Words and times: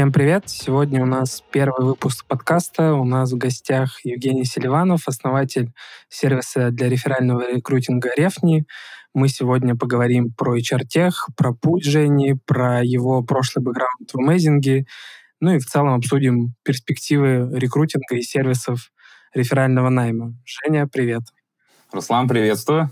Всем 0.00 0.12
привет! 0.12 0.44
Сегодня 0.46 1.02
у 1.02 1.06
нас 1.06 1.44
первый 1.50 1.84
выпуск 1.84 2.24
подкаста. 2.24 2.94
У 2.94 3.04
нас 3.04 3.32
в 3.32 3.36
гостях 3.36 4.02
Евгений 4.02 4.46
Селиванов, 4.46 5.02
основатель 5.04 5.74
сервиса 6.08 6.70
для 6.70 6.88
реферального 6.88 7.54
рекрутинга 7.54 8.08
«Рефни». 8.16 8.64
Мы 9.12 9.28
сегодня 9.28 9.76
поговорим 9.76 10.32
про 10.32 10.56
HR-тех, 10.56 11.28
про 11.36 11.52
путь 11.52 11.84
Жени, 11.84 12.34
про 12.46 12.82
его 12.82 13.22
прошлый 13.22 13.62
бэкграунд 13.62 14.10
в 14.10 14.18
амейзинге, 14.18 14.86
ну 15.38 15.56
и 15.56 15.58
в 15.58 15.66
целом 15.66 15.92
обсудим 15.92 16.54
перспективы 16.62 17.50
рекрутинга 17.52 18.16
и 18.16 18.22
сервисов 18.22 18.92
реферального 19.34 19.90
найма. 19.90 20.32
Женя, 20.46 20.88
привет! 20.90 21.24
Руслан, 21.92 22.26
приветствую! 22.26 22.90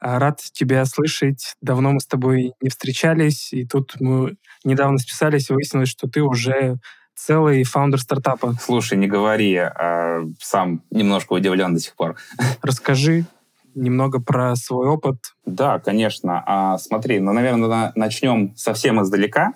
А, 0.00 0.18
рад 0.18 0.40
тебя 0.52 0.84
слышать. 0.86 1.56
Давно 1.60 1.92
мы 1.92 2.00
с 2.00 2.06
тобой 2.06 2.54
не 2.60 2.70
встречались, 2.70 3.52
и 3.52 3.66
тут 3.66 3.96
мы 4.00 4.36
недавно 4.64 4.98
списались, 4.98 5.50
и 5.50 5.52
выяснилось, 5.52 5.90
что 5.90 6.08
ты 6.08 6.22
уже 6.22 6.78
целый 7.14 7.64
фаундер 7.64 8.00
стартапа. 8.00 8.54
Слушай, 8.60 8.96
не 8.96 9.06
говори, 9.06 9.56
а 9.56 10.22
сам 10.38 10.82
немножко 10.90 11.34
удивлен 11.34 11.74
до 11.74 11.80
сих 11.80 11.94
пор. 11.94 12.16
Расскажи 12.62 13.26
немного 13.74 14.20
про 14.20 14.56
свой 14.56 14.88
опыт. 14.88 15.16
Да, 15.44 15.78
конечно. 15.78 16.42
А, 16.46 16.78
смотри, 16.78 17.20
ну, 17.20 17.32
наверное, 17.32 17.92
начнем 17.94 18.56
совсем 18.56 19.02
издалека. 19.02 19.52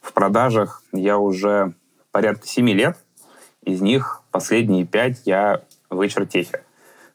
В 0.00 0.12
продажах 0.14 0.82
я 0.92 1.18
уже 1.18 1.74
порядка 2.10 2.46
семи 2.46 2.72
лет. 2.72 2.96
Из 3.62 3.80
них 3.80 4.22
последние 4.30 4.84
пять 4.84 5.22
я 5.26 5.62
в 5.90 6.00
HR-техе. 6.00 6.64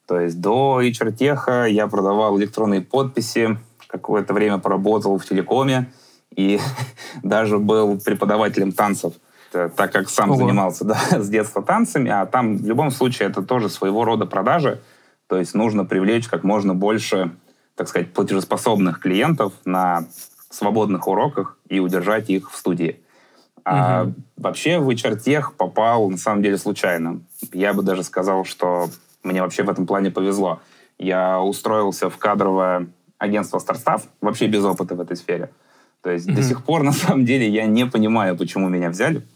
То 0.07 0.19
есть 0.19 0.39
до 0.39 0.81
HR 0.81 1.69
я 1.69 1.87
продавал 1.87 2.39
электронные 2.39 2.81
подписи, 2.81 3.57
какое-то 3.87 4.33
время 4.33 4.57
поработал 4.57 5.17
в 5.17 5.25
телекоме 5.25 5.91
и 6.35 6.59
даже 7.23 7.59
был 7.59 7.99
преподавателем 7.99 8.71
танцев, 8.71 9.13
так 9.51 9.91
как 9.91 10.09
сам 10.09 10.31
Ого. 10.31 10.39
занимался 10.39 10.85
да, 10.85 10.97
с 11.19 11.29
детства 11.29 11.61
танцами, 11.61 12.09
а 12.09 12.25
там 12.25 12.57
в 12.57 12.65
любом 12.65 12.91
случае 12.91 13.29
это 13.29 13.41
тоже 13.41 13.69
своего 13.69 14.05
рода 14.05 14.25
продажи, 14.25 14.81
то 15.27 15.37
есть 15.37 15.53
нужно 15.53 15.83
привлечь 15.83 16.27
как 16.27 16.43
можно 16.45 16.73
больше, 16.73 17.31
так 17.75 17.89
сказать, 17.89 18.13
платежеспособных 18.13 19.01
клиентов 19.01 19.53
на 19.65 20.05
свободных 20.49 21.07
уроках 21.07 21.57
и 21.67 21.79
удержать 21.79 22.29
их 22.29 22.49
в 22.49 22.55
студии. 22.55 23.01
А 23.65 24.03
угу. 24.03 24.13
вообще 24.37 24.79
в 24.79 24.87
HR 24.87 25.51
попал 25.57 26.09
на 26.09 26.17
самом 26.17 26.41
деле 26.41 26.57
случайно. 26.57 27.19
Я 27.51 27.73
бы 27.73 27.83
даже 27.83 28.03
сказал, 28.03 28.45
что 28.45 28.89
мне 29.27 29.41
вообще 29.41 29.63
в 29.63 29.69
этом 29.69 29.85
плане 29.85 30.11
повезло. 30.11 30.61
Я 30.97 31.41
устроился 31.41 32.09
в 32.09 32.17
кадровое 32.17 32.87
агентство 33.17 33.59
«Старстав», 33.59 34.03
вообще 34.21 34.47
без 34.47 34.63
опыта 34.63 34.95
в 34.95 35.01
этой 35.01 35.15
сфере. 35.15 35.51
То 36.01 36.11
есть 36.11 36.27
mm-hmm. 36.27 36.35
до 36.35 36.43
сих 36.43 36.63
пор, 36.63 36.83
на 36.83 36.91
самом 36.91 37.25
деле, 37.25 37.47
я 37.47 37.65
не 37.65 37.85
понимаю, 37.85 38.37
почему 38.37 38.69
меня 38.69 38.89
взяли. 38.89 39.27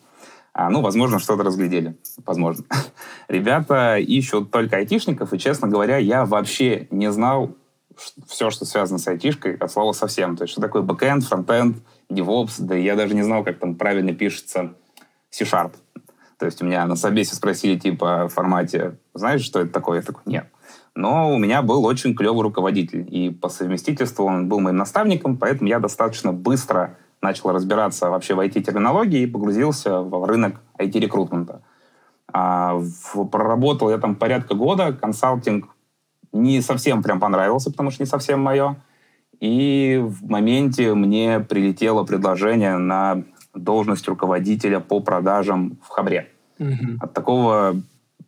А, 0.53 0.69
ну, 0.69 0.81
возможно, 0.81 1.19
что-то 1.19 1.44
разглядели. 1.44 1.97
Возможно. 2.25 2.66
Ребята 3.28 3.97
ищут 3.97 4.52
только 4.52 4.78
айтишников, 4.78 5.34
и, 5.34 5.39
честно 5.39 5.67
говоря, 5.67 5.97
я 5.97 6.25
вообще 6.25 6.88
не 6.92 7.12
знал 7.12 7.56
все, 8.28 8.50
что 8.50 8.66
связано 8.66 9.00
с 9.00 9.08
айтишкой, 9.08 9.56
от 9.56 9.72
слова 9.72 9.92
совсем. 9.94 10.36
То 10.36 10.44
есть, 10.44 10.53
что 10.53 10.62
такое 10.62 10.81
бэкэнд, 10.81 11.23
фронтенд, 11.23 11.78
DevOps, 12.09 12.56
да 12.59 12.75
я 12.75 12.95
даже 12.95 13.14
не 13.16 13.22
знал, 13.22 13.44
как 13.44 13.59
там 13.59 13.75
правильно 13.75 14.14
пишется 14.14 14.73
C-Sharp. 15.30 15.73
То 16.42 16.47
есть 16.47 16.59
у 16.59 16.66
меня 16.66 16.88
на 16.88 16.95
собесе 16.95 17.36
спросили, 17.36 17.78
типа, 17.78 18.28
в 18.28 18.30
формате, 18.30 18.97
знаешь, 19.14 19.42
что 19.42 19.59
это 19.59 19.72
такое? 19.72 20.00
Я 20.00 20.03
такой, 20.03 20.23
нет. 20.25 20.47
Но 20.95 21.31
у 21.31 21.38
меня 21.38 21.61
был 21.61 21.86
очень 21.86 22.16
клевый 22.16 22.42
руководитель, 22.42 23.06
и 23.08 23.30
по 23.30 23.47
совместительству 23.47 24.25
он 24.25 24.50
был 24.50 24.59
моим 24.59 24.78
наставником, 24.78 25.38
поэтому 25.38 25.69
я 25.69 25.78
достаточно 25.78 26.34
быстро 26.34 26.97
начал 27.22 27.51
разбираться 27.51 28.09
вообще 28.09 28.34
в 28.34 28.40
IT-терминологии 28.40 29.22
и 29.22 29.28
погрузился 29.28 30.00
в 30.01 30.25
рынок 30.25 30.56
IT-рекрутмента. 30.80 31.62
А, 32.34 32.74
в, 32.74 33.25
проработал 33.25 33.91
я 33.91 34.00
там 34.00 34.16
порядка 34.16 34.56
года, 34.56 34.94
консалтинг 34.94 35.68
не 36.31 36.62
совсем 36.62 37.03
прям 37.03 37.19
понравился, 37.19 37.69
потому 37.69 37.91
что 37.91 38.01
не 38.01 38.07
совсем 38.07 38.41
мое. 38.41 38.78
И 39.40 40.01
в 40.03 40.28
моменте 40.28 40.96
мне 40.96 41.40
прилетело 41.40 42.03
предложение 42.03 42.80
на 42.80 43.25
должность 43.53 44.07
руководителя 44.07 44.79
по 44.79 45.00
продажам 45.00 45.78
в 45.84 45.89
Хабре. 45.89 46.29
Угу. 46.59 47.00
От 47.01 47.13
такого 47.13 47.75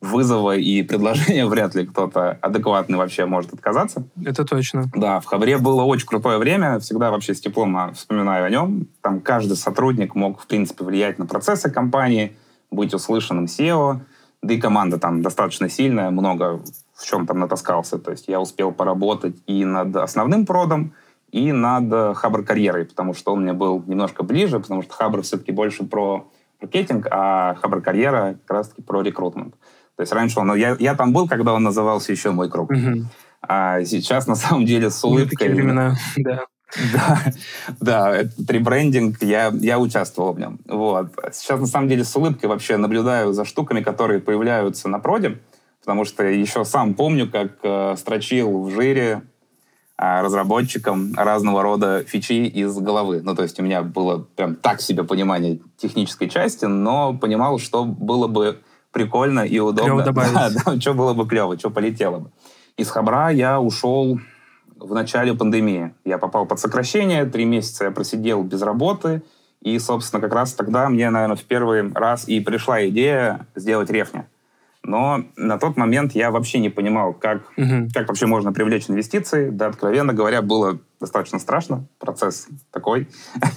вызова 0.02 0.58
и 0.58 0.84
предложения 0.88 1.46
вряд 1.46 1.76
ли 1.76 1.86
кто-то 1.86 2.38
адекватный 2.42 2.98
вообще 2.98 3.26
может 3.26 3.54
отказаться. 3.54 4.04
Это 4.24 4.44
точно. 4.46 4.86
Да, 4.94 5.20
в 5.20 5.26
Хабре 5.26 5.58
было 5.58 5.84
очень 5.84 6.08
крутое 6.08 6.38
время, 6.38 6.80
всегда 6.80 7.10
вообще 7.10 7.34
с 7.34 7.42
теплом 7.42 7.94
вспоминаю 7.94 8.46
о 8.46 8.50
нем. 8.50 8.88
Там 9.02 9.22
каждый 9.22 9.56
сотрудник 9.56 10.16
мог, 10.16 10.42
в 10.42 10.48
принципе, 10.48 10.84
влиять 10.84 11.20
на 11.20 11.26
процессы 11.26 11.72
компании, 11.72 12.36
быть 12.70 12.94
услышанным 12.94 13.46
SEO, 13.46 14.00
да 14.42 14.54
и 14.54 14.60
команда 14.60 15.00
там 15.00 15.22
достаточно 15.22 15.70
сильная, 15.70 16.10
много 16.10 16.62
в 16.94 17.06
чем 17.06 17.26
там 17.26 17.40
натаскался. 17.40 17.98
То 17.98 18.12
есть 18.12 18.28
я 18.28 18.42
успел 18.42 18.72
поработать 18.72 19.36
и 19.48 19.64
над 19.64 19.96
основным 19.96 20.46
продом, 20.46 20.94
и 21.34 21.52
над 21.52 22.16
Хабр 22.16 22.44
карьерой, 22.44 22.86
потому 22.86 23.16
что 23.16 23.34
он 23.34 23.42
мне 23.42 23.54
был 23.54 23.84
немножко 23.88 24.24
ближе, 24.24 24.60
потому 24.60 24.84
что 24.84 24.94
Хабр 24.94 25.24
все-таки 25.24 25.52
больше 25.52 25.84
про 25.84 26.30
маркетинг, 26.62 27.08
а 27.10 27.56
Хабр 27.56 27.82
карьера 27.82 28.38
как 28.46 28.58
раз-таки 28.58 28.84
про 28.84 29.02
рекрутмент. 29.02 29.56
То 29.96 30.02
есть 30.02 30.14
раньше 30.14 30.40
он, 30.40 30.48
ну, 30.48 30.56
я, 30.56 30.78
я 30.80 30.94
там 30.94 31.12
был, 31.12 31.28
когда 31.28 31.54
он 31.54 31.64
назывался 31.64 32.12
еще 32.12 32.32
«Мой 32.32 32.50
круг». 32.50 32.70
Угу. 32.70 33.06
А 33.42 33.84
сейчас, 33.84 34.28
на 34.28 34.36
самом 34.36 34.66
деле, 34.66 34.92
с 34.92 35.04
улыбкой... 35.04 35.38
Такие 35.38 35.56
времена, 35.56 35.96
да. 36.18 36.46
Да, 36.94 37.22
да, 37.80 38.16
этот 38.16 38.50
ребрендинг, 38.50 39.22
я, 39.22 39.52
я 39.60 39.80
участвовал 39.80 40.34
в 40.34 40.40
нем. 40.40 40.60
Вот. 40.66 41.12
Сейчас, 41.32 41.60
на 41.60 41.68
самом 41.68 41.88
деле, 41.88 42.04
с 42.04 42.16
улыбкой 42.16 42.48
вообще 42.48 42.78
наблюдаю 42.78 43.34
за 43.34 43.46
штуками, 43.46 43.82
которые 43.82 44.20
появляются 44.20 44.88
на 44.88 45.00
проде, 45.00 45.40
потому 45.82 46.06
что 46.06 46.24
еще 46.24 46.66
сам 46.66 46.94
помню, 46.96 47.30
как 47.30 47.58
э, 47.62 47.96
строчил 47.98 48.64
в 48.64 48.72
жире 48.72 49.22
разработчикам 49.98 51.14
разного 51.16 51.62
рода 51.62 52.04
фичи 52.04 52.48
из 52.48 52.78
головы. 52.78 53.22
Ну, 53.24 53.36
то 53.36 53.44
есть 53.44 53.60
у 53.60 53.64
меня 53.64 53.84
было 53.84 54.20
прям 54.36 54.56
так 54.56 54.82
себе 54.82 55.04
понимание 55.04 55.60
технической 55.78 56.30
части, 56.30 56.66
но 56.66 57.14
понимал, 57.14 57.60
что 57.60 57.86
было 57.86 58.28
бы 58.28 58.60
прикольно 58.92 59.42
и 59.42 59.60
удобно. 59.60 60.04
Да, 60.14 60.50
да, 60.66 60.80
что 60.80 60.94
было 60.94 61.14
бы 61.14 61.28
клево, 61.28 61.58
что 61.58 61.70
полетело 61.70 62.20
бы. 62.20 62.32
Из 62.78 62.90
Хабра 62.90 63.30
я 63.30 63.60
ушел 63.60 64.20
в 64.76 64.94
начале 64.94 65.34
пандемии. 65.34 65.94
Я 66.04 66.18
попал 66.18 66.46
под 66.46 66.60
сокращение, 66.60 67.26
три 67.26 67.46
месяца 67.46 67.86
я 67.86 67.92
просидел 67.92 68.44
без 68.44 68.62
работы, 68.62 69.22
и, 69.62 69.78
собственно, 69.80 70.22
как 70.22 70.34
раз 70.34 70.54
тогда 70.54 70.90
мне, 70.90 71.10
наверное, 71.10 71.38
в 71.38 71.44
первый 71.44 71.92
раз 71.94 72.28
и 72.28 72.40
пришла 72.40 72.86
идея 72.88 73.48
сделать 73.56 73.90
рефня. 73.90 74.28
Но 74.86 75.24
на 75.38 75.58
тот 75.58 75.78
момент 75.78 76.14
я 76.14 76.30
вообще 76.30 76.60
не 76.60 76.70
понимал, 76.70 77.14
как, 77.14 77.44
угу. 77.56 77.88
как 77.94 78.10
вообще 78.10 78.26
можно 78.26 78.52
привлечь 78.52 78.90
инвестиции. 78.90 79.50
Да, 79.50 79.68
откровенно 79.68 80.14
говоря, 80.14 80.42
было 80.42 80.78
достаточно 81.00 81.40
страшно. 81.40 81.88
Процесс 82.00 82.48
такой. 82.70 83.08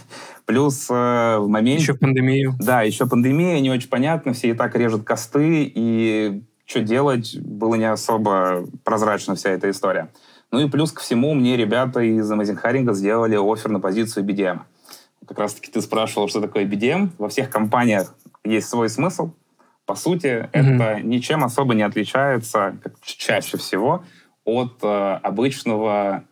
Плюс 0.47 0.89
э, 0.89 1.39
в 1.39 1.49
моменте... 1.49 1.83
Еще 1.83 1.95
пандемию. 1.95 2.55
Да, 2.61 2.83
еще 2.83 3.07
пандемия, 3.07 3.59
не 3.61 3.71
очень 3.71 3.89
понятно. 3.89 4.35
Все 4.35 4.51
и 4.51 4.55
так 4.55 4.77
режут 4.77 5.03
косты, 5.03 5.65
и 5.75 6.45
что 6.65 6.81
делать, 6.81 7.37
было 7.41 7.75
не 7.75 7.91
особо 7.91 8.65
прозрачно 8.85 9.35
вся 9.35 9.51
эта 9.51 9.69
история. 9.71 10.11
Ну 10.53 10.61
и 10.61 10.71
плюс 10.71 10.93
ко 10.93 11.03
всему 11.03 11.35
мне 11.35 11.57
ребята 11.57 12.01
из 12.01 12.31
Amazing 12.31 12.63
Hiring 12.63 12.95
сделали 12.95 13.37
офер 13.37 13.71
на 13.71 13.81
позицию 13.81 14.25
BDM. 14.25 14.61
Как 15.27 15.41
раз-таки 15.41 15.73
ты 15.73 15.83
спрашивал, 15.83 16.29
что 16.29 16.41
такое 16.41 16.67
BDM. 16.67 17.11
Во 17.19 17.29
всех 17.29 17.51
компаниях 17.51 18.15
есть 18.45 18.69
свой 18.69 18.89
смысл 18.89 19.33
по 19.87 19.95
сути, 19.95 20.27
mm-hmm. 20.27 20.49
это 20.53 21.01
ничем 21.03 21.45
особо 21.45 21.75
не 21.75 21.83
отличается, 21.83 22.77
как 22.83 23.01
чаще 23.03 23.57
всего, 23.57 24.05
от 24.45 24.79
э, 24.83 25.19
обычного 25.23 26.25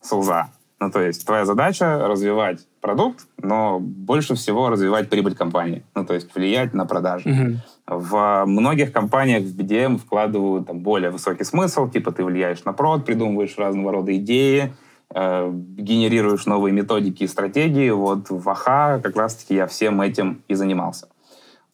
селза. 0.00 0.50
Ну, 0.80 0.90
то 0.90 1.00
есть 1.00 1.24
твоя 1.24 1.44
задача 1.44 2.08
развивать 2.08 2.66
продукт, 2.80 3.26
но 3.36 3.78
больше 3.78 4.34
всего 4.34 4.68
развивать 4.68 5.08
прибыль 5.08 5.36
компании. 5.36 5.84
Ну, 5.94 6.04
то 6.04 6.14
есть 6.14 6.34
влиять 6.34 6.74
на 6.74 6.86
продажи. 6.86 7.28
Mm-hmm. 7.28 7.56
В 7.86 8.44
многих 8.46 8.92
компаниях 8.92 9.44
в 9.44 9.56
BDM 9.56 9.98
вкладывают 9.98 10.66
там, 10.66 10.80
более 10.80 11.10
высокий 11.10 11.44
смысл, 11.44 11.88
типа 11.88 12.10
ты 12.10 12.24
влияешь 12.24 12.64
на 12.64 12.72
прод, 12.72 13.04
придумываешь 13.04 13.56
разного 13.58 13.92
рода 13.92 14.16
идеи, 14.16 14.74
э, 15.14 15.50
генерируешь 15.52 16.46
новые 16.46 16.72
методики 16.72 17.24
и 17.24 17.28
стратегии. 17.28 17.90
Вот 17.90 18.30
в 18.30 18.48
АХА 18.48 19.00
как 19.02 19.16
раз-таки 19.16 19.54
я 19.54 19.68
всем 19.68 20.00
этим 20.00 20.42
и 20.48 20.54
занимался. 20.54 21.08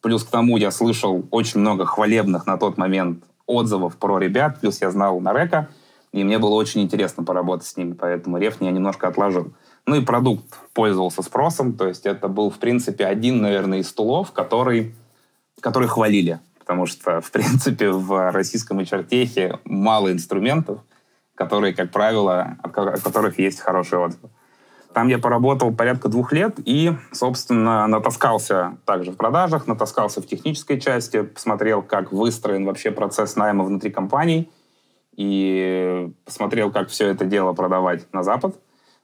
Плюс 0.01 0.23
к 0.23 0.29
тому 0.29 0.57
я 0.57 0.71
слышал 0.71 1.27
очень 1.31 1.59
много 1.59 1.85
хвалебных 1.85 2.47
на 2.47 2.57
тот 2.57 2.77
момент 2.77 3.23
отзывов 3.45 3.97
про 3.97 4.17
ребят, 4.17 4.59
плюс 4.61 4.81
я 4.81 4.91
знал 4.91 5.19
Нарека, 5.19 5.69
и 6.11 6.23
мне 6.23 6.39
было 6.39 6.55
очень 6.55 6.81
интересно 6.81 7.23
поработать 7.23 7.67
с 7.67 7.77
ними, 7.77 7.93
поэтому 7.93 8.37
Рефни 8.37 8.65
я 8.65 8.71
немножко 8.71 9.07
отложил. 9.07 9.53
Ну 9.85 9.95
и 9.95 10.05
продукт 10.05 10.45
пользовался 10.73 11.21
спросом, 11.21 11.73
то 11.73 11.87
есть 11.87 12.05
это 12.05 12.27
был, 12.27 12.49
в 12.49 12.59
принципе, 12.59 13.05
один, 13.05 13.41
наверное, 13.41 13.79
из 13.79 13.89
стулов, 13.89 14.31
который, 14.31 14.95
который 15.59 15.87
хвалили, 15.87 16.39
потому 16.59 16.85
что, 16.85 17.21
в 17.21 17.31
принципе, 17.31 17.91
в 17.91 18.31
российском 18.31 18.79
HR-техе 18.79 19.59
мало 19.65 20.11
инструментов, 20.11 20.79
которые, 21.35 21.73
как 21.73 21.91
правило, 21.91 22.57
от 22.63 23.01
которых 23.01 23.39
есть 23.39 23.59
хорошие 23.59 23.99
отзывы. 23.99 24.29
Там 24.99 25.07
я 25.07 25.17
поработал 25.17 25.73
порядка 25.73 26.09
двух 26.09 26.33
лет 26.33 26.59
и, 26.65 26.91
собственно, 27.13 27.87
натаскался 27.87 28.79
также 28.83 29.13
в 29.13 29.15
продажах, 29.15 29.65
натаскался 29.65 30.21
в 30.21 30.27
технической 30.27 30.77
части, 30.77 31.21
посмотрел, 31.21 31.81
как 31.81 32.11
выстроен 32.11 32.65
вообще 32.65 32.91
процесс 32.91 33.37
найма 33.37 33.63
внутри 33.63 33.91
компаний 33.91 34.51
и 35.15 36.11
посмотрел, 36.25 36.69
как 36.69 36.89
все 36.89 37.07
это 37.07 37.23
дело 37.23 37.53
продавать 37.53 38.11
на 38.11 38.23
Запад. 38.23 38.59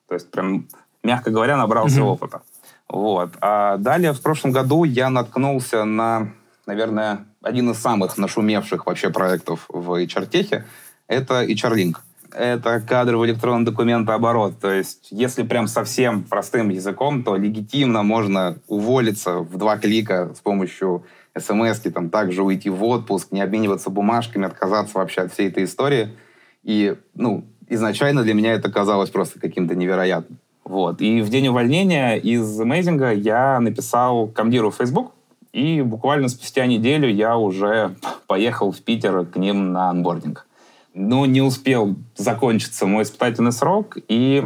То 0.10 0.16
есть 0.16 0.30
прям, 0.32 0.68
мягко 1.02 1.32
говоря, 1.32 1.56
набрался 1.56 2.02
mm-hmm. 2.02 2.12
опыта. 2.12 2.42
Вот. 2.90 3.30
А 3.40 3.78
далее 3.78 4.12
в 4.12 4.22
прошлом 4.22 4.52
году 4.52 4.84
я 4.84 5.10
наткнулся 5.10 5.86
на, 5.86 6.34
наверное, 6.66 7.26
один 7.42 7.72
из 7.72 7.78
самых 7.78 8.18
нашумевших 8.18 8.86
вообще 8.86 9.12
проектов 9.12 9.64
в 9.70 9.94
HR-техе. 9.94 10.66
Это 11.08 11.46
HR-Link 11.46 12.00
это 12.31 12.81
кадровый 12.81 13.30
электронный 13.30 13.66
документооборот. 13.66 14.60
То 14.60 14.72
есть, 14.72 15.07
если 15.12 15.44
прям 15.44 15.68
совсем 15.68 16.24
простым 16.24 16.69
языком, 16.69 17.24
то 17.24 17.36
легитимно 17.36 18.04
можно 18.04 18.57
уволиться 18.68 19.39
в 19.39 19.57
два 19.57 19.77
клика 19.77 20.33
с 20.36 20.39
помощью 20.39 21.04
смс 21.38 21.80
там 21.94 22.10
также 22.10 22.44
уйти 22.44 22.69
в 22.69 22.83
отпуск, 22.83 23.31
не 23.31 23.42
обмениваться 23.42 23.89
бумажками, 23.89 24.45
отказаться 24.45 24.98
вообще 24.98 25.22
от 25.22 25.33
всей 25.33 25.50
этой 25.50 25.66
истории. 25.66 26.16
И, 26.63 26.95
ну, 27.13 27.45
изначально 27.68 28.24
для 28.24 28.33
меня 28.33 28.54
это 28.54 28.72
казалось 28.72 29.10
просто 29.10 29.39
каким-то 29.39 29.75
невероятным. 29.75 30.39
Вот. 30.63 31.01
И 31.01 31.22
в 31.22 31.30
день 31.30 31.48
увольнения 31.50 32.16
из 32.16 32.60
Amazing 32.60 33.16
я 33.18 33.60
написал 33.60 34.27
комдиру 34.27 34.72
в 34.72 34.75
Facebook, 34.77 35.13
и 35.54 35.81
буквально 35.81 36.27
спустя 36.27 36.66
неделю 36.66 37.07
я 37.07 37.38
уже 37.38 37.95
поехал 38.27 38.72
в 38.72 38.81
Питер 38.81 39.25
к 39.25 39.38
ним 39.38 39.72
на 39.72 39.89
анбординг 39.89 40.48
но 40.96 41.26
не 41.26 41.42
успел 41.42 41.96
закончиться 42.16 42.88
мой 42.88 43.04
испытательный 43.04 43.52
срок, 43.52 43.98
и 44.08 44.44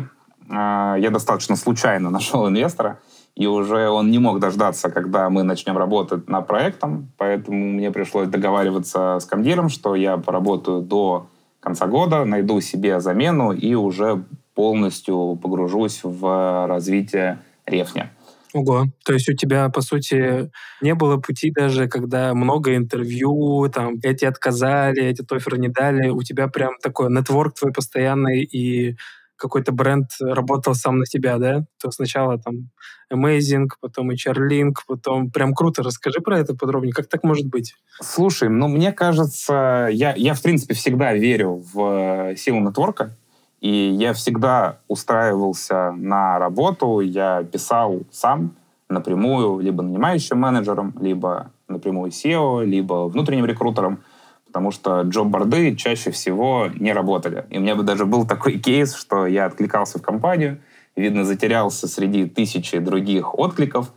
э, 0.50 0.96
я 1.00 1.10
достаточно 1.12 1.56
случайно 1.56 2.10
нашел 2.10 2.50
инвестора, 2.50 3.00
и 3.36 3.46
уже 3.46 3.88
он 3.88 4.12
не 4.12 4.20
мог 4.20 4.40
дождаться, 4.40 4.90
когда 4.90 5.30
мы 5.30 5.44
начнем 5.44 5.78
работать 5.78 6.28
над 6.28 6.48
проектом, 6.48 7.12
поэтому 7.18 7.58
мне 7.58 7.92
пришлось 7.92 8.28
договариваться 8.28 9.20
с 9.20 9.26
комдиром, 9.26 9.70
что 9.70 9.96
я 9.96 10.18
поработаю 10.18 10.82
до 10.82 11.28
конца 11.60 11.88
года, 11.88 12.26
найду 12.26 12.60
себе 12.62 13.00
замену 13.00 13.52
и 13.52 13.76
уже 13.76 14.24
полностью 14.56 15.40
погружусь 15.42 16.02
в 16.04 16.68
развитие 16.68 17.40
рефня. 17.66 18.12
Ого, 18.54 18.88
то 19.06 19.14
есть 19.14 19.30
у 19.30 19.34
тебя, 19.34 19.70
по 19.70 19.82
сути, 19.82 20.50
не 20.82 20.96
было 20.96 21.18
пути 21.18 21.52
даже, 21.52 21.88
когда 21.88 22.34
много 22.34 22.76
интервью, 22.76 23.70
там, 23.74 23.98
эти 24.02 24.26
отказали, 24.26 25.04
эти 25.04 25.24
офер 25.32 25.60
не 25.60 25.68
дали, 25.68 26.10
у 26.10 26.24
тебя 26.24 26.48
прям 26.48 26.72
такой 26.82 27.12
нетворк 27.12 27.54
твой 27.54 27.72
постоянный, 27.72 28.42
и 28.42 28.96
какой-то 29.40 29.72
бренд 29.72 30.08
работал 30.20 30.76
сам 30.76 31.00
на 31.00 31.06
тебя, 31.06 31.38
да? 31.38 31.64
То 31.82 31.92
сначала 31.92 32.38
там 32.38 32.70
Amazing, 33.12 33.68
потом 33.82 34.12
HRLink, 34.12 34.74
потом 34.88 35.32
прям 35.32 35.54
круто. 35.54 35.82
Расскажи 35.82 36.20
про 36.20 36.40
это 36.40 36.54
подробнее. 36.54 36.94
Как 36.94 37.08
так 37.08 37.24
может 37.24 37.48
быть? 37.48 37.76
Слушай, 38.02 38.50
ну 38.50 38.68
мне 38.68 38.92
кажется, 38.92 39.88
я, 39.92 40.14
я 40.16 40.34
в 40.34 40.42
принципе 40.42 40.76
всегда 40.76 41.14
верю 41.14 41.64
в 41.74 42.32
э, 42.32 42.36
силу 42.36 42.60
нетворка. 42.60 43.16
И 43.62 43.70
я 43.70 44.14
всегда 44.14 44.80
устраивался 44.88 45.92
на 45.92 46.40
работу, 46.40 47.02
я 47.02 47.44
писал 47.44 48.02
сам 48.12 48.56
напрямую, 48.90 49.60
либо 49.60 49.84
нанимающим 49.84 50.40
менеджером, 50.40 50.94
либо 51.00 51.52
напрямую 51.68 52.12
SEO, 52.12 52.66
либо 52.66 53.08
внутренним 53.08 53.46
рекрутером, 53.46 54.00
потому 54.48 54.72
что 54.72 55.02
джоб-борды 55.02 55.76
чаще 55.76 56.12
всего 56.12 56.70
не 56.80 56.94
работали. 56.94 57.46
И 57.50 57.58
у 57.58 57.62
меня 57.62 57.76
бы 57.76 57.84
даже 57.84 58.06
был 58.06 58.26
такой 58.26 58.60
кейс, 58.60 58.96
что 58.96 59.28
я 59.28 59.46
откликался 59.46 60.00
в 60.00 60.02
компанию, 60.02 60.60
видно, 60.96 61.24
затерялся 61.24 61.88
среди 61.88 62.26
тысячи 62.26 62.80
других 62.80 63.38
откликов, 63.38 63.92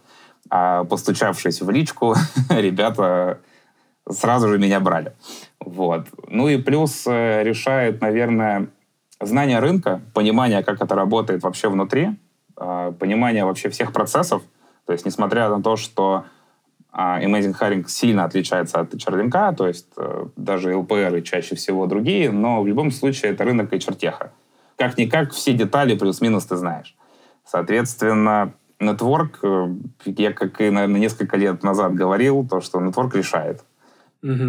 а 0.51 0.85
постучавшись 0.85 1.63
в 1.63 1.71
личку, 1.71 2.15
ребята 2.51 3.39
сразу 4.11 4.49
же 4.49 4.59
меня 4.59 4.81
брали. 4.81 5.13
Вот. 5.61 6.09
Ну 6.29 6.49
и 6.49 6.57
плюс 6.61 7.07
э, 7.07 7.45
решает, 7.45 8.01
наверное, 8.01 8.69
знание 9.27 9.59
рынка, 9.59 10.01
понимание, 10.15 10.63
как 10.63 10.83
это 10.83 10.95
работает 10.95 11.43
вообще 11.43 11.69
внутри, 11.69 12.11
а, 12.57 12.93
понимание 12.93 13.45
вообще 13.45 13.69
всех 13.69 13.93
процессов. 13.93 14.43
То 14.87 14.93
есть, 14.93 15.07
несмотря 15.07 15.49
на 15.49 15.63
то, 15.63 15.77
что 15.77 16.25
а, 16.91 17.21
Amazing 17.23 17.59
Hiring 17.59 17.89
сильно 17.89 18.25
отличается 18.25 18.81
от 18.81 18.95
HR 18.95 19.55
то 19.55 19.67
есть 19.67 19.87
э, 19.97 20.27
даже 20.37 20.73
LPR 20.73 21.23
чаще 21.23 21.55
всего 21.55 21.87
другие, 21.87 22.31
но 22.31 22.63
в 22.63 22.67
любом 22.67 22.91
случае 22.91 23.33
это 23.33 23.45
рынок 23.45 23.73
HR-теха. 23.73 24.33
Как-никак 24.77 25.33
все 25.33 25.55
детали 25.55 25.97
плюс-минус 25.97 26.45
ты 26.45 26.57
знаешь. 26.57 26.95
Соответственно, 27.47 28.53
нетворк, 28.79 29.39
э, 29.43 29.75
я 30.05 30.33
как 30.33 30.61
и, 30.61 30.69
наверное, 30.69 31.01
несколько 31.01 31.39
лет 31.39 31.63
назад 31.63 31.95
говорил, 31.95 32.47
то, 32.47 32.61
что 32.61 32.81
нетворк 32.81 33.15
решает. 33.15 33.65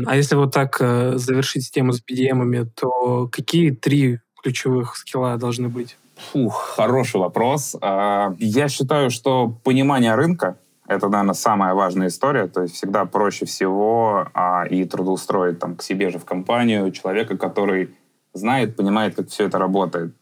А 0.05 0.15
если 0.15 0.35
вот 0.35 0.53
так 0.53 0.77
э, 0.81 1.13
завершить 1.15 1.71
тему 1.71 1.93
с 1.93 2.03
BDM, 2.03 2.67
то 2.75 3.27
какие 3.31 3.71
три 3.71 4.19
ключевых 4.43 4.95
скилла 4.95 5.37
должны 5.37 5.69
быть? 5.69 5.97
Фух, 6.31 6.75
хороший 6.75 7.19
вопрос. 7.19 7.75
А, 7.81 8.35
я 8.37 8.67
считаю, 8.67 9.09
что 9.09 9.53
понимание 9.63 10.15
рынка 10.15 10.57
это, 10.87 11.07
наверное, 11.07 11.33
самая 11.33 11.73
важная 11.73 12.07
история. 12.07 12.47
То 12.47 12.63
есть 12.63 12.75
всегда 12.75 13.05
проще 13.05 13.45
всего 13.45 14.27
а, 14.33 14.65
и 14.69 14.83
трудоустроить 14.85 15.59
там, 15.59 15.75
к 15.75 15.83
себе 15.83 16.09
же 16.09 16.19
в 16.19 16.25
компанию 16.25 16.91
человека, 16.91 17.37
который 17.37 17.95
знает, 18.33 18.75
понимает, 18.75 19.15
как 19.15 19.29
все 19.29 19.45
это 19.45 19.57
работает. 19.57 20.13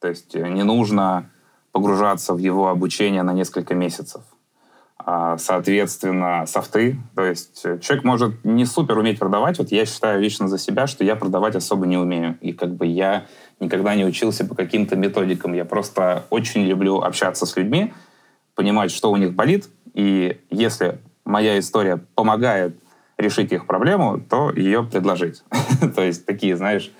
То 0.00 0.08
есть 0.08 0.34
не 0.34 0.62
нужно 0.62 1.30
погружаться 1.72 2.34
в 2.34 2.38
его 2.38 2.68
обучение 2.68 3.22
на 3.22 3.32
несколько 3.32 3.74
месяцев. 3.74 4.22
А, 4.98 5.36
соответственно, 5.36 6.46
софты. 6.46 6.96
То 7.16 7.24
есть 7.24 7.62
человек 7.80 8.04
может 8.04 8.44
не 8.44 8.64
супер 8.64 8.96
уметь 8.98 9.18
продавать. 9.18 9.58
Вот 9.58 9.72
я 9.72 9.84
считаю 9.84 10.20
лично 10.20 10.46
за 10.46 10.58
себя, 10.58 10.86
что 10.86 11.02
я 11.04 11.16
продавать 11.16 11.56
особо 11.56 11.86
не 11.86 11.96
умею. 11.96 12.38
И 12.40 12.52
как 12.52 12.74
бы 12.74 12.86
я 12.86 13.26
никогда 13.60 13.94
не 13.94 14.04
учился 14.04 14.44
по 14.44 14.54
каким-то 14.54 14.96
методикам. 14.96 15.52
Я 15.54 15.64
просто 15.64 16.26
очень 16.30 16.64
люблю 16.64 17.00
общаться 17.00 17.46
с 17.46 17.56
людьми, 17.56 17.92
понимать, 18.54 18.90
что 18.90 19.10
у 19.10 19.16
них 19.16 19.34
болит, 19.34 19.68
и 19.94 20.40
если 20.50 20.98
моя 21.24 21.58
история 21.58 22.00
помогает 22.14 22.76
решить 23.16 23.52
их 23.52 23.66
проблему, 23.66 24.20
то 24.20 24.50
ее 24.50 24.82
предложить. 24.84 25.42
то 25.94 26.02
есть 26.02 26.26
такие, 26.26 26.56
знаешь, 26.56 26.90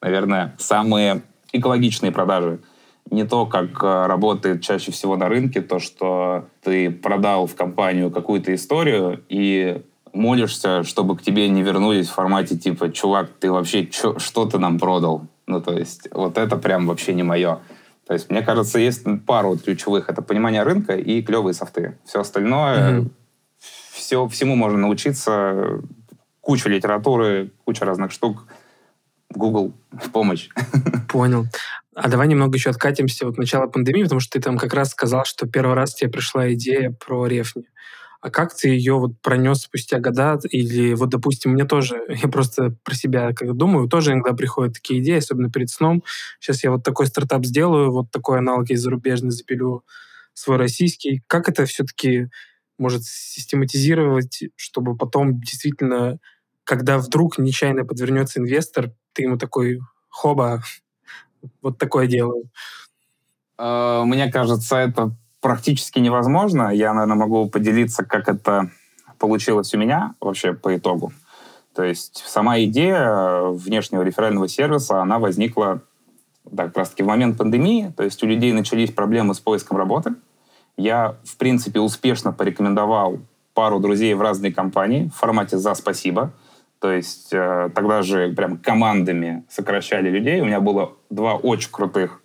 наверное, 0.00 0.54
самые 0.58 1.22
экологичные 1.52 2.12
продажи. 2.12 2.60
Не 3.10 3.24
то, 3.24 3.46
как 3.46 3.82
э, 3.82 4.06
работает 4.06 4.62
чаще 4.62 4.90
всего 4.90 5.16
на 5.16 5.28
рынке, 5.28 5.60
то, 5.60 5.78
что 5.78 6.46
ты 6.62 6.90
продал 6.90 7.46
в 7.46 7.54
компанию 7.54 8.10
какую-то 8.10 8.54
историю 8.54 9.22
и 9.28 9.82
молишься, 10.12 10.84
чтобы 10.84 11.16
к 11.16 11.22
тебе 11.22 11.48
не 11.48 11.62
вернулись 11.62 12.08
в 12.08 12.14
формате 12.14 12.56
типа, 12.56 12.90
чувак, 12.90 13.28
ты 13.40 13.50
вообще 13.50 13.86
чё, 13.86 14.18
что 14.18 14.46
ты 14.46 14.58
нам 14.58 14.78
продал? 14.78 15.26
Ну, 15.46 15.60
то 15.60 15.72
есть 15.72 16.08
вот 16.10 16.38
это 16.38 16.56
прям 16.56 16.86
вообще 16.86 17.14
не 17.14 17.22
мое. 17.22 17.60
То 18.06 18.12
есть, 18.12 18.30
мне 18.30 18.42
кажется, 18.42 18.78
есть 18.78 19.04
пару 19.26 19.56
ключевых. 19.56 20.08
Это 20.08 20.22
понимание 20.22 20.62
рынка 20.62 20.94
и 20.94 21.22
клевые 21.22 21.54
софты. 21.54 21.98
Все 22.04 22.20
остальное, 22.20 23.00
mm-hmm. 23.00 23.10
все, 23.92 24.28
всему 24.28 24.56
можно 24.56 24.78
научиться. 24.78 25.80
Куча 26.40 26.68
литературы, 26.68 27.50
куча 27.64 27.84
разных 27.84 28.12
штук. 28.12 28.46
Google 29.30 29.72
в 29.90 30.10
помощь. 30.12 30.48
Понял. 31.08 31.46
А 31.94 32.08
давай 32.08 32.28
немного 32.28 32.56
еще 32.56 32.70
откатимся 32.70 33.28
от 33.28 33.38
начала 33.38 33.66
пандемии, 33.66 34.02
потому 34.02 34.20
что 34.20 34.38
ты 34.38 34.42
там 34.42 34.58
как 34.58 34.74
раз 34.74 34.90
сказал, 34.90 35.24
что 35.24 35.46
первый 35.46 35.74
раз 35.74 35.94
тебе 35.94 36.10
пришла 36.10 36.52
идея 36.52 36.90
про 36.90 37.26
рефни 37.26 37.64
а 38.24 38.30
как 38.30 38.54
ты 38.54 38.70
ее 38.70 38.94
вот 38.94 39.20
пронес 39.20 39.64
спустя 39.64 40.00
года? 40.00 40.38
Или 40.48 40.94
вот, 40.94 41.10
допустим, 41.10 41.50
мне 41.52 41.66
тоже, 41.66 42.00
я 42.08 42.26
просто 42.26 42.74
про 42.82 42.94
себя 42.94 43.34
как 43.34 43.54
думаю, 43.54 43.86
тоже 43.86 44.12
иногда 44.12 44.32
приходят 44.32 44.72
такие 44.72 45.02
идеи, 45.02 45.18
особенно 45.18 45.50
перед 45.50 45.68
сном. 45.68 46.02
Сейчас 46.40 46.64
я 46.64 46.70
вот 46.70 46.82
такой 46.82 47.06
стартап 47.06 47.44
сделаю, 47.44 47.92
вот 47.92 48.10
такой 48.10 48.38
аналог 48.38 48.70
из 48.70 48.80
зарубежный 48.80 49.30
запилю 49.30 49.84
свой 50.32 50.56
российский. 50.56 51.22
Как 51.26 51.50
это 51.50 51.66
все-таки 51.66 52.28
может 52.78 53.04
систематизировать, 53.04 54.44
чтобы 54.56 54.96
потом 54.96 55.38
действительно, 55.42 56.18
когда 56.64 56.96
вдруг 56.96 57.36
нечаянно 57.36 57.84
подвернется 57.84 58.40
инвестор, 58.40 58.90
ты 59.12 59.24
ему 59.24 59.36
такой, 59.36 59.80
хоба, 60.08 60.62
вот 61.60 61.76
такое 61.76 62.06
делаю? 62.06 62.44
А, 63.58 64.06
мне 64.06 64.32
кажется, 64.32 64.76
это 64.76 65.14
практически 65.44 65.98
невозможно. 65.98 66.70
Я, 66.74 66.94
наверное, 66.94 67.16
могу 67.16 67.50
поделиться, 67.50 68.02
как 68.02 68.30
это 68.30 68.70
получилось 69.18 69.74
у 69.74 69.78
меня 69.78 70.14
вообще 70.18 70.54
по 70.54 70.74
итогу. 70.74 71.12
То 71.74 71.84
есть 71.84 72.24
сама 72.26 72.58
идея 72.60 73.42
внешнего 73.50 74.00
реферального 74.00 74.48
сервиса, 74.48 75.02
она 75.02 75.18
возникла 75.18 75.82
да, 76.50 76.64
как 76.64 76.78
раз-таки 76.78 77.02
в 77.02 77.06
момент 77.08 77.36
пандемии. 77.36 77.92
То 77.94 78.04
есть 78.04 78.22
у 78.22 78.26
людей 78.26 78.54
начались 78.54 78.90
проблемы 78.90 79.34
с 79.34 79.40
поиском 79.40 79.76
работы. 79.76 80.14
Я, 80.78 81.16
в 81.24 81.36
принципе, 81.36 81.78
успешно 81.80 82.32
порекомендовал 82.32 83.18
пару 83.52 83.80
друзей 83.80 84.14
в 84.14 84.22
разные 84.22 84.54
компании 84.54 85.10
в 85.14 85.18
формате 85.18 85.58
«за 85.58 85.74
спасибо». 85.74 86.32
То 86.78 86.90
есть 86.90 87.34
э, 87.34 87.68
тогда 87.74 88.00
же 88.00 88.32
прям 88.32 88.56
командами 88.56 89.44
сокращали 89.50 90.08
людей. 90.08 90.40
У 90.40 90.46
меня 90.46 90.60
было 90.60 90.94
два 91.10 91.34
очень 91.34 91.70
крутых 91.70 92.22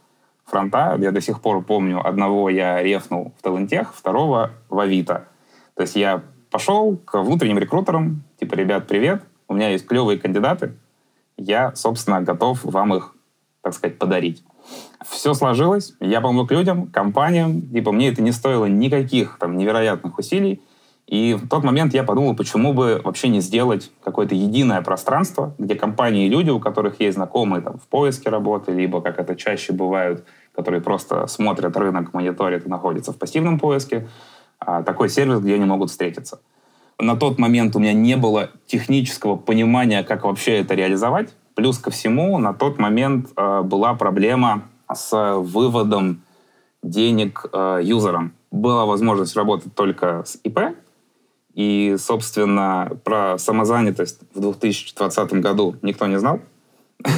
фронта. 0.50 0.98
Я 1.00 1.12
до 1.12 1.22
сих 1.22 1.42
пор 1.42 1.64
помню, 1.64 2.06
одного 2.06 2.50
я 2.50 2.82
рефнул 2.82 3.34
в 3.38 3.42
Талантех, 3.42 3.94
второго 3.94 4.52
в 4.70 4.80
Авито. 4.80 5.28
То 5.76 5.84
есть 5.84 5.96
я 5.96 6.24
пошел 6.52 6.98
к 6.98 7.22
внутренним 7.22 7.60
рекрутерам, 7.60 8.24
типа, 8.40 8.56
ребят, 8.56 8.88
привет, 8.88 9.24
у 9.48 9.54
меня 9.54 9.70
есть 9.70 9.88
клевые 9.88 10.20
кандидаты, 10.20 10.74
я, 11.38 11.74
собственно, 11.76 12.22
готов 12.22 12.64
вам 12.64 12.94
их, 12.96 13.16
так 13.62 13.74
сказать, 13.74 13.98
подарить. 13.98 14.44
Все 15.08 15.34
сложилось, 15.34 15.94
я 16.00 16.22
помог 16.22 16.52
людям, 16.52 16.88
компаниям, 16.88 17.62
типа, 17.62 17.92
мне 17.92 18.10
это 18.10 18.22
не 18.22 18.32
стоило 18.32 18.66
никаких 18.66 19.38
там 19.40 19.58
невероятных 19.58 20.18
усилий, 20.18 20.62
и 21.10 21.34
в 21.34 21.50
тот 21.50 21.64
момент 21.64 21.96
я 21.96 22.04
подумал, 22.04 22.36
почему 22.36 22.72
бы 22.72 23.02
вообще 23.04 23.30
не 23.30 23.40
сделать 23.42 23.92
какое-то 24.04 24.36
единое 24.36 24.80
пространство, 24.84 25.56
где 25.58 25.74
компании 25.74 26.28
и 26.28 26.30
люди, 26.30 26.52
у 26.52 26.60
которых 26.60 27.00
есть 27.00 27.16
знакомые 27.16 27.64
там, 27.64 27.80
в 27.80 27.88
поиске 27.88 28.30
работы, 28.30 28.74
либо, 28.74 29.02
как 29.02 29.18
это 29.18 29.36
чаще 29.36 29.74
бывают, 29.74 30.24
которые 30.54 30.82
просто 30.82 31.26
смотрят 31.26 31.76
рынок, 31.76 32.14
мониторят 32.14 32.68
и 32.68 32.70
находятся 32.70 33.12
в 33.12 33.18
пассивном 33.18 33.58
поиске, 33.58 34.08
а, 34.60 34.84
такой 34.84 35.10
сервис, 35.10 35.40
где 35.40 35.56
они 35.56 35.66
могут 35.66 35.90
встретиться. 35.90 36.42
На 37.00 37.16
тот 37.16 37.40
момент 37.40 37.76
у 37.76 37.80
меня 37.80 37.94
не 37.94 38.16
было 38.16 38.52
технического 38.68 39.36
понимания, 39.36 40.04
как 40.04 40.26
вообще 40.26 40.60
это 40.60 40.76
реализовать. 40.76 41.34
Плюс 41.56 41.80
ко 41.80 41.90
всему, 41.90 42.38
на 42.38 42.54
тот 42.54 42.78
момент 42.78 43.30
э, 43.36 43.62
была 43.64 43.96
проблема 43.96 44.62
с 44.94 45.40
выводом 45.40 46.22
денег 46.84 47.46
э, 47.52 47.80
юзерам. 47.82 48.34
Была 48.52 48.86
возможность 48.86 49.36
работать 49.36 49.74
только 49.74 50.24
с 50.26 50.38
ИП, 50.44 50.76
и, 51.54 51.96
собственно, 51.98 52.92
про 53.04 53.38
самозанятость 53.38 54.20
в 54.34 54.40
2020 54.40 55.34
году 55.34 55.76
никто 55.82 56.08
не 56.08 56.20
знал. 56.20 56.42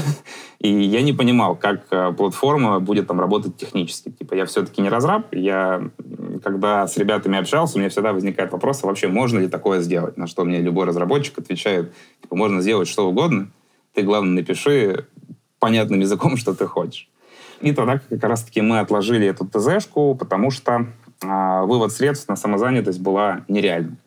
И 0.60 0.70
я 0.70 1.02
не 1.02 1.12
понимал, 1.12 1.56
как 1.56 1.88
э, 1.90 2.14
платформа 2.16 2.80
будет 2.80 3.08
там 3.08 3.20
работать 3.20 3.58
технически. 3.58 4.10
Типа 4.12 4.36
я 4.36 4.46
все-таки 4.46 4.82
не 4.82 4.90
разраб. 4.90 5.34
Я, 5.34 5.90
когда 6.44 6.88
с 6.88 6.98
ребятами 6.98 7.40
общался, 7.40 7.78
у 7.78 7.80
меня 7.80 7.90
всегда 7.90 8.14
возникает 8.14 8.52
вопрос, 8.52 8.84
а 8.84 8.88
вообще 8.88 9.08
можно 9.08 9.40
ли 9.40 9.48
такое 9.48 9.82
сделать? 9.82 10.18
На 10.18 10.28
что 10.28 10.46
мне 10.46 10.60
любой 10.60 10.86
разработчик 10.86 11.40
отвечает, 11.40 11.94
типа, 12.22 12.36
можно 12.36 12.62
сделать 12.62 12.88
что 12.88 13.10
угодно. 13.10 13.50
Ты, 13.96 14.04
главное, 14.04 14.36
напиши 14.36 15.08
понятным 15.58 16.00
языком, 16.00 16.38
что 16.38 16.54
ты 16.54 16.68
хочешь. 16.68 17.10
И 17.62 17.74
тогда 17.74 18.00
как 18.00 18.24
раз-таки 18.24 18.62
мы 18.62 18.80
отложили 18.80 19.28
эту 19.28 19.48
ТЗшку, 19.48 20.16
потому 20.16 20.52
что 20.52 20.88
э, 21.24 21.62
вывод 21.64 21.92
средств 21.92 22.30
на 22.30 22.36
самозанятость 22.36 23.00
была 23.00 23.46
нереальна. 23.48 23.98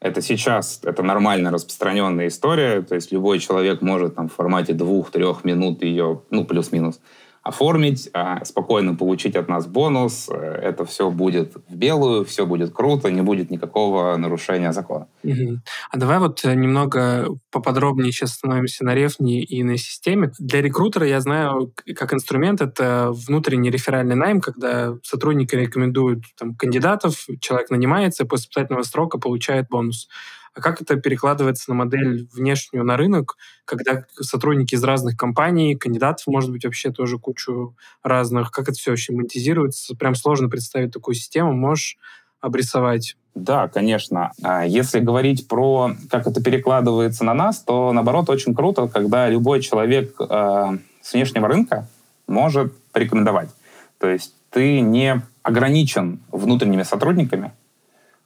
Это 0.00 0.22
сейчас, 0.22 0.80
это 0.82 1.02
нормально 1.02 1.50
распространенная 1.50 2.28
история, 2.28 2.80
то 2.80 2.94
есть 2.94 3.12
любой 3.12 3.38
человек 3.38 3.82
может 3.82 4.14
там 4.14 4.30
в 4.30 4.32
формате 4.32 4.72
двух-трех 4.72 5.44
минут 5.44 5.82
ее, 5.82 6.22
ну, 6.30 6.46
плюс-минус, 6.46 7.00
оформить, 7.42 8.10
а 8.12 8.44
спокойно 8.44 8.94
получить 8.94 9.34
от 9.34 9.48
нас 9.48 9.66
бонус. 9.66 10.28
Э, 10.30 10.36
это 10.36 10.84
все 10.84 11.10
будет 11.10 11.54
в 11.68 11.74
белую, 11.74 12.24
все 12.24 12.44
будет 12.44 12.72
круто, 12.72 13.10
не 13.10 13.22
будет 13.22 13.50
никакого 13.50 14.16
нарушения 14.16 14.72
закона. 14.72 15.06
Угу. 15.24 15.60
А 15.90 15.96
давай 15.96 16.18
вот 16.18 16.44
э, 16.44 16.54
немного 16.54 17.28
поподробнее 17.50 18.12
сейчас 18.12 18.34
становимся 18.34 18.84
на 18.84 18.94
рефне 18.94 19.42
и 19.42 19.62
на 19.62 19.78
системе. 19.78 20.32
Для 20.38 20.60
рекрутера, 20.60 21.06
я 21.06 21.20
знаю, 21.20 21.72
как 21.96 22.12
инструмент 22.12 22.60
это 22.60 23.10
внутренний 23.10 23.70
реферальный 23.70 24.16
найм, 24.16 24.40
когда 24.40 24.96
сотрудники 25.02 25.54
рекомендуют 25.54 26.24
там, 26.38 26.54
кандидатов, 26.54 27.26
человек 27.40 27.70
нанимается, 27.70 28.26
после 28.26 28.44
испытательного 28.44 28.82
срока 28.82 29.18
получает 29.18 29.68
бонус. 29.68 30.08
А 30.54 30.60
как 30.60 30.82
это 30.82 30.96
перекладывается 30.96 31.70
на 31.70 31.76
модель 31.76 32.28
внешнюю 32.32 32.84
на 32.84 32.96
рынок, 32.96 33.36
когда 33.64 34.04
сотрудники 34.20 34.74
из 34.74 34.82
разных 34.82 35.16
компаний, 35.16 35.76
кандидатов, 35.76 36.26
может 36.26 36.50
быть, 36.50 36.64
вообще 36.64 36.90
тоже 36.90 37.18
кучу 37.18 37.76
разных, 38.02 38.50
как 38.50 38.68
это 38.68 38.78
все 38.78 38.90
вообще 38.90 39.12
монетизируется? 39.12 39.94
Прям 39.94 40.14
сложно 40.14 40.48
представить 40.48 40.92
такую 40.92 41.14
систему. 41.14 41.52
Можешь 41.52 41.96
обрисовать? 42.40 43.16
Да, 43.34 43.68
конечно. 43.68 44.32
А 44.42 44.66
если 44.66 44.98
говорить 44.98 45.46
про, 45.46 45.92
как 46.10 46.26
это 46.26 46.42
перекладывается 46.42 47.24
на 47.24 47.34
нас, 47.34 47.60
то, 47.60 47.92
наоборот, 47.92 48.28
очень 48.28 48.54
круто, 48.54 48.88
когда 48.88 49.28
любой 49.28 49.60
человек 49.60 50.16
э, 50.18 50.24
с 51.00 51.12
внешнего 51.12 51.46
рынка 51.46 51.86
может 52.26 52.76
порекомендовать. 52.92 53.50
То 53.98 54.08
есть 54.08 54.34
ты 54.50 54.80
не 54.80 55.22
ограничен 55.42 56.20
внутренними 56.32 56.82
сотрудниками. 56.82 57.52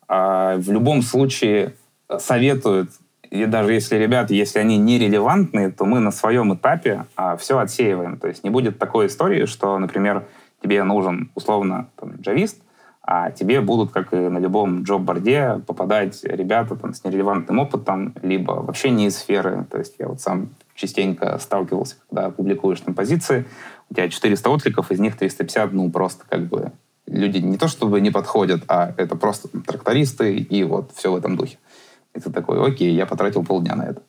А 0.09 0.57
в 0.57 0.71
любом 0.71 1.03
случае 1.03 1.75
советуют, 2.19 2.91
и 3.31 3.47
даже 3.47 3.73
если 3.73 3.97
ребята, 3.97 4.33
если 4.33 4.61
они 4.61 4.79
нерелевантные, 4.79 5.71
то 5.71 5.85
мы 5.85 5.99
на 5.99 6.13
своем 6.13 6.55
этапе 6.55 7.07
а, 7.17 7.37
все 7.37 7.59
отсеиваем. 7.59 8.19
То 8.19 8.29
есть 8.29 8.45
не 8.45 8.51
будет 8.51 8.79
такой 8.79 9.07
истории, 9.07 9.47
что, 9.47 9.77
например, 9.79 10.25
тебе 10.63 10.83
нужен 10.85 11.31
условно 11.35 11.89
там, 11.97 12.13
джавист, 12.21 12.63
а 13.03 13.31
тебе 13.31 13.61
будут, 13.61 13.91
как 13.91 14.13
и 14.15 14.17
на 14.17 14.39
любом 14.39 14.83
джоб-борде, 14.83 15.61
попадать 15.67 16.23
ребята 16.23 16.77
там, 16.77 16.95
с 16.95 17.05
нерелевантным 17.05 17.59
опытом, 17.59 18.15
либо 18.23 18.53
вообще 18.53 18.91
не 18.91 19.07
из 19.07 19.19
сферы. 19.19 19.67
То 19.71 19.79
есть 19.79 19.97
я 19.99 20.09
вот 20.09 20.21
сам 20.21 20.51
частенько 20.75 21.39
сталкивался, 21.39 21.97
когда 22.09 22.31
публикуешь 22.31 22.81
там 22.81 22.95
позиции, 22.95 23.47
у 23.91 23.95
тебя 23.95 24.09
400 24.09 24.49
откликов, 24.49 24.91
из 24.91 25.01
них 25.01 25.17
350, 25.17 25.73
ну, 25.73 25.91
просто 25.91 26.25
как 26.29 26.47
бы 26.47 26.73
люди 27.07 27.39
не 27.39 27.59
то 27.59 27.69
чтобы 27.69 28.01
не 28.01 28.11
подходят, 28.11 28.63
а 28.69 28.95
это 28.97 29.17
просто 29.17 29.49
там, 29.49 29.63
трактористы 29.63 30.37
и 30.37 30.65
вот 30.65 30.93
все 30.95 31.13
в 31.13 31.17
этом 31.17 31.37
духе. 31.37 31.59
И 32.15 32.21
ты 32.21 32.31
такой, 32.31 32.65
окей, 32.65 32.95
я 32.95 33.07
потратил 33.07 33.45
полдня 33.45 33.75
на 33.75 33.83
это. 33.83 34.03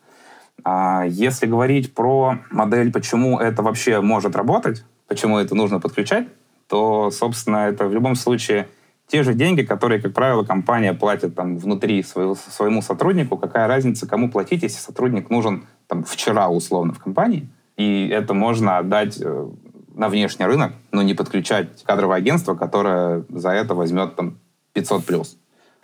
А 0.64 1.04
если 1.08 1.46
говорить 1.46 1.94
про 1.94 2.40
модель, 2.52 2.92
почему 2.92 3.40
это 3.40 3.62
вообще 3.62 4.02
может 4.02 4.36
работать, 4.36 4.86
почему 5.08 5.38
это 5.38 5.56
нужно 5.56 5.80
подключать, 5.80 6.28
то, 6.68 7.12
собственно, 7.12 7.68
это 7.68 7.88
в 7.88 7.94
любом 7.94 8.16
случае 8.16 8.68
те 9.08 9.24
же 9.24 9.34
деньги, 9.34 9.62
которые, 9.62 10.02
как 10.02 10.14
правило, 10.14 10.44
компания 10.44 10.94
платит 10.94 11.36
там 11.36 11.58
внутри 11.58 12.02
своего, 12.02 12.36
своему 12.36 12.82
сотруднику. 12.82 13.38
Какая 13.38 13.68
разница, 13.68 14.08
кому 14.08 14.32
платить, 14.32 14.64
если 14.64 14.80
сотрудник 14.80 15.30
нужен 15.30 15.68
там 15.88 16.04
вчера 16.04 16.50
условно 16.50 16.94
в 16.94 17.00
компании, 17.00 17.48
и 17.78 18.08
это 18.08 18.34
можно 18.34 18.80
отдать 18.80 19.20
э, 19.22 19.48
на 19.94 20.10
внешний 20.10 20.46
рынок, 20.46 20.74
но 20.92 21.04
не 21.04 21.14
подключать 21.14 21.84
кадровое 21.84 22.18
агентство, 22.18 22.56
которое 22.56 23.26
за 23.30 23.52
это 23.52 23.76
возьмет 23.76 24.16
там 24.16 24.40
500 24.74 25.06
плюс. 25.06 25.38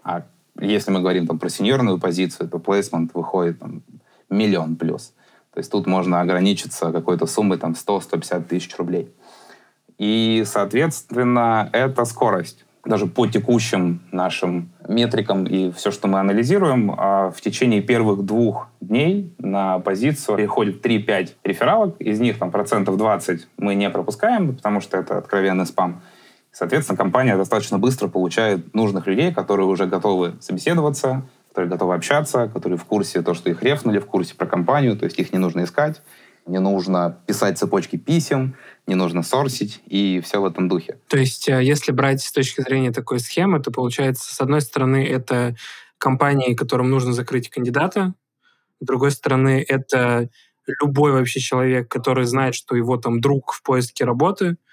А 0.04 0.24
если 0.60 0.92
мы 0.92 1.00
говорим 1.00 1.28
там 1.28 1.40
про 1.40 1.50
сеньорную 1.50 2.00
позицию, 2.00 2.50
то 2.50 2.60
плейсмент 2.60 3.14
выходит 3.14 3.60
там 3.60 3.84
миллион 4.30 4.76
плюс. 4.76 5.14
То 5.54 5.60
есть 5.60 5.72
тут 5.72 5.86
можно 5.86 6.22
ограничиться 6.22 6.92
какой-то 6.92 7.26
суммой 7.26 7.58
там 7.58 7.74
100-150 7.74 8.44
тысяч 8.44 8.76
рублей. 8.78 9.10
И, 9.98 10.44
соответственно, 10.46 11.70
это 11.74 12.06
скорость. 12.06 12.66
Даже 12.86 13.06
по 13.06 13.28
текущим 13.28 14.02
нашим 14.12 14.72
метрикам 14.88 15.44
и 15.44 15.72
все, 15.72 15.92
что 15.92 16.08
мы 16.08 16.20
анализируем, 16.20 16.96
а, 16.98 17.30
в 17.30 17.40
течение 17.40 17.82
первых 17.82 18.26
двух 18.26 18.70
дней 18.80 19.32
на 19.38 19.78
позицию 19.80 20.38
приходит 20.38 20.84
3-5 20.84 21.36
рефералок, 21.44 21.96
из 22.00 22.20
них 22.20 22.40
там 22.40 22.50
процентов 22.50 22.98
20 22.98 23.48
мы 23.58 23.76
не 23.76 23.90
пропускаем, 23.92 24.56
потому 24.56 24.82
что 24.82 24.98
это 24.98 25.20
откровенный 25.20 25.68
спам. 25.68 26.02
Соответственно, 26.52 26.98
компания 26.98 27.38
достаточно 27.38 27.80
быстро 27.80 28.08
получает 28.10 28.74
нужных 28.74 29.08
людей, 29.08 29.34
которые 29.34 29.68
уже 29.68 29.86
готовы 29.86 30.36
собеседоваться, 30.42 31.26
которые 31.50 31.72
готовы 31.72 31.96
общаться, 31.96 32.50
которые 32.54 32.78
в 32.78 32.84
курсе 32.84 33.22
то, 33.22 33.34
что 33.34 33.50
их 33.50 33.64
рефнули, 33.64 34.00
в 34.00 34.06
курсе 34.06 34.36
про 34.36 34.46
компанию, 34.46 34.98
то 34.98 35.06
есть 35.06 35.18
их 35.18 35.32
не 35.32 35.40
нужно 35.40 35.64
искать, 35.64 36.02
не 36.46 36.60
нужно 36.60 37.20
писать 37.26 37.58
цепочки 37.58 37.96
писем, 37.96 38.56
не 38.86 38.96
нужно 38.96 39.24
сорсить 39.24 39.82
и 39.86 40.22
все 40.24 40.42
в 40.42 40.46
этом 40.46 40.68
духе. 40.68 40.98
То 41.08 41.18
есть, 41.18 41.48
э, 41.48 41.64
если 41.64 41.94
брать 41.94 42.22
с 42.22 42.32
точки 42.32 42.62
зрения 42.62 42.92
такой 42.92 43.20
схемы, 43.20 43.62
то 43.62 43.72
получается, 43.72 44.34
с 44.34 44.42
одной 44.42 44.62
стороны, 44.62 45.06
это 45.06 45.56
компании, 45.98 46.54
которым 46.54 46.90
нужно 46.90 47.14
закрыть 47.14 47.50
кандидата, 47.50 48.14
с 48.82 48.86
другой 48.86 49.12
стороны, 49.12 49.64
это 49.66 50.30
любой 50.82 51.12
вообще 51.12 51.40
человек, 51.40 51.90
который 51.90 52.26
знает, 52.26 52.56
что 52.56 52.76
его 52.76 52.98
там 52.98 53.22
друг 53.22 53.54
в 53.54 53.64
поиске 53.64 54.04
работы— 54.04 54.58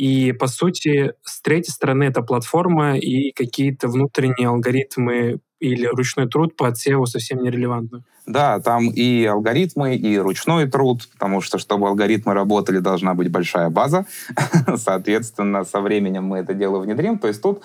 и, 0.00 0.32
по 0.32 0.46
сути, 0.46 1.12
с 1.22 1.42
третьей 1.42 1.72
стороны, 1.72 2.04
это 2.04 2.22
платформа 2.22 2.96
и 2.96 3.32
какие-то 3.32 3.86
внутренние 3.86 4.48
алгоритмы 4.48 5.40
или 5.58 5.84
ручной 5.84 6.26
труд 6.26 6.56
по 6.56 6.68
отсеву 6.68 7.04
совсем 7.04 7.42
нерелевантны. 7.42 8.02
Да, 8.24 8.60
там 8.60 8.88
и 8.88 9.26
алгоритмы, 9.26 9.96
и 9.96 10.16
ручной 10.16 10.66
труд, 10.70 11.06
потому 11.12 11.42
что, 11.42 11.58
чтобы 11.58 11.86
алгоритмы 11.88 12.32
работали, 12.32 12.78
должна 12.78 13.12
быть 13.12 13.30
большая 13.30 13.68
база. 13.68 14.06
Соответственно, 14.76 15.64
со 15.64 15.82
временем 15.82 16.24
мы 16.24 16.38
это 16.38 16.54
дело 16.54 16.78
внедрим. 16.78 17.18
То 17.18 17.28
есть 17.28 17.42
тут 17.42 17.62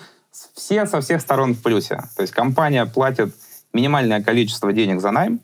все 0.54 0.84
со 0.84 1.00
всех 1.00 1.22
сторон 1.22 1.54
в 1.54 1.62
плюсе. 1.62 2.02
То 2.16 2.20
есть 2.20 2.34
компания 2.34 2.84
платит 2.84 3.34
минимальное 3.72 4.22
количество 4.22 4.74
денег 4.74 5.00
за 5.00 5.10
найм, 5.10 5.40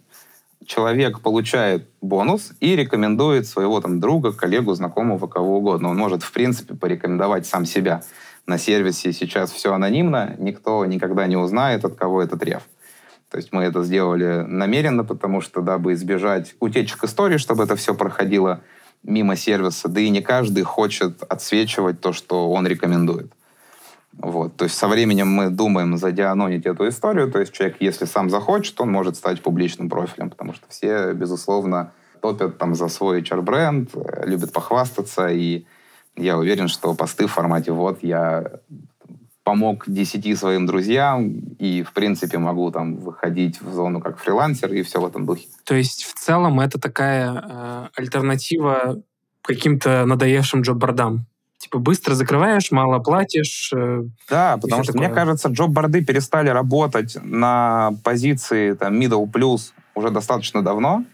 человек 0.67 1.21
получает 1.21 1.89
бонус 2.01 2.53
и 2.61 2.77
рекомендует 2.77 3.47
своего 3.47 3.81
там 3.81 4.01
друга, 4.01 4.33
коллегу, 4.33 4.75
знакомого, 4.75 5.27
кого 5.27 5.59
угодно. 5.59 5.91
Он 5.91 5.97
может, 5.97 6.23
в 6.23 6.33
принципе, 6.33 6.75
порекомендовать 6.75 7.47
сам 7.47 7.65
себя. 7.65 8.03
На 8.47 8.59
сервисе 8.59 9.13
сейчас 9.13 9.53
все 9.53 9.73
анонимно, 9.73 10.35
никто 10.39 10.85
никогда 10.85 11.27
не 11.27 11.37
узнает, 11.37 11.85
от 11.85 11.95
кого 11.95 12.23
этот 12.23 12.43
реф. 12.43 12.63
То 13.31 13.39
есть 13.39 13.53
мы 13.53 13.63
это 13.63 13.83
сделали 13.83 14.45
намеренно, 14.47 15.05
потому 15.05 15.41
что, 15.41 15.63
дабы 15.63 15.95
избежать 15.95 16.55
утечек 16.61 17.05
истории, 17.05 17.39
чтобы 17.39 17.65
это 17.65 17.77
все 17.77 17.95
проходило 17.95 18.61
мимо 19.03 19.37
сервиса, 19.37 19.89
да 19.89 20.01
и 20.01 20.11
не 20.11 20.21
каждый 20.21 20.65
хочет 20.65 21.23
отсвечивать 21.23 22.01
то, 22.01 22.13
что 22.13 22.51
он 22.51 22.67
рекомендует. 22.67 23.33
Вот. 24.19 24.57
То 24.57 24.65
есть 24.65 24.77
со 24.77 24.89
временем 24.89 25.29
мы 25.29 25.51
думаем 25.51 25.97
задианонить 25.97 26.67
эту 26.67 26.89
историю, 26.89 27.31
то 27.31 27.41
есть 27.41 27.53
человек, 27.53 27.77
если 27.81 28.05
сам 28.05 28.31
захочет, 28.31 28.81
он 28.81 28.91
может 28.91 29.17
стать 29.17 29.43
публичным 29.43 29.89
профилем, 29.89 30.31
потому 30.31 30.53
что 30.53 30.67
все, 30.69 31.13
безусловно, 31.13 31.93
топят 32.21 32.59
там 32.59 32.75
за 32.75 32.89
свой 32.89 33.23
HR-бренд, 33.23 33.91
э, 33.95 34.27
любят 34.27 34.53
похвастаться, 34.53 35.29
и 35.29 35.65
я 36.17 36.37
уверен, 36.37 36.69
что 36.69 36.95
посты 36.95 37.27
в 37.27 37.33
формате 37.33 37.73
«вот 37.73 38.03
я 38.03 38.61
помог 39.45 39.85
десяти 39.89 40.37
своим 40.37 40.67
друзьям 40.67 41.31
и, 41.59 41.83
в 41.83 41.93
принципе, 41.93 42.39
могу 42.39 42.71
там 42.71 42.97
выходить 42.97 43.61
в 43.61 43.73
зону 43.73 44.01
как 44.01 44.19
фрилансер 44.19 44.73
и 44.73 44.83
все 44.83 45.01
в 45.01 45.07
этом 45.07 45.27
духе. 45.27 45.49
То 45.65 45.75
есть 45.75 46.05
в 46.05 46.15
целом 46.15 46.61
это 46.61 46.79
такая 46.79 47.33
э, 47.33 47.89
альтернатива 47.97 49.03
каким-то 49.43 50.05
надоевшим 50.07 50.63
джоб-бордам? 50.63 51.27
Типа 51.63 51.79
быстро 51.79 52.15
закрываешь, 52.17 52.73
мало 52.73 52.99
платишь. 52.99 53.73
Э, 53.73 54.03
да, 54.29 54.59
потому 54.61 54.83
что, 54.83 54.95
такое. 54.95 55.07
мне 55.07 55.15
кажется, 55.15 55.49
джоб-борды 55.49 56.05
перестали 56.05 56.49
работать 56.49 57.17
на 57.23 57.93
позиции 58.03 58.73
там, 58.73 58.99
middle 58.99 59.31
plus 59.31 59.71
уже 59.95 60.11
достаточно 60.11 60.63
давно. 60.63 61.05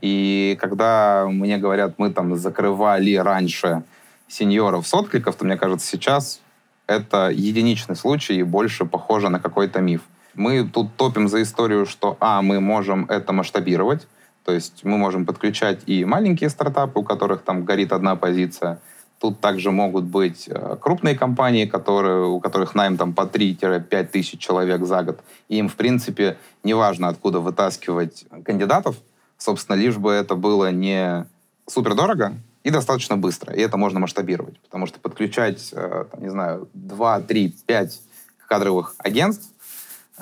И 0.00 0.56
когда 0.62 1.26
мне 1.28 1.58
говорят, 1.58 1.98
мы 1.98 2.08
там 2.08 2.34
закрывали 2.36 3.16
раньше 3.16 3.82
сеньоров 4.28 4.86
с 4.86 4.94
откликов, 4.94 5.36
то 5.36 5.44
мне 5.44 5.58
кажется, 5.58 5.86
сейчас 5.86 6.40
это 6.86 7.28
единичный 7.28 7.94
случай 7.94 8.36
и 8.36 8.42
больше 8.42 8.86
похоже 8.86 9.28
на 9.28 9.40
какой-то 9.40 9.82
миф. 9.82 10.00
Мы 10.32 10.66
тут 10.66 10.96
топим 10.96 11.28
за 11.28 11.42
историю, 11.42 11.84
что, 11.84 12.16
а, 12.18 12.40
мы 12.40 12.60
можем 12.60 13.04
это 13.10 13.34
масштабировать, 13.34 14.08
то 14.46 14.52
есть 14.52 14.84
мы 14.84 14.96
можем 14.96 15.26
подключать 15.26 15.80
и 15.84 16.06
маленькие 16.06 16.48
стартапы, 16.48 17.00
у 17.00 17.02
которых 17.02 17.42
там 17.42 17.66
горит 17.66 17.92
одна 17.92 18.16
позиция. 18.16 18.80
Тут 19.22 19.38
также 19.38 19.70
могут 19.70 20.02
быть 20.02 20.48
э, 20.48 20.76
крупные 20.80 21.14
компании, 21.14 21.64
которые, 21.64 22.26
у 22.26 22.40
которых 22.40 22.74
найм 22.74 22.96
там 22.96 23.12
по 23.12 23.20
3-5 23.22 24.08
тысяч 24.08 24.40
человек 24.40 24.84
за 24.84 25.04
год. 25.04 25.20
И 25.48 25.58
им, 25.58 25.68
в 25.68 25.76
принципе, 25.76 26.38
неважно, 26.64 27.06
откуда 27.06 27.38
вытаскивать 27.38 28.24
кандидатов, 28.44 28.96
собственно, 29.38 29.76
лишь 29.76 29.96
бы 29.96 30.10
это 30.10 30.34
было 30.34 30.72
не 30.72 31.24
супер 31.68 31.94
дорого, 31.94 32.32
и 32.64 32.70
достаточно 32.70 33.16
быстро. 33.16 33.54
И 33.54 33.60
это 33.60 33.76
можно 33.76 34.00
масштабировать, 34.00 34.58
потому 34.58 34.86
что 34.88 34.98
подключать, 34.98 35.70
э, 35.72 36.04
там, 36.10 36.20
не 36.20 36.28
знаю, 36.28 36.68
2, 36.74 37.20
3, 37.20 37.54
5 37.64 38.00
кадровых 38.48 38.96
агентств 38.98 39.50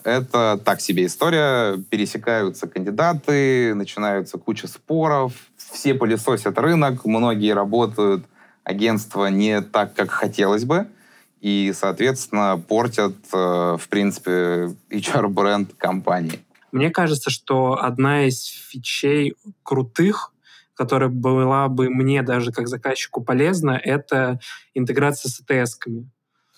это 0.04 0.60
так 0.62 0.82
себе 0.82 1.06
история. 1.06 1.78
Пересекаются 1.88 2.68
кандидаты, 2.68 3.74
начинаются 3.74 4.36
куча 4.36 4.68
споров, 4.68 5.32
все 5.56 5.94
пылесосят 5.94 6.58
рынок, 6.58 7.06
многие 7.06 7.54
работают 7.54 8.26
агентства 8.64 9.26
не 9.26 9.60
так, 9.60 9.94
как 9.94 10.10
хотелось 10.10 10.64
бы, 10.64 10.88
и, 11.40 11.72
соответственно, 11.74 12.62
портят, 12.68 13.14
э, 13.32 13.76
в 13.78 13.88
принципе, 13.88 14.74
HR-бренд 14.90 15.74
компании. 15.78 16.40
Мне 16.72 16.90
кажется, 16.90 17.30
что 17.30 17.82
одна 17.82 18.26
из 18.26 18.44
фичей 18.44 19.34
крутых 19.62 20.32
которая 20.80 21.10
была 21.10 21.68
бы 21.68 21.90
мне 21.90 22.22
даже 22.22 22.52
как 22.52 22.66
заказчику 22.66 23.22
полезна, 23.22 23.72
это 23.72 24.40
интеграция 24.72 25.28
с 25.28 25.38
ATS-ками. 25.42 26.08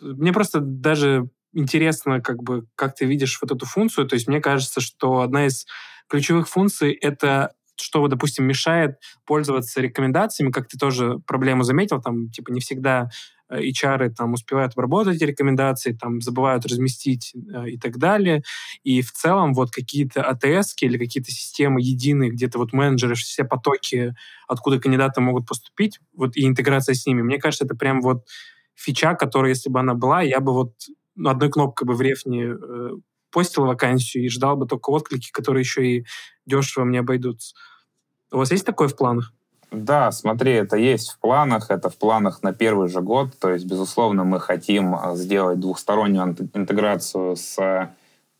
Мне 0.00 0.32
просто 0.32 0.60
даже 0.60 1.28
интересно, 1.52 2.20
как 2.20 2.40
бы, 2.40 2.66
как 2.76 2.94
ты 2.94 3.04
видишь 3.04 3.36
вот 3.42 3.50
эту 3.50 3.66
функцию. 3.66 4.06
То 4.06 4.14
есть 4.14 4.28
мне 4.28 4.40
кажется, 4.40 4.80
что 4.80 5.22
одна 5.22 5.46
из 5.46 5.66
ключевых 6.06 6.48
функций— 6.48 6.92
это 7.00 7.54
что, 7.76 8.06
допустим, 8.08 8.46
мешает 8.46 8.96
пользоваться 9.24 9.80
рекомендациями, 9.80 10.50
как 10.50 10.68
ты 10.68 10.78
тоже 10.78 11.18
проблему 11.26 11.62
заметил, 11.62 12.00
там, 12.00 12.30
типа, 12.30 12.50
не 12.50 12.60
всегда 12.60 13.10
Э, 13.52 13.60
HR 13.60 14.10
там 14.10 14.32
успевают 14.32 14.72
обработать 14.72 15.16
эти 15.16 15.24
рекомендации, 15.24 15.92
там 15.92 16.20
забывают 16.20 16.64
разместить 16.66 17.34
э, 17.34 17.70
и 17.70 17.78
так 17.78 17.98
далее. 17.98 18.42
И 18.82 19.02
в 19.02 19.12
целом 19.12 19.52
вот 19.54 19.70
какие-то 19.70 20.22
АТС 20.22 20.74
или 20.80 20.98
какие-то 20.98 21.30
системы 21.30 21.80
единые, 21.80 22.30
где-то 22.30 22.58
вот 22.58 22.72
менеджеры, 22.72 23.14
все 23.14 23.44
потоки, 23.44 24.14
откуда 24.48 24.80
кандидаты 24.80 25.20
могут 25.20 25.46
поступить, 25.46 26.00
вот 26.14 26.36
и 26.36 26.46
интеграция 26.46 26.94
с 26.94 27.06
ними. 27.06 27.22
Мне 27.22 27.38
кажется, 27.38 27.64
это 27.64 27.74
прям 27.74 28.00
вот 28.00 28.26
фича, 28.74 29.14
которая, 29.14 29.50
если 29.50 29.70
бы 29.70 29.80
она 29.80 29.94
была, 29.94 30.22
я 30.22 30.40
бы 30.40 30.52
вот 30.52 30.74
одной 31.24 31.50
кнопкой 31.50 31.86
бы 31.86 31.94
в 31.94 32.00
рефне 32.00 32.54
э, 32.54 32.90
постил 33.32 33.64
вакансию 33.64 34.24
и 34.24 34.28
ждал 34.28 34.56
бы 34.56 34.66
только 34.66 34.90
отклики, 34.90 35.30
которые 35.32 35.62
еще 35.62 35.86
и 35.86 36.06
дешево 36.46 36.84
мне 36.84 37.00
обойдутся. 37.00 37.54
У 38.30 38.36
вас 38.38 38.50
есть 38.50 38.64
такое 38.64 38.88
в 38.88 38.96
планах? 38.96 39.32
Да, 39.72 40.12
смотри, 40.12 40.52
это 40.52 40.76
есть 40.76 41.12
в 41.12 41.18
планах, 41.18 41.70
это 41.70 41.88
в 41.88 41.96
планах 41.96 42.42
на 42.42 42.52
первый 42.52 42.88
же 42.88 43.00
год. 43.00 43.38
То 43.38 43.50
есть, 43.50 43.64
безусловно, 43.64 44.22
мы 44.22 44.38
хотим 44.38 44.94
а, 44.94 45.16
сделать 45.16 45.60
двухстороннюю 45.60 46.36
интеграцию 46.52 47.36
с 47.36 47.90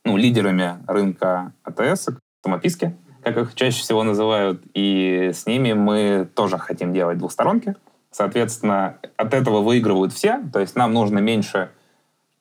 ну, 0.05 0.17
лидерами 0.17 0.79
рынка 0.87 1.55
АТС, 1.63 2.09
самописки, 2.45 2.95
как 3.23 3.39
их 3.39 3.55
чаще 3.55 3.81
всего 3.81 4.03
называют, 4.03 4.63
и 4.75 5.31
с 5.33 5.47
ними 5.47 5.73
мы 5.73 6.29
тоже 6.35 6.59
хотим 6.59 6.93
делать 6.93 7.19
двухсторонки. 7.19 7.77
Соответственно, 8.11 8.99
от 9.17 9.33
этого 9.33 9.63
выигрывают 9.63 10.13
все, 10.13 10.43
то 10.53 10.61
есть 10.61 10.77
нам 10.77 10.93
нужно 10.93 11.19
меньше 11.19 11.71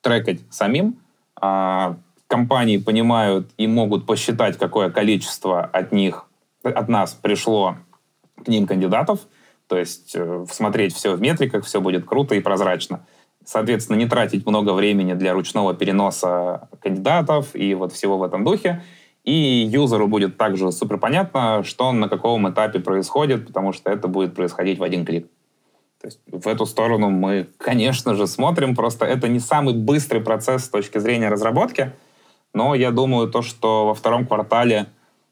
трекать 0.02 0.42
самим. 0.50 1.00
А, 1.40 1.96
компании 2.32 2.78
понимают 2.78 3.50
и 3.58 3.68
могут 3.68 4.06
посчитать, 4.06 4.58
какое 4.58 4.90
количество 4.90 5.66
от 5.66 5.92
них, 5.92 6.26
от 6.64 6.88
нас 6.88 7.14
пришло 7.14 7.76
к 8.42 8.48
ним 8.48 8.68
кандидатов, 8.68 9.20
то 9.68 9.78
есть 9.78 10.14
э, 10.16 10.46
смотреть 10.50 10.96
все 10.96 11.14
в 11.14 11.22
метриках, 11.22 11.66
все 11.66 11.82
будет 11.82 12.06
круто 12.06 12.34
и 12.36 12.40
прозрачно. 12.40 13.06
Соответственно, 13.44 13.98
не 13.98 14.08
тратить 14.08 14.46
много 14.46 14.72
времени 14.72 15.14
для 15.14 15.34
ручного 15.34 15.74
переноса 15.74 16.70
кандидатов 16.82 17.54
и 17.54 17.74
вот 17.74 17.92
всего 17.92 18.18
в 18.18 18.24
этом 18.24 18.46
духе. 18.46 18.82
И 19.26 19.68
юзеру 19.70 20.08
будет 20.08 20.38
также 20.38 20.72
супер 20.72 20.98
понятно, 20.98 21.64
что 21.64 21.92
на 21.92 22.08
каком 22.08 22.50
этапе 22.50 22.80
происходит, 22.80 23.48
потому 23.48 23.74
что 23.74 23.92
это 23.92 24.08
будет 24.08 24.34
происходить 24.36 24.80
в 24.80 24.84
один 24.84 25.06
клик. 25.06 25.28
То 26.00 26.08
есть 26.08 26.20
в 26.32 26.48
эту 26.48 26.66
сторону 26.66 27.10
мы, 27.10 27.48
конечно 27.58 28.16
же, 28.16 28.26
смотрим, 28.26 28.74
просто 28.74 29.06
это 29.06 29.28
не 29.28 29.40
самый 29.40 29.74
быстрый 29.74 30.22
процесс 30.22 30.64
с 30.64 30.70
точки 30.70 30.98
зрения 30.98 31.30
разработки, 31.30 31.92
но 32.54 32.76
я 32.76 32.92
думаю, 32.92 33.30
то, 33.30 33.42
что 33.42 33.86
во 33.86 33.94
втором 33.94 34.26
квартале 34.26 34.88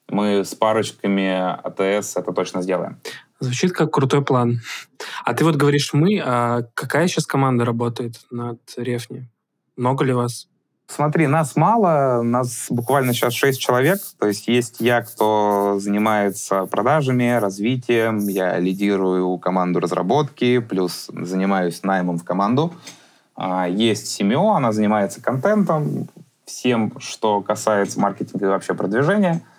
мы 0.07 0.43
с 0.43 0.55
парочками 0.55 1.29
АТС 1.29 2.17
это 2.17 2.31
точно 2.33 2.61
сделаем. 2.61 2.97
Звучит 3.39 3.71
как 3.71 3.91
крутой 3.93 4.23
план. 4.23 4.59
А 5.23 5.33
ты 5.33 5.45
вот 5.45 5.55
говоришь 5.55 5.93
«мы», 5.93 6.21
а 6.23 6.63
какая 6.73 7.07
сейчас 7.07 7.25
команда 7.25 7.63
работает 7.63 8.15
над 8.31 8.59
Рефни? 8.75 9.29
Много 9.77 10.03
ли 10.03 10.11
вас? 10.11 10.49
Смотри, 10.87 11.27
нас 11.27 11.55
мало, 11.55 12.23
нас 12.23 12.65
буквально 12.69 13.13
сейчас 13.13 13.33
шесть 13.33 13.61
человек. 13.61 13.99
То 14.17 14.27
есть 14.27 14.47
есть 14.47 14.77
я, 14.79 15.03
кто 15.03 15.77
занимается 15.79 16.65
продажами, 16.65 17.37
развитием, 17.39 18.27
я 18.27 18.57
лидирую 18.57 19.37
команду 19.37 19.79
разработки, 19.79 20.57
плюс 20.57 21.09
занимаюсь 21.13 21.83
наймом 21.83 22.17
в 22.17 22.23
команду. 22.23 22.73
А, 23.35 23.67
есть 23.69 24.07
Семё, 24.07 24.49
она 24.49 24.71
занимается 24.71 25.21
контентом, 25.21 26.09
всем, 26.49 26.99
что 26.99 27.41
касается 27.41 27.99
маркетинга 27.99 28.47
и 28.47 28.49
вообще 28.49 28.73
продвижения— 28.73 29.41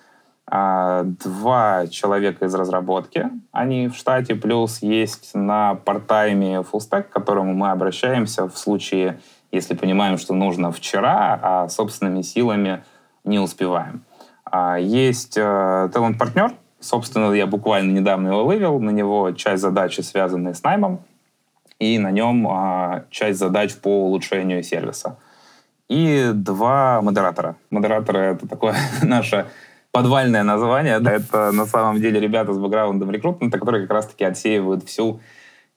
а, 0.53 1.05
два 1.05 1.87
человека 1.87 2.46
из 2.46 2.55
разработки, 2.57 3.31
они 3.53 3.87
в 3.87 3.94
штате, 3.94 4.35
плюс 4.35 4.83
есть 4.83 5.31
на 5.33 5.76
парт-тайме 5.76 6.64
фуллстек, 6.64 7.09
к 7.09 7.12
которому 7.12 7.55
мы 7.55 7.70
обращаемся 7.70 8.48
в 8.48 8.59
случае, 8.59 9.20
если 9.53 9.74
понимаем, 9.74 10.18
что 10.18 10.35
нужно 10.35 10.72
вчера, 10.72 11.38
а 11.40 11.68
собственными 11.68 12.22
силами 12.22 12.83
не 13.22 13.38
успеваем. 13.38 14.03
А, 14.44 14.76
есть 14.76 15.37
э, 15.37 15.88
талант-партнер, 15.92 16.53
собственно, 16.81 17.33
я 17.33 17.46
буквально 17.46 17.92
недавно 17.92 18.31
его 18.31 18.44
вывел, 18.44 18.81
на 18.81 18.90
него 18.90 19.31
часть 19.31 19.62
задачи, 19.62 20.00
связанные 20.00 20.55
с 20.55 20.64
наймом, 20.64 20.98
и 21.79 21.96
на 22.00 22.11
нем 22.11 22.48
а, 22.50 23.05
часть 23.11 23.38
задач 23.38 23.76
по 23.76 24.07
улучшению 24.07 24.64
сервиса. 24.64 25.16
И 25.90 26.31
два 26.33 27.03
модератора. 27.03 27.57
Модераторы— 27.70 28.18
это 28.20 28.46
такое 28.46 28.76
наше 29.03 29.46
подвальное 29.90 30.44
название. 30.44 31.00
Это 31.05 31.50
на 31.50 31.66
самом 31.66 32.00
деле 32.00 32.20
ребята 32.20 32.53
с 32.53 32.59
бэкграундом 32.59 33.11
рекрутмента, 33.11 33.59
которые 33.59 33.88
как 33.88 33.96
раз-таки 33.96 34.22
отсеивают 34.22 34.85
всю 34.85 35.20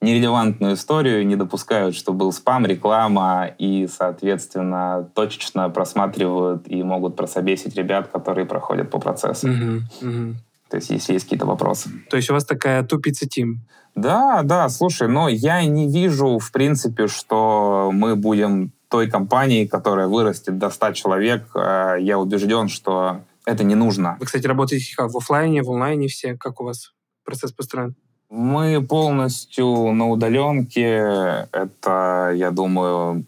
нерелевантную 0.00 0.74
историю, 0.74 1.26
не 1.26 1.34
допускают, 1.34 1.96
что 1.96 2.12
был 2.12 2.30
спам, 2.30 2.64
реклама, 2.64 3.50
и, 3.58 3.88
соответственно, 3.88 5.08
точечно 5.14 5.68
просматривают 5.68 6.68
и 6.68 6.82
могут 6.84 7.16
прособесить 7.16 7.74
ребят, 7.74 8.08
которые 8.08 8.46
проходят 8.46 8.90
по 8.90 9.00
процессу. 9.00 9.48
Угу, 9.48 10.08
угу. 10.08 10.34
То 10.68 10.76
есть, 10.76 10.90
если 10.90 11.14
есть 11.14 11.24
какие-то 11.24 11.46
вопросы. 11.46 11.90
То 12.08 12.16
есть 12.16 12.30
у 12.30 12.34
вас 12.34 12.44
такая 12.44 12.84
тупица 12.84 13.28
тим? 13.28 13.62
Да, 13.96 14.42
да, 14.44 14.68
слушай, 14.68 15.08
но 15.08 15.28
я 15.28 15.64
не 15.64 15.88
вижу, 15.88 16.38
в 16.38 16.52
принципе, 16.52 17.08
что 17.08 17.90
мы 17.92 18.14
будем 18.14 18.72
той 18.88 19.10
компанией, 19.10 19.66
которая 19.66 20.06
вырастет 20.06 20.58
до 20.58 20.70
100 20.70 20.92
человек. 20.92 21.44
Э, 21.54 21.96
я 22.00 22.18
убежден, 22.18 22.68
что 22.68 23.20
это 23.46 23.64
не 23.64 23.74
нужно. 23.74 24.16
Вы, 24.20 24.26
кстати, 24.26 24.46
работаете 24.46 24.94
как 24.96 25.10
в 25.10 25.16
офлайне, 25.16 25.62
в 25.62 25.70
онлайне 25.70 26.08
все? 26.08 26.36
Как 26.36 26.60
у 26.60 26.64
вас 26.64 26.92
процесс 27.24 27.52
построен? 27.52 27.94
Мы 28.30 28.82
полностью 28.82 29.92
на 29.92 30.08
удаленке. 30.10 31.48
Это, 31.52 32.32
я 32.34 32.50
думаю, 32.50 33.26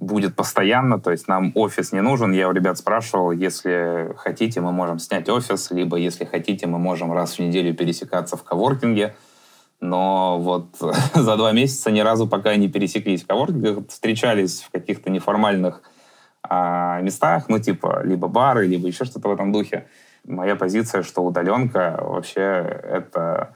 будет 0.00 0.34
постоянно, 0.34 0.98
то 0.98 1.10
есть 1.10 1.28
нам 1.28 1.52
офис 1.54 1.92
не 1.92 2.00
нужен. 2.00 2.32
Я 2.32 2.48
у 2.48 2.52
ребят 2.52 2.78
спрашивал, 2.78 3.32
если 3.32 4.14
хотите, 4.16 4.60
мы 4.60 4.72
можем 4.72 4.98
снять 4.98 5.28
офис, 5.28 5.70
либо 5.70 5.98
если 5.98 6.24
хотите, 6.24 6.66
мы 6.66 6.78
можем 6.78 7.12
раз 7.12 7.34
в 7.34 7.38
неделю 7.38 7.74
пересекаться 7.74 8.36
в 8.36 8.42
коворкинге. 8.42 9.14
Но 9.80 10.38
вот 10.38 10.76
за 11.14 11.36
два 11.36 11.52
месяца 11.52 11.90
ни 11.90 12.00
разу 12.00 12.26
пока 12.28 12.56
не 12.56 12.68
пересеклись 12.68 13.22
в 13.22 13.26
коворкингах, 13.26 13.88
встречались 13.88 14.62
в 14.62 14.70
каких-то 14.70 15.10
неформальных 15.10 15.82
а, 16.42 17.00
местах, 17.00 17.48
ну 17.48 17.58
типа 17.58 18.02
либо 18.04 18.28
бары, 18.28 18.66
либо 18.66 18.86
еще 18.86 19.04
что-то 19.04 19.28
в 19.28 19.32
этом 19.32 19.52
духе. 19.52 19.86
Моя 20.24 20.56
позиция, 20.56 21.02
что 21.02 21.22
удаленка 21.22 21.98
вообще 22.02 22.40
это, 22.40 23.54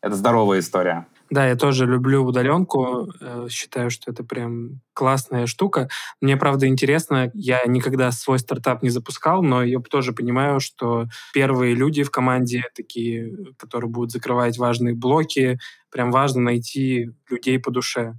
это 0.00 0.14
здоровая 0.14 0.60
история. 0.60 1.06
Да, 1.30 1.46
я 1.48 1.56
тоже 1.56 1.86
люблю 1.86 2.24
удаленку, 2.24 3.08
э, 3.20 3.48
считаю, 3.50 3.90
что 3.90 4.12
это 4.12 4.22
прям 4.22 4.80
классная 4.94 5.46
штука. 5.46 5.88
Мне, 6.20 6.36
правда, 6.36 6.68
интересно, 6.68 7.30
я 7.34 7.62
никогда 7.66 8.12
свой 8.12 8.38
стартап 8.38 8.82
не 8.82 8.90
запускал, 8.90 9.42
но 9.42 9.62
я 9.64 9.80
тоже 9.80 10.12
понимаю, 10.12 10.60
что 10.60 11.06
первые 11.34 11.74
люди 11.74 12.04
в 12.04 12.10
команде 12.10 12.64
такие, 12.74 13.36
которые 13.58 13.90
будут 13.90 14.12
закрывать 14.12 14.56
важные 14.58 14.94
блоки, 14.94 15.58
прям 15.90 16.12
важно 16.12 16.42
найти 16.42 17.10
людей 17.28 17.58
по 17.58 17.70
душе. 17.72 18.14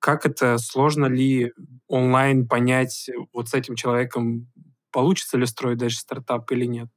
Как 0.00 0.26
это, 0.26 0.58
сложно 0.58 1.06
ли 1.06 1.52
онлайн 1.88 2.48
понять, 2.48 3.10
вот 3.32 3.48
с 3.50 3.54
этим 3.54 3.76
человеком 3.76 4.48
получится 4.92 5.38
ли 5.38 5.46
строить 5.46 5.78
дальше 5.78 5.98
стартап 5.98 6.50
или 6.52 6.66
нет? 6.66 6.88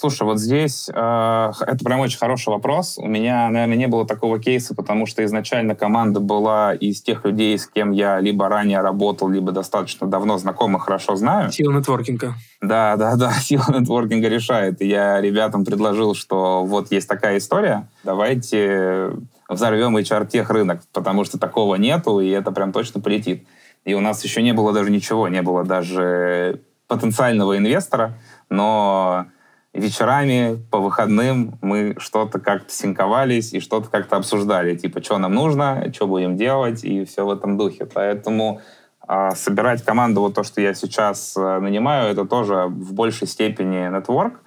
Слушай, 0.00 0.22
вот 0.22 0.38
здесь 0.38 0.88
э, 0.88 0.92
это 0.94 1.84
прям 1.84 2.00
очень 2.00 2.18
хороший 2.18 2.48
вопрос. 2.48 2.96
У 2.96 3.06
меня, 3.06 3.50
наверное, 3.50 3.76
не 3.76 3.86
было 3.86 4.06
такого 4.06 4.38
кейса, 4.40 4.74
потому 4.74 5.04
что 5.04 5.22
изначально 5.26 5.74
команда 5.74 6.20
была 6.20 6.72
из 6.72 7.02
тех 7.02 7.26
людей, 7.26 7.58
с 7.58 7.66
кем 7.66 7.90
я 7.90 8.18
либо 8.18 8.48
ранее 8.48 8.80
работал, 8.80 9.28
либо 9.28 9.52
достаточно 9.52 10.06
давно 10.06 10.38
знаком 10.38 10.74
и 10.74 10.80
хорошо 10.80 11.16
знаю. 11.16 11.52
Сила 11.52 11.72
нетворкинга. 11.72 12.32
Да, 12.62 12.96
да, 12.96 13.16
да, 13.16 13.30
сила 13.42 13.66
нетворкинга 13.78 14.26
решает. 14.28 14.80
И 14.80 14.88
я 14.88 15.20
ребятам 15.20 15.66
предложил, 15.66 16.14
что 16.14 16.64
вот 16.64 16.90
есть 16.90 17.06
такая 17.06 17.36
история, 17.36 17.86
давайте 18.02 19.10
взорвем 19.50 19.98
HR-тех 19.98 20.48
рынок, 20.48 20.80
потому 20.94 21.26
что 21.26 21.38
такого 21.38 21.74
нету, 21.74 22.20
и 22.20 22.30
это 22.30 22.52
прям 22.52 22.72
точно 22.72 23.02
полетит. 23.02 23.46
И 23.84 23.92
у 23.92 24.00
нас 24.00 24.24
еще 24.24 24.40
не 24.40 24.54
было 24.54 24.72
даже 24.72 24.90
ничего, 24.90 25.28
не 25.28 25.42
было 25.42 25.62
даже 25.62 26.62
потенциального 26.88 27.58
инвестора, 27.58 28.14
но 28.48 29.26
вечерами 29.72 30.58
по 30.70 30.78
выходным 30.78 31.58
мы 31.62 31.94
что-то 31.98 32.40
как-то 32.40 32.72
синковались 32.72 33.52
и 33.52 33.60
что-то 33.60 33.88
как-то 33.88 34.16
обсуждали, 34.16 34.76
типа, 34.76 35.02
что 35.02 35.18
нам 35.18 35.34
нужно, 35.34 35.92
что 35.92 36.06
будем 36.06 36.36
делать, 36.36 36.84
и 36.84 37.04
все 37.04 37.24
в 37.24 37.30
этом 37.30 37.56
духе. 37.56 37.86
Поэтому 37.86 38.60
э, 39.08 39.30
собирать 39.34 39.84
команду, 39.84 40.22
вот 40.22 40.34
то, 40.34 40.42
что 40.42 40.60
я 40.60 40.74
сейчас 40.74 41.36
э, 41.36 41.58
нанимаю, 41.60 42.10
это 42.10 42.24
тоже 42.24 42.66
в 42.66 42.92
большей 42.94 43.28
степени 43.28 43.88
нетворк. 43.88 44.40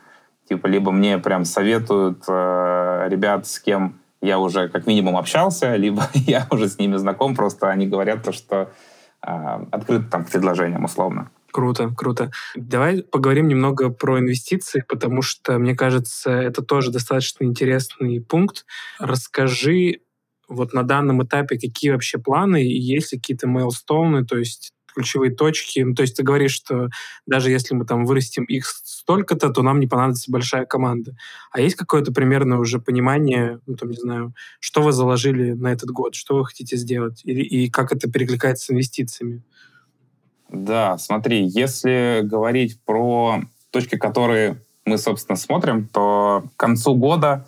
Типа, 0.50 0.68
либо 0.68 0.92
мне 0.92 1.18
прям 1.20 1.46
советуют 1.46 2.24
э, 2.28 3.08
ребят, 3.08 3.48
с 3.48 3.60
кем 3.60 4.00
я 4.22 4.40
уже 4.40 4.68
как 4.68 4.88
минимум 4.88 5.16
общался, 5.16 5.76
либо 5.78 6.04
я 6.14 6.48
уже 6.52 6.68
с 6.68 6.78
ними 6.78 6.98
знаком, 6.98 7.36
просто 7.36 7.70
они 7.70 7.88
говорят 7.88 8.24
то, 8.24 8.34
что 8.34 8.72
э, 9.26 9.66
открыты 9.72 10.06
там 10.10 10.26
к 10.26 10.32
предложениям 10.32 10.84
условно. 10.84 11.30
Круто, 11.54 11.94
круто. 11.96 12.32
Давай 12.56 13.04
поговорим 13.04 13.48
немного 13.48 13.90
про 13.90 14.20
инвестиции, 14.20 14.84
потому 14.90 15.22
что, 15.22 15.60
мне 15.60 15.76
кажется, 15.76 16.32
это 16.32 16.64
тоже 16.64 16.90
достаточно 16.92 17.44
интересный 17.44 18.20
пункт. 18.22 18.66
Расскажи 18.98 20.00
вот 20.50 20.74
на 20.74 20.82
данном 20.82 21.24
этапе, 21.24 21.60
какие 21.60 21.92
вообще 21.92 22.18
планы 22.18 22.64
и 22.64 22.80
есть 22.80 23.14
ли 23.14 23.20
какие-то 23.20 23.48
мейлстоуны, 23.48 24.26
то 24.26 24.36
есть 24.38 24.72
ключевые 24.96 25.32
точки. 25.32 25.80
Ну, 25.82 25.94
то 25.94 26.02
есть 26.02 26.18
ты 26.18 26.24
говоришь, 26.24 26.54
что 26.54 26.90
даже 27.28 27.52
если 27.52 27.76
мы 27.76 27.86
там 27.86 28.06
вырастим 28.06 28.46
их 28.46 28.66
столько-то, 28.68 29.50
то 29.50 29.62
нам 29.62 29.80
не 29.80 29.88
понадобится 29.88 30.32
большая 30.32 30.66
команда. 30.66 31.16
А 31.52 31.62
есть 31.62 31.76
какое-то 31.76 32.12
примерное 32.12 32.58
уже 32.58 32.80
понимание, 32.80 33.60
ну, 33.68 33.76
там, 33.76 33.90
не 33.92 33.98
знаю, 33.98 34.34
что 34.60 34.82
вы 34.82 34.92
заложили 34.92 35.54
на 35.54 35.72
этот 35.72 35.92
год, 35.92 36.16
что 36.16 36.36
вы 36.36 36.46
хотите 36.46 36.78
сделать, 36.78 37.22
и, 37.24 37.32
и 37.32 37.70
как 37.70 37.92
это 37.92 38.10
перекликается 38.10 38.66
с 38.66 38.72
инвестициями? 38.72 39.44
Да, 40.54 41.00
смотри, 41.00 41.48
если 41.48 42.22
говорить 42.24 42.80
про 42.86 43.42
точки, 43.72 43.98
которые 43.98 44.58
мы, 44.86 45.00
собственно, 45.00 45.36
смотрим, 45.36 45.88
то 45.92 46.44
к 46.56 46.60
концу 46.60 46.94
года 46.94 47.48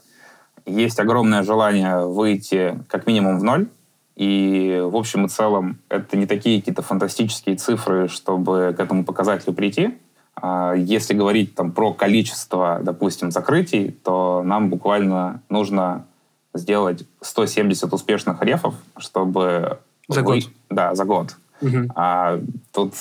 есть 0.65 0.99
огромное 0.99 1.43
желание 1.43 2.07
выйти 2.07 2.79
как 2.89 3.05
минимум 3.05 3.37
в 3.37 3.43
ноль. 3.43 3.67
И 4.15 4.81
в 4.83 4.95
общем 4.95 5.25
и 5.25 5.29
целом 5.29 5.77
это 5.87 6.17
не 6.17 6.25
такие 6.25 6.59
какие-то 6.59 6.81
фантастические 6.81 7.57
цифры, 7.57 8.07
чтобы 8.07 8.73
к 8.75 8.79
этому 8.79 9.05
показателю 9.05 9.53
прийти. 9.53 9.95
А 10.35 10.73
если 10.73 11.13
говорить 11.13 11.53
там 11.53 11.73
про 11.73 11.93
количество, 11.93 12.79
допустим, 12.81 13.29
закрытий, 13.29 13.91
то 14.03 14.41
нам 14.43 14.71
буквально 14.71 15.43
нужно 15.49 16.07
сделать 16.55 17.03
170 17.21 17.93
успешных 17.93 18.41
рефов, 18.41 18.73
чтобы... 18.97 19.79
За 20.07 20.21
вы... 20.21 20.41
год? 20.41 20.49
Да, 20.71 20.95
за 20.95 21.05
год. 21.05 21.35
Угу. 21.61 21.91
А 21.95 22.39
тут 22.73 22.93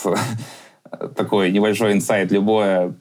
такой 1.17 1.51
небольшой 1.51 1.93
инсайт. 1.93 2.31
Любое 2.33 2.95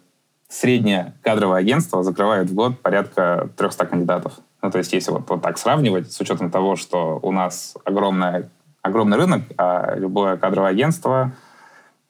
среднее 0.49 1.13
кадровое 1.23 1.59
агентство 1.59 2.03
закрывает 2.03 2.49
в 2.49 2.53
год 2.53 2.79
порядка 2.81 3.49
300 3.57 3.85
кандидатов. 3.85 4.33
Ну, 4.61 4.71
то 4.71 4.77
есть, 4.77 4.93
если 4.93 5.11
вот, 5.11 5.29
вот 5.29 5.41
так 5.41 5.57
сравнивать, 5.57 6.11
с 6.11 6.19
учетом 6.21 6.51
того, 6.51 6.75
что 6.75 7.19
у 7.21 7.31
нас 7.31 7.75
огромное, 7.83 8.49
огромный 8.81 9.17
рынок, 9.17 9.43
а 9.57 9.95
любое 9.95 10.37
кадровое 10.37 10.71
агентство 10.71 11.33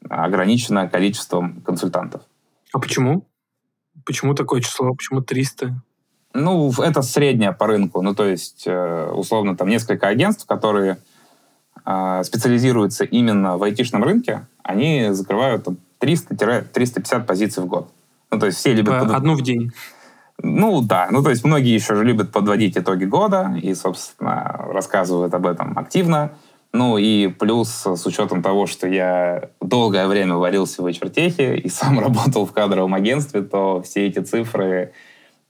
ограничено 0.09 0.89
количеством 0.89 1.61
консультантов. 1.61 2.21
А 2.73 2.79
почему? 2.79 3.25
Почему 4.05 4.33
такое 4.33 4.61
число? 4.61 4.93
Почему 4.93 5.21
300? 5.21 5.73
Ну, 6.33 6.71
это 6.79 7.01
среднее 7.01 7.53
по 7.53 7.67
рынку. 7.67 8.01
Ну, 8.01 8.13
то 8.13 8.25
есть, 8.25 8.63
э, 8.65 9.11
условно, 9.11 9.55
там 9.55 9.69
несколько 9.69 10.07
агентств, 10.07 10.45
которые 10.47 10.97
специализируются 11.83 13.03
именно 13.03 13.57
в 13.57 13.63
айтишном 13.63 14.03
рынке, 14.03 14.45
они 14.63 15.09
закрывают 15.11 15.67
300-350 15.99 17.25
позиций 17.25 17.63
в 17.63 17.67
год. 17.67 17.89
Ну, 18.31 18.39
то 18.39 18.45
есть 18.47 18.57
все 18.57 18.73
любят... 18.73 18.99
Под... 18.99 19.11
Одну 19.11 19.35
в 19.35 19.41
день. 19.41 19.71
Ну, 20.41 20.81
да. 20.81 21.07
Ну, 21.11 21.23
то 21.23 21.29
есть 21.29 21.43
многие 21.43 21.73
еще 21.73 21.95
же 21.95 22.03
любят 22.03 22.31
подводить 22.31 22.77
итоги 22.77 23.05
года 23.05 23.55
и, 23.61 23.73
собственно, 23.73 24.65
рассказывают 24.71 25.33
об 25.33 25.45
этом 25.45 25.77
активно. 25.77 26.31
Ну, 26.73 26.97
и 26.97 27.27
плюс 27.27 27.69
с 27.69 28.05
учетом 28.05 28.41
того, 28.41 28.65
что 28.65 28.87
я 28.87 29.49
долгое 29.61 30.07
время 30.07 30.35
варился 30.35 30.81
в 30.81 30.87
HR-техе 30.87 31.55
и 31.57 31.69
сам 31.69 31.99
работал 32.01 32.45
в 32.45 32.51
кадровом 32.51 32.93
агентстве, 32.95 33.41
то 33.41 33.81
все 33.83 34.07
эти 34.07 34.19
цифры 34.19 34.91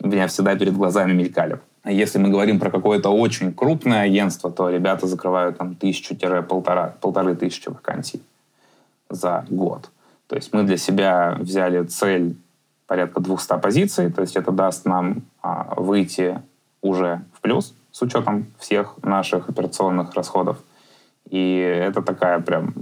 у 0.01 0.07
меня 0.07 0.27
всегда 0.27 0.55
перед 0.55 0.75
глазами 0.75 1.13
мелькали. 1.13 1.59
Если 1.85 2.17
мы 2.17 2.29
говорим 2.29 2.59
про 2.59 2.71
какое-то 2.71 3.09
очень 3.09 3.53
крупное 3.53 4.03
агентство, 4.03 4.49
то 4.49 4.69
ребята 4.69 5.05
закрывают 5.05 5.57
там 5.57 5.75
тысячу-полтора, 5.75 6.95
полторы 7.01 7.35
тысячи 7.35 7.67
вакансий 7.67 8.21
за 9.09 9.45
год. 9.49 9.89
То 10.27 10.35
есть 10.37 10.53
мы 10.53 10.63
для 10.63 10.77
себя 10.77 11.35
взяли 11.39 11.83
цель 11.83 12.37
порядка 12.87 13.19
200 13.19 13.59
позиций, 13.59 14.11
то 14.11 14.21
есть 14.21 14.35
это 14.35 14.51
даст 14.51 14.85
нам 14.85 15.23
а, 15.41 15.73
выйти 15.75 16.41
уже 16.81 17.21
в 17.33 17.41
плюс 17.41 17.73
с 17.91 18.01
учетом 18.01 18.47
всех 18.59 18.95
наших 19.03 19.49
операционных 19.49 20.13
расходов. 20.13 20.57
И 21.29 21.57
это 21.57 22.01
такая 22.01 22.39
прям 22.39 22.73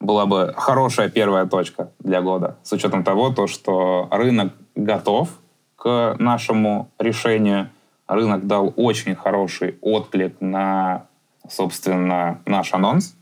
была 0.00 0.26
бы 0.26 0.54
хорошая 0.56 1.08
первая 1.08 1.46
точка 1.46 1.90
для 1.98 2.22
года, 2.22 2.56
с 2.62 2.72
учетом 2.72 3.04
того, 3.04 3.30
то, 3.30 3.46
что 3.46 4.08
рынок 4.10 4.52
готов 4.74 5.28
к 5.76 6.16
нашему 6.18 6.88
решению, 6.98 7.68
рынок 8.08 8.46
дал 8.46 8.72
очень 8.76 9.14
хороший 9.14 9.78
отклик 9.80 10.40
на, 10.40 11.06
собственно, 11.48 12.40
наш 12.46 12.74
анонс. 12.74 13.14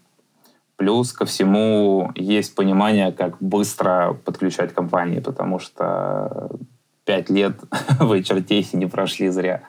Плюс 0.76 1.12
ко 1.12 1.24
всему 1.24 2.12
есть 2.14 2.54
понимание, 2.54 3.10
как 3.10 3.36
быстро 3.40 4.16
подключать 4.24 4.74
компании, 4.74 5.20
потому 5.20 5.58
что 5.58 6.50
пять 7.04 7.30
лет 7.30 7.58
в 7.98 8.12
HR 8.12 8.76
не 8.76 8.86
прошли 8.86 9.28
зря. 9.30 9.62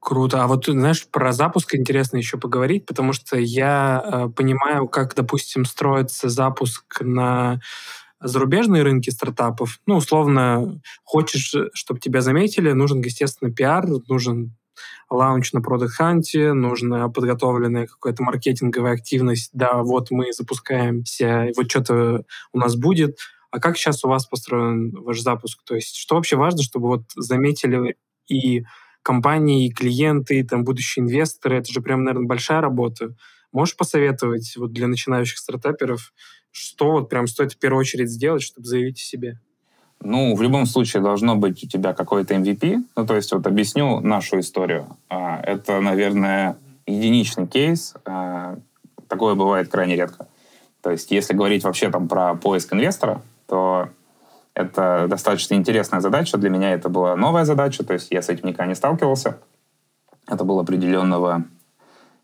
Круто. 0.00 0.44
А 0.44 0.46
вот, 0.46 0.66
знаешь, 0.66 1.06
про 1.08 1.32
запуск 1.32 1.74
интересно 1.74 2.16
еще 2.16 2.38
поговорить, 2.38 2.86
потому 2.86 3.12
что 3.12 3.36
я 3.36 4.02
э, 4.04 4.28
понимаю, 4.28 4.86
как, 4.86 5.16
допустим, 5.16 5.64
строится 5.64 6.28
запуск 6.28 7.00
на 7.00 7.60
зарубежные 8.20 8.82
рынки 8.82 9.10
стартапов, 9.10 9.80
ну, 9.86 9.96
условно, 9.96 10.80
хочешь, 11.04 11.54
чтобы 11.74 12.00
тебя 12.00 12.20
заметили, 12.20 12.72
нужен, 12.72 13.00
естественно, 13.00 13.52
пиар, 13.52 13.86
нужен 14.08 14.56
лаунч 15.10 15.52
на 15.52 15.58
Product 15.58 15.90
Hunt, 16.00 16.52
нужна 16.52 17.08
подготовленная 17.08 17.86
какая-то 17.86 18.22
маркетинговая 18.22 18.92
активность, 18.92 19.50
да, 19.52 19.82
вот 19.82 20.10
мы 20.10 20.32
запускаемся, 20.32 21.48
вот 21.56 21.70
что-то 21.70 22.24
у 22.52 22.58
нас 22.58 22.76
будет. 22.76 23.18
А 23.50 23.60
как 23.60 23.76
сейчас 23.76 24.04
у 24.04 24.08
вас 24.08 24.26
построен 24.26 24.90
ваш 24.90 25.20
запуск? 25.20 25.62
То 25.64 25.74
есть 25.74 25.96
что 25.96 26.16
вообще 26.16 26.36
важно, 26.36 26.62
чтобы 26.62 26.88
вот 26.88 27.04
заметили 27.14 27.96
и 28.28 28.64
компании, 29.02 29.70
клиенты, 29.70 30.42
там, 30.44 30.64
будущие 30.64 31.04
инвесторы. 31.04 31.58
Это 31.58 31.72
же 31.72 31.80
прям, 31.80 32.02
наверное, 32.02 32.26
большая 32.26 32.60
работа. 32.60 33.14
Можешь 33.56 33.74
посоветовать 33.74 34.54
вот 34.58 34.74
для 34.74 34.86
начинающих 34.86 35.38
стартаперов, 35.38 36.12
что 36.50 36.90
вот 36.90 37.08
прям 37.08 37.26
стоит 37.26 37.54
в 37.54 37.56
первую 37.56 37.80
очередь 37.80 38.10
сделать, 38.10 38.42
чтобы 38.42 38.66
заявить 38.66 38.98
о 38.98 39.02
себе? 39.02 39.40
Ну, 40.02 40.36
в 40.36 40.42
любом 40.42 40.66
случае 40.66 41.02
должно 41.02 41.36
быть 41.36 41.64
у 41.64 41.66
тебя 41.66 41.94
какой-то 41.94 42.34
MVP. 42.34 42.84
Ну, 42.94 43.06
то 43.06 43.16
есть 43.16 43.32
вот 43.32 43.46
объясню 43.46 44.00
нашу 44.00 44.40
историю. 44.40 44.98
А, 45.08 45.40
это, 45.40 45.80
наверное, 45.80 46.58
единичный 46.86 47.46
кейс. 47.46 47.94
А, 48.04 48.58
такое 49.08 49.34
бывает 49.34 49.70
крайне 49.70 49.96
редко. 49.96 50.28
То 50.82 50.90
есть 50.90 51.10
если 51.10 51.32
говорить 51.32 51.64
вообще 51.64 51.90
там 51.90 52.08
про 52.08 52.34
поиск 52.34 52.74
инвестора, 52.74 53.22
то 53.46 53.88
это 54.52 55.06
достаточно 55.08 55.54
интересная 55.54 56.00
задача. 56.00 56.36
Для 56.36 56.50
меня 56.50 56.72
это 56.72 56.90
была 56.90 57.16
новая 57.16 57.46
задача, 57.46 57.84
то 57.84 57.94
есть 57.94 58.08
я 58.10 58.20
с 58.20 58.28
этим 58.28 58.48
никогда 58.48 58.66
не 58.66 58.74
сталкивался. 58.74 59.38
Это 60.28 60.44
был 60.44 60.60
определенного 60.60 61.44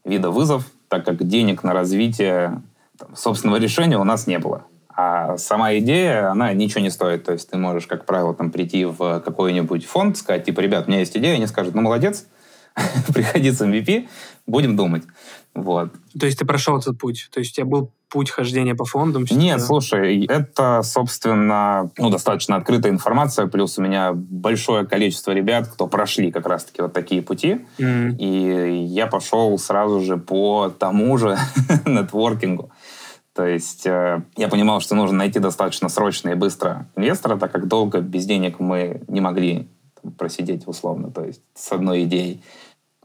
вида 0.04 0.30
вызов, 0.30 0.70
так 0.92 1.06
как 1.06 1.26
денег 1.26 1.64
на 1.64 1.72
развитие 1.72 2.60
там, 2.98 3.16
собственного 3.16 3.56
решения 3.56 3.96
у 3.96 4.04
нас 4.04 4.26
не 4.26 4.38
было. 4.38 4.66
А 4.94 5.38
сама 5.38 5.74
идея, 5.78 6.30
она 6.30 6.52
ничего 6.52 6.82
не 6.82 6.90
стоит. 6.90 7.24
То 7.24 7.32
есть 7.32 7.48
ты 7.48 7.56
можешь, 7.56 7.86
как 7.86 8.04
правило, 8.04 8.34
там 8.34 8.50
прийти 8.50 8.84
в 8.84 9.20
какой-нибудь 9.20 9.86
фонд, 9.86 10.18
сказать, 10.18 10.44
типа, 10.44 10.60
ребят, 10.60 10.84
у 10.86 10.90
меня 10.90 11.00
есть 11.00 11.16
идея, 11.16 11.36
они 11.36 11.46
скажут, 11.46 11.74
ну, 11.74 11.80
молодец, 11.80 12.26
приходи 13.14 13.50
с 13.50 13.60
MVP, 13.60 14.08
будем 14.46 14.76
думать. 14.76 15.04
Вот. 15.54 15.90
То 16.18 16.26
есть 16.26 16.38
ты 16.38 16.46
прошел 16.46 16.78
этот 16.78 16.98
путь? 16.98 17.28
То 17.32 17.40
есть 17.40 17.52
у 17.52 17.56
тебя 17.56 17.66
был 17.66 17.92
путь 18.08 18.30
хождения 18.30 18.74
по 18.74 18.84
фондам? 18.84 19.24
Нет, 19.30 19.58
это? 19.58 19.66
слушай, 19.66 20.24
это, 20.26 20.82
собственно, 20.82 21.90
ну, 21.98 22.10
достаточно 22.10 22.56
открытая 22.56 22.92
информация, 22.92 23.46
плюс 23.46 23.78
у 23.78 23.82
меня 23.82 24.12
большое 24.14 24.86
количество 24.86 25.32
ребят, 25.32 25.68
кто 25.68 25.86
прошли 25.86 26.30
как 26.30 26.46
раз-таки 26.46 26.82
вот 26.82 26.92
такие 26.92 27.22
пути, 27.22 27.60
mm-hmm. 27.78 28.16
и 28.18 28.84
я 28.84 29.06
пошел 29.06 29.56
сразу 29.58 30.00
же 30.00 30.16
по 30.16 30.70
тому 30.70 31.16
же 31.18 31.38
нетворкингу. 31.86 32.70
То 33.34 33.46
есть 33.46 33.86
э, 33.86 34.22
я 34.36 34.48
понимал, 34.48 34.80
что 34.80 34.94
нужно 34.94 35.16
найти 35.16 35.38
достаточно 35.38 35.88
срочно 35.88 36.30
и 36.30 36.34
быстро 36.34 36.86
инвестора, 36.96 37.38
так 37.38 37.50
как 37.50 37.66
долго 37.66 38.00
без 38.00 38.26
денег 38.26 38.60
мы 38.60 39.02
не 39.08 39.22
могли 39.22 39.68
просидеть 40.18 40.66
условно, 40.66 41.10
то 41.10 41.24
есть 41.24 41.42
с 41.54 41.72
одной 41.72 42.04
идеей 42.04 42.42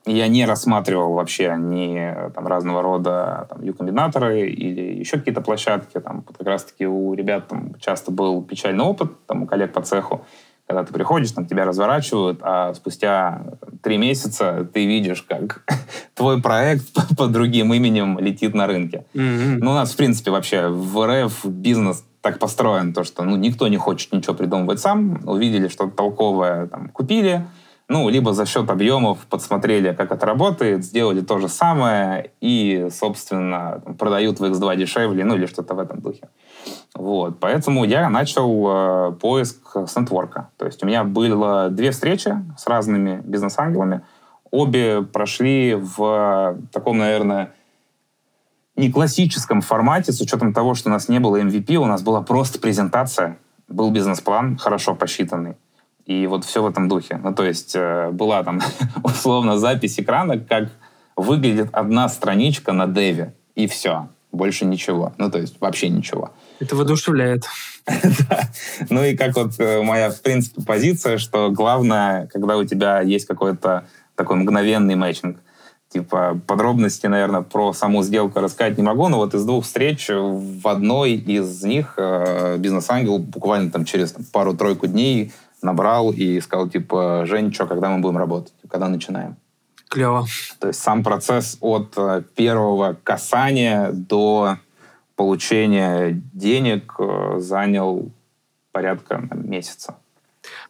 я 0.08 0.28
не 0.28 0.46
рассматривал 0.46 1.14
вообще 1.14 1.56
ни 1.58 2.32
там, 2.34 2.48
разного 2.48 2.82
рода 2.82 3.48
там, 3.50 3.64
юкомбинаторы 3.64 4.50
или 4.50 5.00
еще 5.00 5.18
какие-то 5.18 5.42
площадки. 5.42 6.00
Там, 6.00 6.22
как 6.22 6.48
раз-таки 6.48 6.88
у 6.88 7.14
ребят 7.14 7.48
там, 7.48 7.76
часто 7.80 8.12
был 8.12 8.42
печальный 8.44 8.84
опыт, 8.84 9.12
там, 9.26 9.44
у 9.44 9.48
коллег 9.48 9.74
по 9.74 9.82
цеху, 9.82 10.26
когда 10.66 10.84
ты 10.84 10.94
приходишь, 10.94 11.32
там 11.32 11.46
тебя 11.46 11.66
разворачивают, 11.66 12.40
а 12.42 12.74
спустя 12.74 13.42
три 13.82 13.98
месяца 13.98 14.68
ты 14.74 14.86
видишь, 14.86 15.22
как 15.24 15.64
твой 16.14 16.42
проект 16.42 16.86
под 17.18 17.32
другим 17.32 17.74
именем 17.74 18.20
летит 18.20 18.54
на 18.54 18.68
рынке. 18.68 19.06
Mm-hmm. 19.14 19.58
Ну, 19.60 19.72
у 19.72 19.74
нас, 19.74 19.94
в 19.94 19.98
принципе, 19.98 20.32
вообще 20.32 20.68
в 20.68 21.06
РФ 21.06 21.46
бизнес 21.46 22.04
так 22.28 22.40
построен, 22.40 22.94
то, 22.94 23.06
что 23.06 23.24
ну, 23.24 23.38
никто 23.38 23.70
не 23.70 23.78
хочет 23.78 24.12
ничего 24.12 24.34
придумывать 24.34 24.80
сам. 24.80 25.22
Увидели 25.26 25.70
что-то 25.70 25.92
толковое, 25.96 26.68
там, 26.68 26.90
купили, 26.90 27.48
ну, 27.88 28.10
либо 28.10 28.34
за 28.34 28.46
счет 28.46 28.70
объемов 28.70 29.20
подсмотрели, 29.30 29.94
как 29.94 30.12
это 30.12 30.26
работает, 30.26 30.84
сделали 30.84 31.22
то 31.22 31.40
же 31.40 31.48
самое 31.48 32.32
и, 32.42 32.90
собственно, 32.92 33.82
продают 33.98 34.42
в 34.42 34.44
X2 34.44 34.76
дешевле, 34.76 35.24
ну, 35.24 35.36
или 35.36 35.46
что-то 35.46 35.74
в 35.74 35.80
этом 35.80 36.02
духе. 36.02 36.28
Вот, 36.94 37.40
поэтому 37.40 37.86
я 37.86 38.10
начал 38.10 38.68
э, 38.68 39.12
поиск 39.14 39.78
с 39.88 39.96
нетворка. 39.96 40.50
То 40.58 40.66
есть 40.66 40.84
у 40.84 40.86
меня 40.86 41.06
было 41.06 41.70
две 41.70 41.92
встречи 41.92 42.36
с 42.58 42.68
разными 42.68 43.22
бизнес-ангелами. 43.24 44.02
Обе 44.52 45.02
прошли 45.02 45.76
в 45.76 46.58
таком, 46.74 46.98
наверное, 46.98 47.54
не 48.78 48.92
классическом 48.92 49.62
формате, 49.62 50.14
с 50.14 50.22
учетом 50.22 50.54
того, 50.54 50.76
что 50.76 50.90
у 50.90 50.92
нас 50.92 51.10
не 51.10 51.20
было 51.20 51.42
MVP, 51.42 51.76
у 51.76 51.86
нас 51.86 52.04
была 52.04 52.22
просто 52.22 52.60
презентация, 52.60 53.38
был 53.68 53.92
бизнес-план, 53.92 54.58
хорошо 54.58 54.96
посчитанный. 54.96 55.56
И 56.06 56.26
вот 56.28 56.46
все 56.46 56.64
в 56.64 56.68
этом 56.68 56.88
духе. 56.88 57.20
Ну, 57.22 57.34
то 57.34 57.44
есть 57.44 57.76
э, 57.76 58.12
была 58.12 58.44
там 58.44 58.62
условно 59.04 59.58
запись 59.58 60.00
экрана, 60.00 60.40
как 60.40 60.70
выглядит 61.18 61.70
одна 61.74 62.08
страничка 62.08 62.72
на 62.72 62.88
деве, 62.88 63.34
и 63.56 63.68
все. 63.68 64.10
Больше 64.32 64.66
ничего. 64.66 65.14
Ну, 65.18 65.32
то 65.32 65.40
есть 65.40 65.60
вообще 65.60 65.90
ничего. 65.90 66.32
Это 66.60 66.76
воодушевляет. 66.76 67.44
Ну 68.90 69.02
и 69.04 69.16
как 69.16 69.36
вот 69.36 69.54
э, 69.60 69.82
моя, 69.82 70.10
в 70.12 70.22
принципе, 70.22 70.62
позиция, 70.62 71.18
что 71.18 71.50
главное, 71.52 72.28
когда 72.28 72.58
у 72.58 72.66
тебя 72.66 73.00
есть 73.02 73.26
какой-то 73.26 73.86
такой 74.16 74.36
мгновенный 74.36 74.96
матчинг, 74.96 75.38
типа 75.90 76.40
подробности, 76.46 77.08
наверное, 77.08 77.42
про 77.42 77.74
саму 77.74 78.04
сделку 78.04 78.40
рассказать 78.40 78.78
не 78.78 78.84
могу, 78.84 79.08
но 79.08 79.18
вот 79.18 79.34
из 79.34 79.46
двух 79.46 79.66
встреч 79.66 80.10
в 80.10 80.68
одной 80.68 81.14
из 81.14 81.64
них 81.64 81.94
э, 81.98 82.58
бизнес-ангел 82.58 83.20
буквально 83.20 83.72
там 83.72 83.86
через 83.86 84.14
пару-тройку 84.32 84.88
дней 84.88 85.32
набрал 85.62 86.12
и 86.12 86.40
сказал, 86.42 86.70
типа, 86.70 87.24
Жень, 87.26 87.54
что, 87.54 87.66
когда 87.66 87.90
мы 87.90 88.00
будем 88.00 88.18
работать? 88.18 88.54
Когда 88.70 88.90
начинаем? 88.90 89.38
Клево. 89.90 90.26
То 90.60 90.68
есть 90.68 90.80
сам 90.82 91.04
процесс 91.04 91.58
от 91.62 91.94
э, 91.98 92.24
первого 92.36 92.98
касания 93.04 93.92
до 93.92 94.58
получения 95.16 96.22
денег 96.34 96.96
э, 97.00 97.38
занял 97.40 98.12
порядка 98.72 99.28
месяца. 99.32 99.96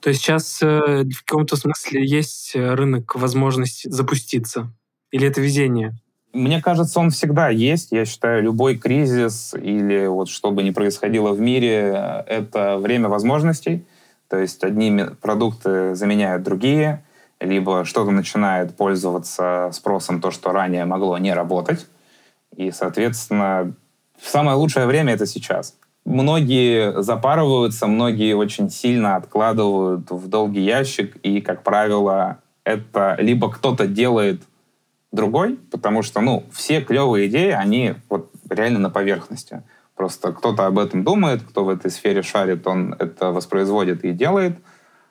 То 0.01 0.10
есть 0.10 0.21
сейчас 0.21 0.62
э, 0.62 1.03
в 1.03 1.23
каком-то 1.25 1.56
смысле 1.56 2.06
есть 2.06 2.56
рынок 2.56 3.15
возможности 3.15 3.89
запуститься? 3.89 4.71
Или 5.12 5.28
это 5.28 5.41
везение? 5.41 5.96
Мне 6.34 6.62
кажется, 6.62 7.00
он 7.00 7.10
всегда 7.10 7.50
есть. 7.50 7.91
Я 7.91 8.06
считаю, 8.06 8.43
любой 8.43 8.78
кризис 8.78 9.54
или 9.54 10.08
вот 10.08 10.30
что 10.30 10.52
бы 10.52 10.62
ни 10.63 10.72
происходило 10.72 11.32
в 11.32 11.39
мире, 11.39 12.24
это 12.28 12.78
время 12.78 13.10
возможностей. 13.10 13.86
То 14.30 14.38
есть 14.38 14.63
одни 14.63 15.06
продукты 15.22 15.96
заменяют 15.96 16.43
другие, 16.43 17.04
либо 17.39 17.86
что-то 17.86 18.12
начинает 18.12 18.76
пользоваться 18.76 19.70
спросом, 19.72 20.22
то, 20.22 20.32
что 20.32 20.52
ранее 20.52 20.86
могло 20.86 21.17
не 21.17 21.34
работать. 21.34 21.88
И, 22.56 22.72
соответственно, 22.72 23.74
самое 24.22 24.58
лучшее 24.58 24.86
время— 24.86 25.13
это 25.15 25.26
сейчас. 25.26 25.76
Многие 26.04 27.02
запарываются, 27.02 27.88
многие 27.88 28.34
очень 28.34 28.70
сильно 28.70 29.15
откладывают 29.15 30.10
в 30.10 30.28
долгий 30.28 30.62
ящик, 30.62 31.15
и, 31.17 31.41
как 31.41 31.63
правило, 31.63 32.39
это 32.63 33.17
либо 33.20 33.52
кто-то 33.52 33.88
делает 33.88 34.41
другой, 35.12 35.58
потому 35.72 36.04
что, 36.04 36.22
ну, 36.22 36.46
все 36.52 36.82
клевые 36.82 37.28
идеи, 37.28 37.52
они 37.52 37.96
вот 38.10 38.32
реально 38.50 38.80
на 38.80 38.89
поверхности. 38.89 39.63
Просто 39.96 40.32
кто-то 40.32 40.67
об 40.67 40.78
этом 40.78 41.04
думает, 41.04 41.41
кто 41.41 41.63
в 41.63 41.70
этой 41.70 41.89
сфере 41.89 42.22
шарит, 42.22 42.67
он 42.67 42.93
это 42.93 43.32
воспроизводит 43.32 44.04
и 44.04 44.12
делает, 44.12 44.58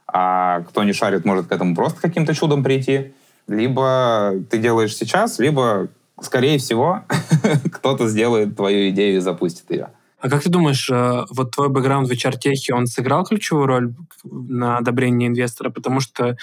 а 0.06 0.60
кто 0.60 0.84
не 0.84 0.92
шарит, 0.92 1.24
может 1.24 1.46
к 1.48 1.52
этому 1.52 1.74
просто 1.74 2.00
каким-то 2.00 2.34
чудом 2.34 2.62
прийти. 2.62 3.12
Либо 3.48 4.34
ты 4.50 4.58
делаешь 4.58 4.96
сейчас, 4.96 5.38
либо, 5.38 5.88
скорее 6.20 6.58
всего, 6.58 7.02
кто-то 7.72 8.08
сделает 8.08 8.56
твою 8.56 8.90
идею 8.90 9.16
и 9.16 9.20
запустит 9.20 9.70
ее. 9.70 9.90
А 10.20 10.30
как 10.30 10.42
ты 10.42 10.48
думаешь, 10.48 10.88
э, 10.90 11.24
вот 11.30 11.50
твой 11.52 11.68
бэкграунд 11.68 12.08
в 12.08 12.12
HR-техе, 12.12 12.74
он 12.74 12.86
сыграл 12.86 13.24
ключевую 13.24 13.66
роль 13.66 13.94
на 14.24 14.78
одобрение 14.78 15.28
инвестора? 15.28 15.70
Потому 15.70 16.00
что 16.00 16.36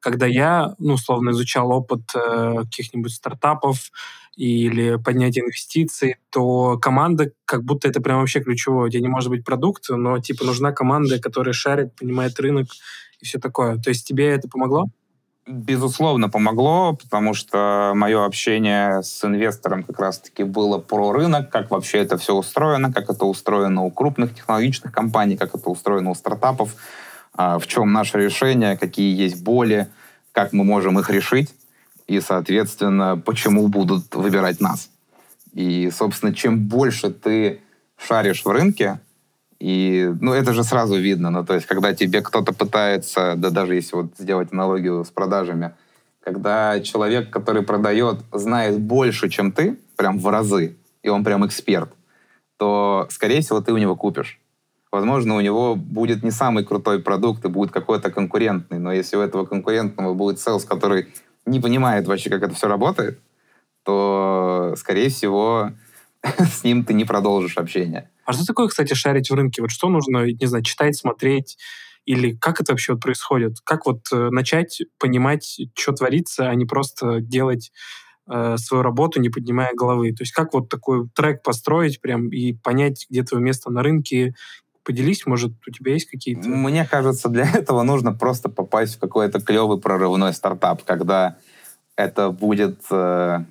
когда 0.00 0.26
я, 0.26 0.74
ну, 0.78 0.94
условно, 0.94 1.30
изучал 1.30 1.70
опыт 1.70 2.02
э, 2.14 2.62
каких-нибудь 2.64 3.12
стартапов, 3.12 3.90
или 4.36 4.96
поднятие 4.96 5.44
инвестиций, 5.44 6.16
то 6.30 6.78
команда, 6.78 7.32
как 7.44 7.62
будто 7.62 7.88
это 7.88 8.00
прям 8.00 8.20
вообще 8.20 8.40
ключевое. 8.40 8.86
У 8.86 8.88
тебя 8.88 9.02
не 9.02 9.08
может 9.08 9.28
быть 9.28 9.44
продукт, 9.44 9.84
но 9.90 10.18
типа 10.18 10.44
нужна 10.44 10.72
команда, 10.72 11.20
которая 11.20 11.52
шарит, 11.52 11.94
понимает 11.94 12.38
рынок 12.40 12.68
и 13.20 13.26
все 13.26 13.38
такое. 13.38 13.76
То 13.76 13.90
есть 13.90 14.06
тебе 14.06 14.28
это 14.30 14.48
помогло? 14.48 14.86
Безусловно, 15.46 16.28
помогло, 16.28 16.94
потому 16.94 17.34
что 17.34 17.92
мое 17.94 18.24
общение 18.24 19.02
с 19.02 19.24
инвестором 19.24 19.82
как 19.82 19.98
раз-таки 19.98 20.44
было 20.44 20.78
про 20.78 21.12
рынок, 21.12 21.50
как 21.50 21.70
вообще 21.70 21.98
это 21.98 22.16
все 22.18 22.34
устроено, 22.34 22.92
как 22.92 23.10
это 23.10 23.24
устроено 23.24 23.82
у 23.82 23.90
крупных 23.90 24.34
технологичных 24.34 24.92
компаний, 24.92 25.36
как 25.36 25.54
это 25.54 25.68
устроено 25.68 26.10
у 26.10 26.14
стартапов, 26.14 26.76
в 27.36 27.62
чем 27.66 27.92
наше 27.92 28.18
решение, 28.18 28.76
какие 28.76 29.16
есть 29.16 29.42
боли, 29.42 29.88
как 30.32 30.52
мы 30.52 30.64
можем 30.64 30.98
их 30.98 31.10
решить 31.10 31.54
и, 32.10 32.20
соответственно, 32.20 33.16
почему 33.24 33.68
будут 33.68 34.16
выбирать 34.16 34.60
нас. 34.60 34.90
И, 35.52 35.90
собственно, 35.92 36.34
чем 36.34 36.66
больше 36.66 37.10
ты 37.10 37.60
шаришь 37.96 38.44
в 38.44 38.48
рынке, 38.48 38.98
и, 39.60 40.12
ну, 40.20 40.32
это 40.32 40.52
же 40.52 40.64
сразу 40.64 40.96
видно, 40.96 41.30
ну, 41.30 41.44
то 41.44 41.54
есть, 41.54 41.66
когда 41.66 41.94
тебе 41.94 42.20
кто-то 42.20 42.52
пытается, 42.52 43.34
да 43.36 43.50
даже 43.50 43.76
если 43.76 43.94
вот 43.94 44.06
сделать 44.18 44.52
аналогию 44.52 45.04
с 45.04 45.10
продажами, 45.10 45.72
когда 46.18 46.80
человек, 46.80 47.30
который 47.30 47.62
продает, 47.62 48.24
знает 48.32 48.80
больше, 48.80 49.28
чем 49.28 49.52
ты, 49.52 49.78
прям 49.94 50.18
в 50.18 50.26
разы, 50.28 50.76
и 51.04 51.08
он 51.08 51.22
прям 51.22 51.46
эксперт, 51.46 51.92
то, 52.56 53.06
скорее 53.10 53.40
всего, 53.40 53.60
ты 53.60 53.72
у 53.72 53.78
него 53.78 53.94
купишь. 53.94 54.39
Возможно, 54.92 55.36
у 55.36 55.40
него 55.40 55.76
будет 55.76 56.22
не 56.22 56.30
самый 56.30 56.64
крутой 56.64 57.00
продукт 57.00 57.44
и 57.44 57.48
будет 57.48 57.70
какой-то 57.70 58.10
конкурентный, 58.10 58.78
но 58.78 58.92
если 58.92 59.16
у 59.16 59.20
этого 59.20 59.46
конкурентного 59.46 60.14
будет 60.14 60.40
селс, 60.40 60.64
который 60.64 61.08
не 61.46 61.60
понимает 61.60 62.06
вообще, 62.06 62.30
как 62.30 62.42
это 62.42 62.54
все 62.54 62.68
работает, 62.68 63.18
то, 63.84 64.74
скорее 64.76 65.08
всего, 65.08 65.70
с 66.38 66.64
ним 66.64 66.84
ты 66.84 66.94
не 66.94 67.04
продолжишь 67.04 67.56
общение. 67.56 68.10
А 68.24 68.32
что 68.32 68.46
такое, 68.46 68.68
кстати, 68.68 68.94
шарить 68.94 69.30
в 69.30 69.34
рынке? 69.34 69.62
Вот 69.62 69.70
что 69.70 69.88
нужно, 69.88 70.26
не 70.26 70.46
знаю, 70.46 70.62
читать, 70.62 70.96
смотреть? 70.96 71.56
Или 72.06 72.34
как 72.36 72.60
это 72.60 72.72
вообще 72.72 72.92
вот 72.92 73.02
происходит? 73.02 73.58
Как 73.64 73.86
вот 73.86 74.06
э, 74.12 74.30
начать 74.30 74.82
понимать, 74.98 75.60
что 75.76 75.92
творится, 75.92 76.48
а 76.48 76.54
не 76.54 76.64
просто 76.64 77.20
делать 77.20 77.72
э, 78.28 78.56
свою 78.56 78.82
работу, 78.82 79.20
не 79.20 79.28
поднимая 79.28 79.70
головы? 79.74 80.12
То 80.12 80.22
есть 80.22 80.32
как 80.32 80.52
вот 80.54 80.68
такой 80.68 81.08
трек 81.14 81.42
построить 81.42 82.00
прям 82.00 82.28
и 82.28 82.52
понять, 82.52 83.06
где 83.10 83.22
твое 83.22 83.42
место 83.42 83.70
на 83.70 83.82
рынке, 83.82 84.34
Поделись, 84.84 85.26
может, 85.26 85.52
у 85.66 85.70
тебя 85.70 85.92
есть 85.92 86.10
какие-то... 86.10 86.48
Мне 86.48 86.86
кажется, 86.86 87.28
для 87.28 87.48
этого 87.54 87.82
нужно 87.82 88.12
просто 88.12 88.48
попасть 88.48 88.96
в 88.96 89.00
какой-то 89.00 89.40
клевый 89.40 89.78
прорывной 89.78 90.32
стартап, 90.32 90.84
когда 90.84 91.36
это 91.96 92.30
будет 92.30 92.80
э, 92.90 93.44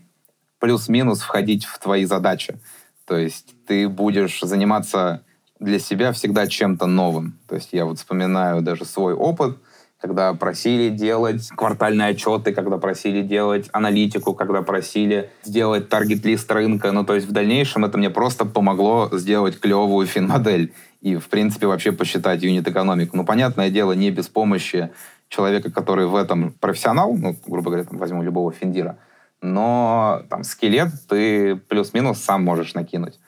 плюс-минус 0.60 1.22
входить 1.22 1.65
в 1.65 1.80
твои 1.80 2.06
задачи. 2.06 2.60
То 3.06 3.18
есть 3.18 3.56
ты 3.68 3.88
будешь 3.89 4.39
заниматься 4.42 5.24
для 5.60 5.80
себя 5.80 6.12
всегда 6.13 6.48
чем-то 6.48 6.86
новым. 6.86 7.38
То 7.48 7.56
есть 7.56 7.70
я 7.74 7.86
вот 7.86 7.98
вспоминаю 7.98 8.62
даже 8.62 8.86
свой 8.86 9.13
опыт, 9.13 9.58
когда 10.00 10.34
просили 10.34 10.89
делать 10.89 11.50
квартальные 11.50 12.10
отчеты, 12.10 12.54
когда 12.54 12.78
просили 12.78 13.22
делать 13.22 13.68
аналитику, 13.74 14.34
когда 14.34 14.62
просили 14.62 15.30
сделать 15.44 15.89
таргет-лист 15.89 16.50
рынка. 16.52 16.92
Ну, 16.92 17.04
то 17.04 17.15
есть 17.15 17.28
в 17.28 17.32
дальнейшем 17.32 17.84
это 17.84 17.98
мне 17.98 18.10
просто 18.10 18.46
помогло 18.46 19.10
сделать 19.12 19.60
клевую 19.60 20.08
фин-модель 20.08 20.74
и, 21.02 21.16
в 21.16 21.30
принципе, 21.30 21.68
вообще 21.68 21.92
посчитать 21.92 22.44
юнит-экономику. 22.44 23.16
Ну, 23.16 23.26
понятное 23.26 23.70
дело, 23.70 23.94
не 23.94 24.12
без 24.12 24.28
помощи 24.28 24.92
человека, 25.30 25.72
который 25.72 26.08
в 26.08 26.16
этом 26.16 26.54
профессионал, 26.60 27.14
ну, 27.16 27.36
грубо 27.48 27.72
говоря, 27.72 27.86
там, 27.86 27.98
возьму 27.98 28.22
любого 28.24 28.52
финдира, 28.52 28.98
но 29.42 30.24
там 30.30 30.44
скелет 30.44 30.90
ты 31.08 31.56
плюс-минус 31.56 32.20
сам 32.20 32.44
можешь 32.44 32.74
накинуть. 32.74 33.20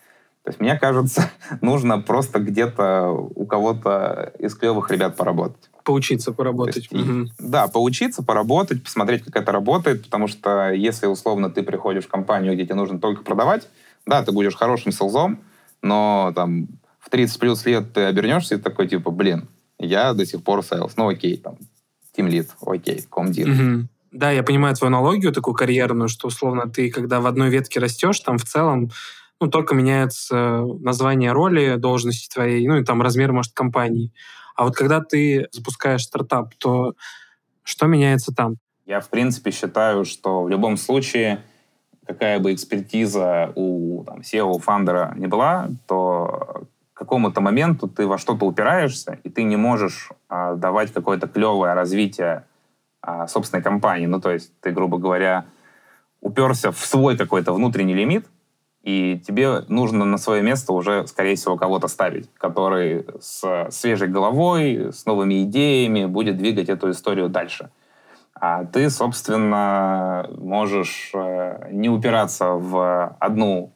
То 0.44 0.50
есть, 0.50 0.60
мне 0.60 0.78
кажется, 0.78 1.30
нужно 1.62 2.00
просто 2.00 2.40
где-то 2.40 3.10
у 3.12 3.46
кого-то 3.46 4.34
из 4.40 4.56
клевых 4.56 4.90
ребят 4.92 5.16
поработать. 5.16 5.70
Поучиться 5.84 6.32
поработать. 6.32 6.90
Есть, 6.92 6.94
угу. 6.94 7.28
Да, 7.40 7.68
поучиться, 7.68 8.24
поработать, 8.24 8.84
посмотреть, 8.84 9.24
как 9.24 9.36
это 9.36 9.52
работает, 9.52 10.04
потому 10.04 10.28
что 10.28 10.72
если, 10.72 11.06
условно, 11.06 11.50
ты 11.50 11.64
приходишь 11.64 12.06
в 12.06 12.10
компанию, 12.10 12.54
где 12.54 12.66
тебе 12.66 12.76
нужно 12.76 13.00
только 13.00 13.24
продавать, 13.24 13.68
да, 14.06 14.24
ты 14.24 14.32
будешь 14.32 14.56
хорошим 14.56 14.92
селзом, 14.92 15.40
но 15.82 16.32
там 16.36 16.68
в 17.02 17.10
30 17.10 17.40
плюс 17.40 17.66
лет 17.66 17.94
ты 17.94 18.02
обернешься 18.02 18.56
и 18.56 18.58
такой, 18.58 18.88
типа, 18.88 19.12
блин, 19.12 19.50
я 19.80 20.14
до 20.14 20.26
сих 20.26 20.44
пор 20.44 20.60
sales. 20.60 20.94
Ну, 20.96 21.10
окей, 21.10 21.36
там, 21.38 21.58
Team 22.16 22.30
Lead, 22.30 22.50
окей, 22.62 23.04
комдир. 23.10 23.50
Угу. 23.50 23.88
Да, 24.12 24.32
я 24.32 24.44
понимаю 24.44 24.76
твою 24.76 24.94
аналогию 24.94 25.32
такую 25.32 25.56
карьерную, 25.56 26.10
что, 26.10 26.28
условно, 26.28 26.70
ты, 26.70 26.92
когда 26.92 27.20
в 27.20 27.26
одной 27.26 27.50
ветке 27.50 27.80
растешь, 27.80 28.20
там 28.20 28.38
в 28.38 28.44
целом 28.44 28.92
ну, 29.40 29.48
только 29.48 29.74
меняется 29.74 30.64
название 30.82 31.32
роли, 31.32 31.76
должности 31.76 32.32
твоей, 32.32 32.68
ну, 32.68 32.78
и 32.78 32.84
там 32.84 33.02
размер, 33.02 33.32
может, 33.32 33.54
компании. 33.54 34.14
А 34.56 34.66
вот 34.66 34.76
когда 34.76 35.02
ты 35.02 35.48
запускаешь 35.52 36.04
стартап, 36.04 36.54
то 36.56 36.94
что 37.64 37.88
меняется 37.88 38.34
там? 38.34 38.58
Я, 38.86 39.00
в 39.00 39.10
принципе, 39.10 39.50
считаю, 39.52 40.06
что 40.06 40.44
в 40.44 40.50
любом 40.50 40.78
случае 40.78 41.44
какая 42.06 42.40
бы 42.40 42.54
экспертиза 42.54 43.52
у 43.56 44.04
там, 44.04 44.20
SEO, 44.20 44.60
фандера 44.60 45.14
не 45.18 45.28
была, 45.28 45.70
то 45.88 46.64
какому-то 47.12 47.42
моменту 47.42 47.90
ты 47.90 48.08
во 48.08 48.18
что-то 48.18 48.46
упираешься, 48.46 49.20
и 49.26 49.30
ты 49.30 49.44
не 49.44 49.58
можешь 49.58 50.12
а, 50.30 50.56
давать 50.56 50.94
какое-то 50.94 51.28
клевое 51.28 51.74
развитие 51.74 52.46
а, 53.02 53.28
собственной 53.28 53.62
компании. 53.62 54.06
Ну, 54.06 54.22
то 54.22 54.32
есть 54.32 54.54
ты, 54.62 54.72
грубо 54.72 54.98
говоря, 54.98 55.44
уперся 56.22 56.72
в 56.72 56.78
свой 56.78 57.18
какой-то 57.18 57.52
внутренний 57.52 57.96
лимит, 57.96 58.28
и 58.82 59.22
тебе 59.28 59.60
нужно 59.68 60.06
на 60.06 60.18
свое 60.18 60.42
место 60.42 60.72
уже, 60.72 61.06
скорее 61.06 61.36
всего, 61.36 61.58
кого-то 61.58 61.90
ставить, 61.90 62.30
который 62.38 63.06
с 63.20 63.68
свежей 63.72 64.08
головой, 64.08 64.94
с 64.94 65.06
новыми 65.06 65.44
идеями 65.44 66.06
будет 66.06 66.38
двигать 66.38 66.70
эту 66.70 66.92
историю 66.92 67.28
дальше. 67.28 67.72
А 68.36 68.64
ты, 68.64 68.90
собственно, 68.90 70.30
можешь 70.38 71.12
э, 71.14 71.72
не 71.72 71.90
упираться 71.90 72.52
в 72.52 73.18
одну 73.20 73.74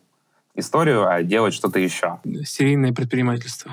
историю, 0.55 1.07
а 1.07 1.23
делать 1.23 1.53
что-то 1.53 1.79
еще. 1.79 2.19
Серийное 2.43 2.93
предпринимательство. 2.93 3.71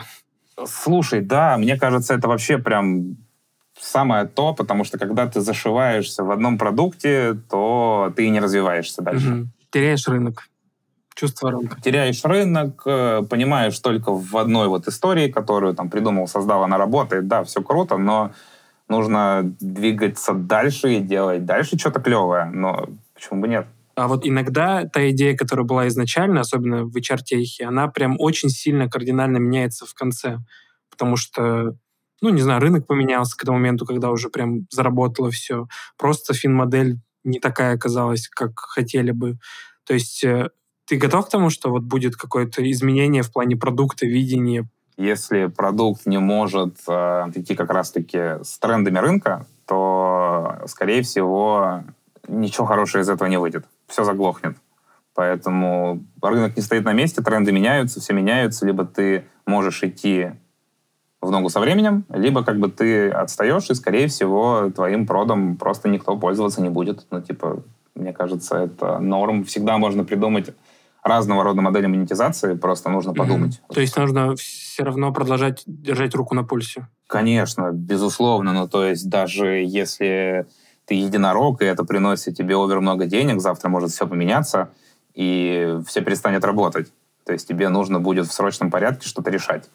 Слушай, 0.64 1.20
да, 1.20 1.56
мне 1.56 1.76
кажется, 1.76 2.14
это 2.14 2.28
вообще 2.28 2.58
прям 2.58 3.16
самое 3.78 4.26
то, 4.26 4.54
потому 4.54 4.84
что 4.84 4.98
когда 4.98 5.26
ты 5.26 5.40
зашиваешься 5.40 6.24
в 6.24 6.30
одном 6.30 6.58
продукте, 6.58 7.34
то 7.50 8.12
ты 8.16 8.28
не 8.28 8.40
развиваешься 8.40 9.02
дальше. 9.02 9.32
Угу. 9.32 9.46
Теряешь 9.70 10.06
рынок. 10.06 10.48
Чувство 11.14 11.50
рынка. 11.50 11.80
Теряешь 11.80 12.24
рынок, 12.24 12.82
э, 12.86 13.22
понимаешь 13.28 13.78
только 13.78 14.12
в 14.12 14.36
одной 14.36 14.68
вот 14.68 14.88
истории, 14.88 15.30
которую 15.30 15.74
там 15.74 15.90
придумал, 15.90 16.26
создал, 16.26 16.62
она 16.62 16.78
работает, 16.78 17.26
да, 17.26 17.44
все 17.44 17.62
круто, 17.62 17.98
но 17.98 18.32
нужно 18.88 19.54
двигаться 19.60 20.32
дальше 20.32 20.94
и 20.94 21.00
делать 21.00 21.44
дальше 21.44 21.78
что-то 21.78 22.00
клевое, 22.00 22.46
но 22.46 22.88
почему 23.14 23.40
бы 23.40 23.48
нет? 23.48 23.66
А 23.94 24.08
вот 24.08 24.26
иногда 24.26 24.84
та 24.86 25.10
идея, 25.10 25.36
которая 25.36 25.66
была 25.66 25.88
изначально, 25.88 26.40
особенно 26.40 26.84
в 26.84 26.96
HR-техе, 26.96 27.66
она 27.66 27.88
прям 27.88 28.16
очень 28.18 28.48
сильно 28.48 28.88
кардинально 28.88 29.38
меняется 29.38 29.86
в 29.86 29.94
конце. 29.94 30.38
Потому 30.90 31.16
что, 31.16 31.76
ну, 32.20 32.30
не 32.30 32.40
знаю, 32.40 32.60
рынок 32.60 32.86
поменялся 32.86 33.36
к 33.36 33.44
тому 33.44 33.58
моменту, 33.58 33.84
когда 33.84 34.10
уже 34.10 34.30
прям 34.30 34.66
заработало 34.70 35.30
все. 35.30 35.66
Просто 35.98 36.32
фин-модель 36.32 36.98
не 37.24 37.38
такая 37.38 37.74
оказалась, 37.74 38.28
как 38.28 38.58
хотели 38.58 39.10
бы. 39.10 39.38
То 39.84 39.94
есть 39.94 40.24
э, 40.24 40.48
ты 40.86 40.96
готов 40.96 41.26
к 41.26 41.30
тому, 41.30 41.50
что 41.50 41.70
вот 41.70 41.82
будет 41.82 42.16
какое-то 42.16 42.68
изменение 42.70 43.22
в 43.22 43.32
плане 43.32 43.56
продукта, 43.56 44.06
видения? 44.06 44.68
Если 44.96 45.46
продукт 45.46 46.06
не 46.06 46.18
может 46.18 46.78
э, 46.88 47.24
идти 47.34 47.54
как 47.54 47.70
раз-таки 47.70 48.42
с 48.42 48.58
трендами 48.58 48.98
рынка, 48.98 49.46
то, 49.66 50.62
скорее 50.66 51.02
всего, 51.02 51.84
ничего 52.28 52.66
хорошего 52.66 53.02
из 53.02 53.08
этого 53.08 53.28
не 53.28 53.38
выйдет 53.38 53.66
все 53.92 54.04
заглохнет. 54.04 54.56
Поэтому 55.14 56.02
рынок 56.22 56.56
не 56.56 56.62
стоит 56.62 56.84
на 56.84 56.92
месте, 56.92 57.22
тренды 57.22 57.52
меняются, 57.52 58.00
все 58.00 58.14
меняются. 58.14 58.66
Либо 58.66 58.84
ты 58.84 59.26
можешь 59.46 59.82
идти 59.82 60.32
в 61.20 61.30
ногу 61.30 61.50
со 61.50 61.60
временем, 61.60 62.04
либо 62.08 62.42
как 62.42 62.58
бы 62.58 62.68
ты 62.68 63.08
отстаешь, 63.08 63.70
и, 63.70 63.74
скорее 63.74 64.08
всего, 64.08 64.70
твоим 64.74 65.06
продом 65.06 65.56
просто 65.56 65.88
никто 65.88 66.16
пользоваться 66.16 66.60
не 66.62 66.70
будет. 66.70 67.06
Ну, 67.10 67.20
типа, 67.20 67.62
мне 67.94 68.12
кажется, 68.12 68.56
это 68.56 68.98
норм. 68.98 69.44
Всегда 69.44 69.78
можно 69.78 70.02
придумать 70.04 70.50
разного 71.04 71.44
рода 71.44 71.60
модели 71.60 71.86
монетизации, 71.86 72.54
просто 72.54 72.88
нужно 72.88 73.12
подумать. 73.12 73.60
Mm-hmm. 73.60 73.74
То 73.74 73.80
есть 73.80 73.96
нужно 73.96 74.34
все 74.36 74.84
равно 74.84 75.12
продолжать 75.12 75.62
держать 75.66 76.14
руку 76.14 76.34
на 76.34 76.44
пульсе? 76.44 76.88
Конечно, 77.06 77.70
безусловно. 77.72 78.52
Ну, 78.52 78.68
то 78.68 78.84
есть 78.84 79.08
даже 79.08 79.56
если 79.56 80.46
ты 80.86 80.94
единорог, 80.94 81.62
и 81.62 81.64
это 81.64 81.84
приносит 81.84 82.36
тебе 82.36 82.56
овер 82.56 82.80
много 82.80 83.06
денег, 83.06 83.40
завтра 83.40 83.68
может 83.68 83.90
все 83.90 84.06
поменяться, 84.06 84.70
и 85.14 85.78
все 85.86 86.00
перестанет 86.02 86.44
работать. 86.44 86.92
То 87.24 87.32
есть 87.32 87.46
тебе 87.46 87.68
нужно 87.68 88.00
будет 88.00 88.26
в 88.26 88.32
срочном 88.32 88.70
порядке 88.70 89.08
что-то 89.08 89.30
решать. 89.30 89.70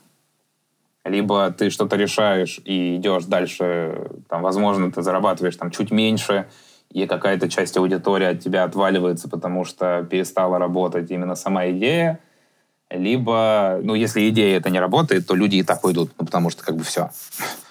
Либо 1.06 1.52
ты 1.52 1.70
что-то 1.70 1.96
решаешь 1.96 2.60
и 2.66 2.98
идешь 2.98 3.26
дальше, 3.26 4.10
там, 4.28 4.42
возможно, 4.42 4.92
ты 4.92 5.02
зарабатываешь 5.02 5.56
там 5.56 5.72
чуть 5.72 5.92
меньше, 5.92 6.48
и 6.92 7.06
какая-то 7.06 7.50
часть 7.50 7.78
аудитории 7.78 8.28
от 8.28 8.40
тебя 8.40 8.64
отваливается, 8.64 9.30
потому 9.30 9.66
что 9.66 10.06
перестала 10.10 10.58
работать 10.58 11.10
именно 11.12 11.36
сама 11.36 11.70
идея, 11.72 12.20
либо, 12.90 13.80
ну, 13.84 13.96
если 13.96 14.30
идея 14.30 14.58
это 14.58 14.70
не 14.70 14.80
работает, 14.80 15.28
то 15.28 15.36
люди 15.36 15.58
и 15.58 15.64
так 15.64 15.84
уйдут, 15.84 16.12
ну, 16.18 16.26
потому 16.26 16.50
что 16.50 16.64
как 16.64 16.76
бы 16.76 16.84
все, 16.84 17.12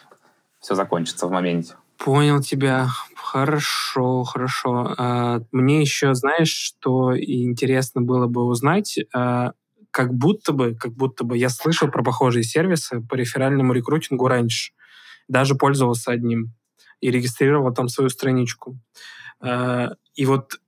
все 0.61 0.75
закончится 0.75 1.27
в 1.27 1.31
моменте. 1.31 1.75
Понял 1.99 2.41
тебя. 2.41 2.89
Хорошо, 3.37 4.25
хорошо. 4.25 4.95
А, 4.97 5.41
мне 5.53 5.83
еще, 5.83 6.15
знаешь, 6.15 6.49
что 6.49 7.13
интересно 7.21 8.01
было 8.01 8.27
бы 8.29 8.45
узнать, 8.45 8.99
а, 9.15 9.53
как 9.91 10.15
будто 10.15 10.53
бы, 10.53 10.75
как 10.75 10.95
будто 10.95 11.23
бы 11.25 11.37
я 11.37 11.51
слышал 11.51 11.89
про 11.91 12.03
похожие 12.03 12.45
сервисы 12.45 13.03
по 13.03 13.15
реферальному 13.15 13.75
рекрутингу 13.75 14.27
раньше. 14.27 14.73
Даже 15.29 15.55
пользовался 15.55 16.13
одним 16.13 16.55
и 17.03 17.11
регистрировал 17.11 17.75
там 17.75 17.89
свою 17.89 18.09
страничку. 18.09 18.79
А, 19.41 19.91
и 20.15 20.27
вот 20.27 20.61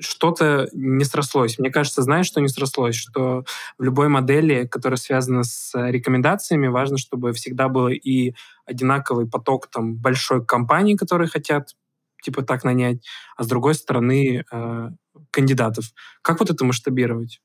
что-то 0.00 0.68
не 0.72 1.04
срослось. 1.04 1.58
Мне 1.58 1.70
кажется, 1.70 2.02
знаешь, 2.02 2.26
что 2.26 2.40
не 2.40 2.48
срослось? 2.48 2.96
Что 2.96 3.44
в 3.78 3.82
любой 3.82 4.08
модели, 4.08 4.66
которая 4.66 4.96
связана 4.98 5.44
с 5.44 5.72
рекомендациями, 5.74 6.68
важно, 6.68 6.98
чтобы 6.98 7.32
всегда 7.32 7.68
был 7.68 7.88
и 7.88 8.34
одинаковый 8.66 9.28
поток 9.28 9.68
там 9.68 9.94
большой 9.96 10.44
компаний, 10.44 10.96
которые 10.96 11.28
хотят 11.28 11.74
типа 12.22 12.42
так 12.42 12.64
нанять, 12.64 13.04
а 13.36 13.44
с 13.44 13.46
другой 13.46 13.74
стороны 13.74 14.44
э, 14.50 14.88
кандидатов. 15.30 15.86
Как 16.22 16.40
вот 16.40 16.50
это 16.50 16.64
масштабировать? 16.64 17.40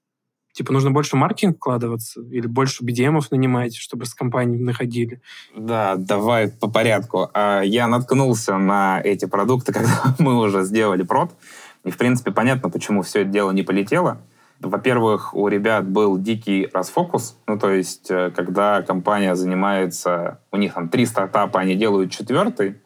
Типа 0.57 0.73
нужно 0.73 0.89
больше 0.89 1.15
маркетинг 1.15 1.57
вкладываться 1.57 2.21
или 2.21 2.47
больше 2.47 2.84
BDM 2.84 3.21
нанимать, 3.30 3.75
чтобы 3.75 4.05
с 4.05 4.15
компанией 4.15 4.59
находили? 4.59 5.21
Да, 5.55 5.95
давай 5.97 6.47
по 6.49 6.67
порядку. 6.67 7.30
А, 7.34 7.61
я 7.61 7.88
наткнулся 7.88 8.57
на 8.57 8.99
эти 9.03 9.25
продукты, 9.25 9.71
когда 9.73 10.15
мы 10.17 10.39
уже 10.39 10.63
сделали 10.63 11.03
прод. 11.03 11.36
И, 11.84 11.91
в 11.91 11.97
принципе, 11.97 12.32
понятно, 12.32 12.71
почему 12.71 13.03
все 13.03 13.21
это 13.21 13.30
дело 13.30 13.51
не 13.51 13.61
полетело. 13.61 14.19
Во-первых, 14.59 15.36
у 15.36 15.47
ребят 15.47 15.88
был 15.88 16.17
дикий 16.17 16.67
расфокус. 16.73 17.38
Ну, 17.45 17.59
то 17.59 17.69
есть, 17.69 18.09
э, 18.09 18.32
когда 18.36 18.82
компания 18.82 19.36
занимается... 19.36 20.39
У 20.51 20.57
них 20.57 20.73
там 20.73 20.89
три 20.89 21.05
стартапа, 21.05 21.59
они 21.59 21.75
делают 21.75 22.11
четвертый, 22.11 22.82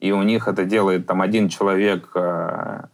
и 0.00 0.12
у 0.12 0.22
них 0.22 0.48
это 0.48 0.64
делает 0.64 1.06
там 1.06 1.22
один 1.22 1.48
человек 1.48 2.10
э, 2.14 2.84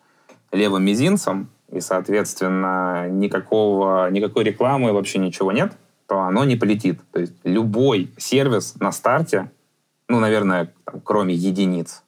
левым 0.52 0.84
мизинцем, 0.84 1.50
и, 1.70 1.80
соответственно, 1.80 3.08
никакого, 3.08 4.10
никакой 4.10 4.44
рекламы, 4.44 4.92
вообще 4.92 5.18
ничего 5.18 5.52
нет, 5.52 5.72
то 6.06 6.20
оно 6.20 6.44
не 6.44 6.56
полетит. 6.56 7.00
То 7.12 7.20
есть 7.20 7.34
любой 7.44 8.12
сервис 8.18 8.74
на 8.80 8.90
старте, 8.90 9.50
ну, 10.08 10.18
наверное, 10.18 10.72
там, 10.84 11.00
кроме 11.00 11.34
единиц, 11.34 12.02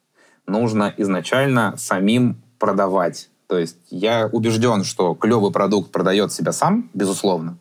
нужно 0.45 0.93
изначально 0.97 1.75
самим 1.77 2.41
продавать. 2.59 3.29
То 3.47 3.57
есть 3.57 3.77
я 3.89 4.27
убежден, 4.31 4.83
что 4.83 5.15
клевый 5.15 5.51
продукт 5.51 5.91
продает 5.91 6.33
себя 6.33 6.51
сам, 6.51 6.89
безусловно, 6.93 7.57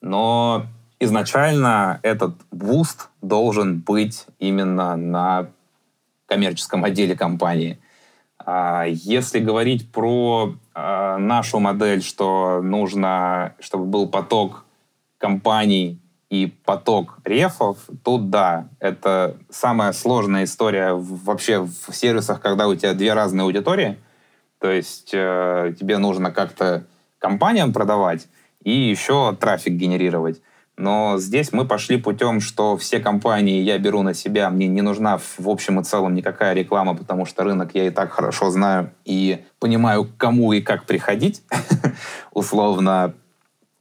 но 0.00 0.66
изначально 1.00 2.00
этот 2.02 2.34
буст 2.50 3.08
должен 3.22 3.78
быть 3.80 4.26
именно 4.38 4.96
на 4.96 5.48
коммерческом 6.28 6.84
отделе 6.84 7.16
компании. 7.16 7.78
А 8.38 8.84
если 8.86 9.40
говорить 9.40 9.90
про 9.90 10.54
а, 10.74 11.18
нашу 11.18 11.58
модель, 11.58 12.02
что 12.02 12.62
нужно, 12.62 13.54
чтобы 13.58 13.86
был 13.86 14.08
поток 14.08 14.64
компаний 15.18 16.00
и 16.30 16.46
поток 16.64 17.18
рефов, 17.24 17.78
тут 18.04 18.30
да, 18.30 18.68
это 18.78 19.36
самая 19.50 19.92
сложная 19.92 20.44
история 20.44 20.92
вообще 20.92 21.60
в 21.60 21.92
сервисах, 21.92 22.40
когда 22.40 22.68
у 22.68 22.74
тебя 22.76 22.94
две 22.94 23.14
разные 23.14 23.44
аудитории– 23.44 23.96
то 24.60 24.70
есть 24.70 25.10
э, 25.12 25.74
тебе 25.78 25.98
нужно 25.98 26.30
как-то 26.30 26.84
компаниям 27.18 27.72
продавать 27.72 28.28
и 28.62 28.72
еще 28.72 29.36
трафик 29.38 29.74
генерировать. 29.74 30.42
Но 30.78 31.18
здесь 31.18 31.52
мы 31.52 31.66
пошли 31.66 31.96
путем, 31.96 32.40
что 32.40 32.76
все 32.76 33.00
компании 33.00 33.62
я 33.62 33.78
беру 33.78 34.02
на 34.02 34.14
себя, 34.14 34.48
мне 34.48 34.68
не 34.68 34.80
нужна 34.80 35.18
в 35.18 35.48
общем 35.48 35.80
и 35.80 35.84
целом 35.84 36.14
никакая 36.14 36.54
реклама, 36.54 36.94
потому 36.94 37.26
что 37.26 37.42
рынок 37.42 37.72
я 37.74 37.88
и 37.88 37.90
так 37.90 38.12
хорошо 38.12 38.50
знаю 38.50 38.92
и 39.04 39.44
понимаю, 39.58 40.04
к 40.04 40.16
кому 40.16 40.52
и 40.52 40.60
как 40.60 40.84
приходить. 40.84 41.42
Условно, 42.32 43.12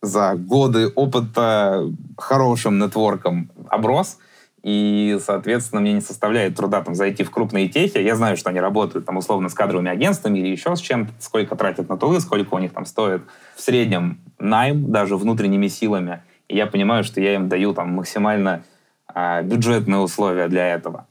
за 0.01 0.33
годы 0.35 0.87
опыта 0.87 1.83
хорошим 2.17 2.79
нетворком 2.79 3.51
оброс. 3.69 4.17
И, 4.63 5.17
соответственно, 5.23 5.81
мне 5.81 5.93
не 5.93 6.01
составляет 6.01 6.55
труда 6.55 6.81
там 6.81 6.95
зайти 6.95 7.23
в 7.23 7.29
крупные 7.29 7.69
техи. 7.69 7.99
Я 7.99 8.15
знаю, 8.15 8.35
что 8.37 8.49
они 8.49 8.59
работают 8.59 9.05
там 9.05 9.17
условно 9.17 9.49
с 9.49 9.53
кадровыми 9.53 9.89
агентствами 9.89 10.39
или 10.39 10.47
еще 10.47 10.75
с 10.75 10.79
чем-то, 10.79 11.13
сколько 11.19 11.55
тратят 11.55 11.89
на 11.89 11.97
тулы, 11.97 12.19
сколько 12.19 12.55
у 12.55 12.59
них 12.59 12.73
там 12.73 12.85
стоит 12.85 13.21
в 13.55 13.61
среднем 13.61 14.19
найм, 14.39 14.91
даже 14.91 15.15
внутренними 15.15 15.67
силами. 15.67 16.23
И 16.47 16.55
я 16.55 16.67
понимаю, 16.67 17.03
что 17.03 17.21
я 17.21 17.35
им 17.35 17.49
даю 17.49 17.73
там 17.73 17.89
максимально 17.89 18.63
а, 19.07 19.41
бюджетные 19.41 19.99
условия 19.99 20.47
для 20.47 20.67
этого. 20.67 21.07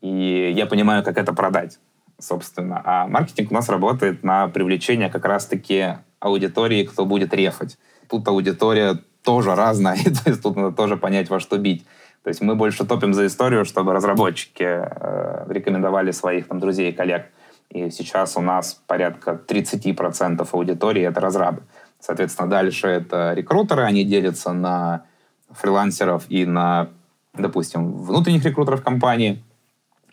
И 0.00 0.52
я 0.54 0.66
понимаю, 0.66 1.02
как 1.02 1.16
это 1.18 1.32
продать, 1.32 1.78
собственно. 2.18 2.82
А 2.84 3.06
маркетинг 3.06 3.50
у 3.50 3.54
нас 3.54 3.68
работает 3.68 4.22
на 4.22 4.48
привлечение 4.48 5.08
как 5.08 5.24
раз-таки 5.24 5.94
аудитории, 6.20 6.84
кто 6.84 7.06
будет 7.06 7.32
рефать. 7.34 7.78
Тут 8.08 8.28
аудитория 8.28 8.98
тоже 9.22 9.54
разная, 9.54 9.96
то 10.24 10.30
есть 10.30 10.42
тут 10.42 10.56
надо 10.56 10.74
тоже 10.74 10.96
понять, 10.96 11.30
во 11.30 11.40
что 11.40 11.58
бить. 11.58 11.86
То 12.22 12.28
есть 12.28 12.40
мы 12.40 12.56
больше 12.56 12.84
топим 12.84 13.14
за 13.14 13.26
историю, 13.26 13.64
чтобы 13.64 13.92
разработчики 13.92 14.64
э, 14.64 15.46
рекомендовали 15.48 16.10
своих 16.10 16.48
там, 16.48 16.58
друзей 16.58 16.90
и 16.90 16.92
коллег. 16.92 17.26
И 17.70 17.90
сейчас 17.90 18.36
у 18.36 18.40
нас 18.40 18.82
порядка 18.86 19.40
30% 19.46 20.48
аудитории— 20.52 21.02
это 21.04 21.20
разрабы. 21.20 21.62
Соответственно, 22.06 22.48
дальше 22.48 22.86
это 22.86 23.32
рекрутеры, 23.34 23.82
они 23.82 24.04
делятся 24.04 24.52
на 24.52 25.06
фрилансеров 25.50 26.22
и 26.28 26.46
на, 26.46 26.90
допустим, 27.34 27.94
внутренних 27.94 28.44
рекрутеров 28.44 28.84
компании. 28.84 29.42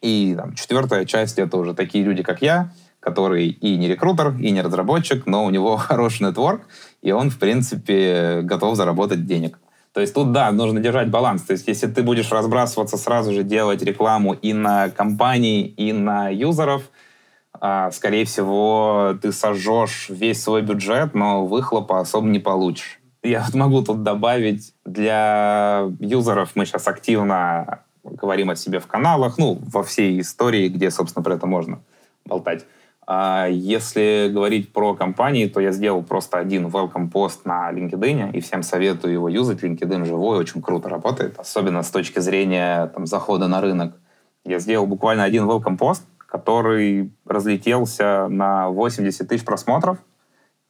И 0.01 0.33
там, 0.35 0.55
четвертая 0.55 1.05
часть— 1.05 1.37
это 1.37 1.55
уже 1.55 1.75
такие 1.75 2.03
люди, 2.03 2.23
как 2.23 2.41
я, 2.41 2.71
который 2.99 3.47
и 3.47 3.77
не 3.77 3.87
рекрутер, 3.87 4.35
и 4.39 4.49
не 4.49 4.63
разработчик, 4.63 5.27
но 5.27 5.45
у 5.45 5.51
него 5.51 5.77
хороший 5.77 6.23
нетворк, 6.23 6.63
и 7.03 7.11
он, 7.11 7.29
в 7.29 7.37
принципе, 7.37 8.41
готов 8.41 8.75
заработать 8.75 9.27
денег. 9.27 9.59
То 9.93 10.01
есть 10.01 10.15
тут, 10.15 10.31
да, 10.31 10.51
нужно 10.51 10.79
держать 10.79 11.11
баланс. 11.11 11.43
То 11.43 11.53
есть 11.53 11.67
если 11.67 11.85
ты 11.85 12.01
будешь 12.01 12.31
разбрасываться 12.31 12.97
сразу 12.97 13.33
же, 13.33 13.43
делать 13.43 13.83
рекламу 13.83 14.33
и 14.33 14.51
на 14.53 14.89
компании, 14.89 15.67
и 15.67 15.93
на 15.93 16.29
юзеров, 16.29 16.89
скорее 17.91 18.25
всего, 18.25 19.17
ты 19.21 19.31
сожжешь 19.31 20.07
весь 20.09 20.41
свой 20.41 20.61
бюджет, 20.61 21.13
но 21.13 21.45
выхлопа 21.45 21.99
особо 21.99 22.27
не 22.27 22.39
получишь. 22.39 22.99
Я 23.23 23.41
вот 23.45 23.53
могу 23.55 23.81
тут 23.81 24.03
добавить, 24.03 24.73
для 24.85 25.87
юзеров 25.99 26.51
мы 26.55 26.65
сейчас 26.65 26.87
активно 26.87 27.79
говорим 28.03 28.49
о 28.49 28.55
себе 28.55 28.79
в 28.79 28.87
каналах, 28.87 29.37
ну, 29.37 29.59
во 29.61 29.83
всей 29.83 30.19
истории, 30.19 30.67
где, 30.67 30.91
собственно, 30.91 31.23
про 31.23 31.35
это 31.35 31.47
можно 31.47 31.79
болтать. 32.25 32.65
А 33.05 33.47
если 33.47 34.29
говорить 34.31 34.71
про 34.71 34.93
компании, 34.93 35.47
то 35.47 35.59
я 35.59 35.71
сделал 35.71 36.03
просто 36.03 36.37
один 36.37 36.67
welcome 36.67 37.09
пост 37.09 37.45
на 37.45 37.71
LinkedIn, 37.71 38.31
и 38.31 38.39
всем 38.39 38.63
советую 38.63 39.13
его 39.13 39.29
юзать. 39.29 39.63
LinkedIn 39.63 40.05
живой, 40.05 40.37
очень 40.37 40.61
круто 40.61 40.89
работает, 40.89 41.37
особенно 41.37 41.83
с 41.83 41.91
точки 41.91 42.19
зрения 42.19 42.87
там, 42.87 43.05
захода 43.05 43.47
на 43.47 43.61
рынок. 43.61 43.93
Я 44.45 44.59
сделал 44.59 44.85
буквально 44.85 45.23
один 45.23 45.49
welcome 45.49 45.77
пост, 45.77 46.03
который 46.33 47.13
разлетелся 47.27 48.27
на 48.27 48.67
80 48.69 49.27
тысяч 49.27 49.45
просмотров. 49.45 49.99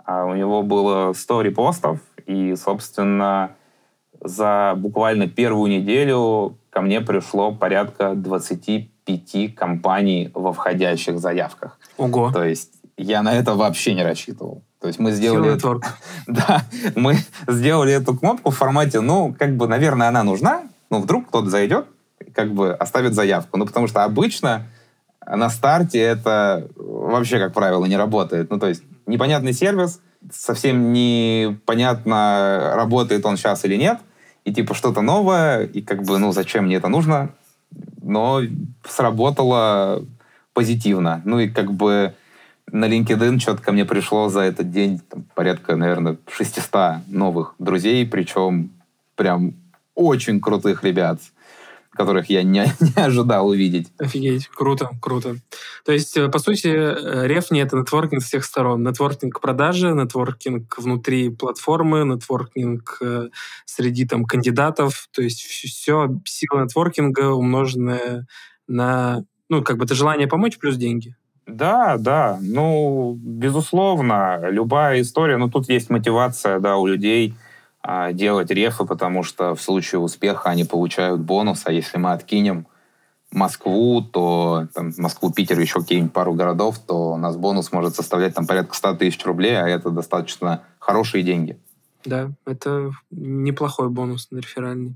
А 0.05 0.25
у 0.25 0.35
него 0.35 0.61
было 0.61 1.13
100 1.13 1.41
репостов, 1.41 1.99
и, 2.25 2.53
собственно, 2.57 3.51
за 4.19 4.73
буквально 4.75 5.29
первую 5.29 5.71
неделю 5.71 6.57
ко 6.69 6.81
мне 6.81 6.99
пришло 6.99 7.55
порядка 7.55 8.13
25 8.13 9.55
компаний 9.55 10.31
во 10.33 10.51
входящих 10.51 11.17
заявках. 11.17 11.79
Ого. 11.95 12.29
То 12.33 12.43
есть 12.43 12.73
я 12.97 13.23
на 13.23 13.33
это 13.33 13.55
вообще 13.55 13.93
не 13.93 14.03
рассчитывал. 14.03 14.63
То 14.81 14.87
есть 14.87 14.99
мы 14.99 15.13
сделали... 15.13 15.57
да, 16.27 16.63
мы 16.95 17.15
сделали 17.47 17.93
эту 17.93 18.17
кнопку 18.17 18.51
в 18.51 18.57
формате, 18.57 18.99
ну, 18.99 19.33
как 19.39 19.55
бы, 19.55 19.69
наверное, 19.69 20.09
она 20.09 20.23
нужна, 20.23 20.63
но 20.89 20.99
вдруг 20.99 21.29
кто-то 21.29 21.49
зайдет, 21.49 21.85
как 22.33 22.53
бы 22.53 22.73
оставит 22.73 23.13
заявку. 23.13 23.55
Ну, 23.55 23.65
потому 23.65 23.87
что 23.87 24.03
обычно 24.03 24.67
на 25.27 25.49
старте 25.49 25.99
это 25.99 26.67
вообще, 26.75 27.39
как 27.39 27.53
правило, 27.53 27.85
не 27.85 27.97
работает. 27.97 28.49
Ну, 28.49 28.59
то 28.59 28.67
есть 28.67 28.83
непонятный 29.05 29.53
сервис, 29.53 30.01
совсем 30.31 30.93
непонятно, 30.93 32.73
работает 32.75 33.25
он 33.25 33.37
сейчас 33.37 33.65
или 33.65 33.75
нет, 33.75 33.99
и 34.45 34.53
типа 34.53 34.73
что-то 34.73 35.01
новое, 35.01 35.63
и 35.63 35.81
как 35.81 36.03
бы, 36.03 36.17
ну, 36.19 36.31
зачем 36.31 36.65
мне 36.65 36.75
это 36.75 36.87
нужно? 36.87 37.29
Но 38.01 38.41
сработало 38.87 40.05
позитивно. 40.53 41.21
Ну 41.25 41.39
и 41.39 41.49
как 41.49 41.71
бы 41.71 42.13
на 42.71 42.85
LinkedIn 42.85 43.39
что-то 43.39 43.61
ко 43.61 43.71
мне 43.71 43.85
пришло 43.85 44.29
за 44.29 44.41
этот 44.41 44.71
день 44.71 44.99
там, 44.99 45.25
порядка, 45.35 45.75
наверное, 45.75 46.17
600 46.31 47.07
новых 47.07 47.55
друзей, 47.59 48.05
причем 48.05 48.71
прям 49.15 49.53
очень 49.95 50.41
крутых 50.41 50.83
ребят, 50.83 51.19
которых 51.93 52.29
я 52.29 52.43
не, 52.43 52.65
не 52.79 53.01
ожидал 53.01 53.47
увидеть. 53.47 53.87
Офигеть, 53.97 54.47
круто, 54.47 54.89
круто. 55.01 55.37
То 55.85 55.91
есть, 55.91 56.17
э, 56.17 56.27
по 56.29 56.39
сути, 56.39 56.67
э, 56.67 57.27
рефни— 57.27 57.61
это 57.63 57.77
нетворкинг 57.77 58.21
с 58.21 58.25
всех 58.25 58.45
сторон. 58.45 58.83
Нетворкинг 58.83 59.39
продажи, 59.39 59.93
нетворкинг 59.93 60.77
внутри 60.77 61.29
платформы, 61.29 62.03
нетворкинг 62.05 62.97
э, 63.01 63.29
среди 63.65 64.05
там 64.05 64.25
кандидатов. 64.25 65.07
То 65.11 65.21
есть 65.21 65.41
все 65.41 66.09
сила 66.25 66.63
нетворкинга, 66.63 67.31
умноженная 67.31 68.27
на 68.67 69.23
ну, 69.49 69.61
как 69.61 69.77
бы 69.77 69.85
это 69.85 69.93
желание 69.93 70.27
помочь 70.27 70.57
плюс 70.57 70.77
деньги. 70.77 71.15
Да, 71.45 71.97
да. 71.97 72.39
Ну, 72.41 73.17
безусловно, 73.21 74.39
любая 74.49 75.01
история, 75.01 75.37
но 75.37 75.45
ну, 75.45 75.51
тут 75.51 75.69
есть 75.69 75.89
мотивация, 75.89 76.59
да, 76.59 76.77
у 76.77 76.87
людей 76.87 77.35
делать 78.13 78.49
рефы, 78.49 78.85
потому 78.85 79.23
что 79.23 79.55
в 79.55 79.61
случае 79.61 79.99
успеха 79.99 80.49
они 80.49 80.63
получают 80.63 81.21
бонус, 81.21 81.63
а 81.65 81.71
если 81.71 81.97
мы 81.97 82.13
откинем 82.13 82.67
Москву, 83.33 84.01
то 84.01 84.67
там, 84.73 84.91
Москву, 84.97 85.31
Питер, 85.31 85.59
еще 85.59 85.79
какие-нибудь 85.81 86.13
пару 86.13 86.33
городов, 86.33 86.79
то 86.79 87.13
у 87.13 87.17
нас 87.17 87.35
бонус 87.35 87.71
может 87.71 87.95
составлять 87.95 88.35
там 88.35 88.45
порядка 88.45 88.75
100 88.75 88.95
тысяч 88.95 89.25
рублей, 89.25 89.59
а 89.59 89.67
это 89.67 89.89
достаточно 89.89 90.63
хорошие 90.79 91.23
деньги. 91.23 91.59
Да, 92.05 92.31
это 92.45 92.91
неплохой 93.11 93.89
бонус 93.89 94.29
на 94.31 94.37
реферальный. 94.37 94.95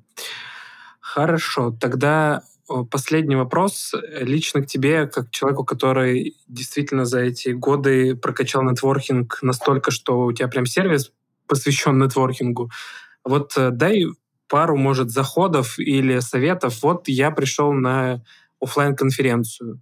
Хорошо, 0.99 1.71
тогда 1.71 2.43
Последний 2.91 3.38
вопрос 3.38 3.93
лично 4.19 4.61
к 4.61 4.67
тебе, 4.67 5.07
как 5.07 5.31
человеку, 5.31 5.63
который 5.63 6.35
действительно 6.49 7.05
за 7.05 7.21
эти 7.21 7.49
годы 7.49 8.13
прокачал 8.13 8.61
нетворкинг 8.63 9.39
настолько, 9.41 9.89
что 9.89 10.25
у 10.25 10.33
тебя 10.33 10.49
прям 10.49 10.65
сервис 10.65 11.13
посвящен 11.48 11.98
нетворкингу. 11.98 12.70
Вот 13.24 13.54
э, 13.58 13.72
дай 13.72 14.06
пару, 14.48 14.78
может, 14.78 15.12
заходов 15.12 15.80
или 15.80 16.20
советов. 16.20 16.82
Вот 16.82 17.08
я 17.08 17.32
пришел 17.32 17.74
на 17.74 18.24
офлайн 18.60 18.95
конференцию 18.95 19.82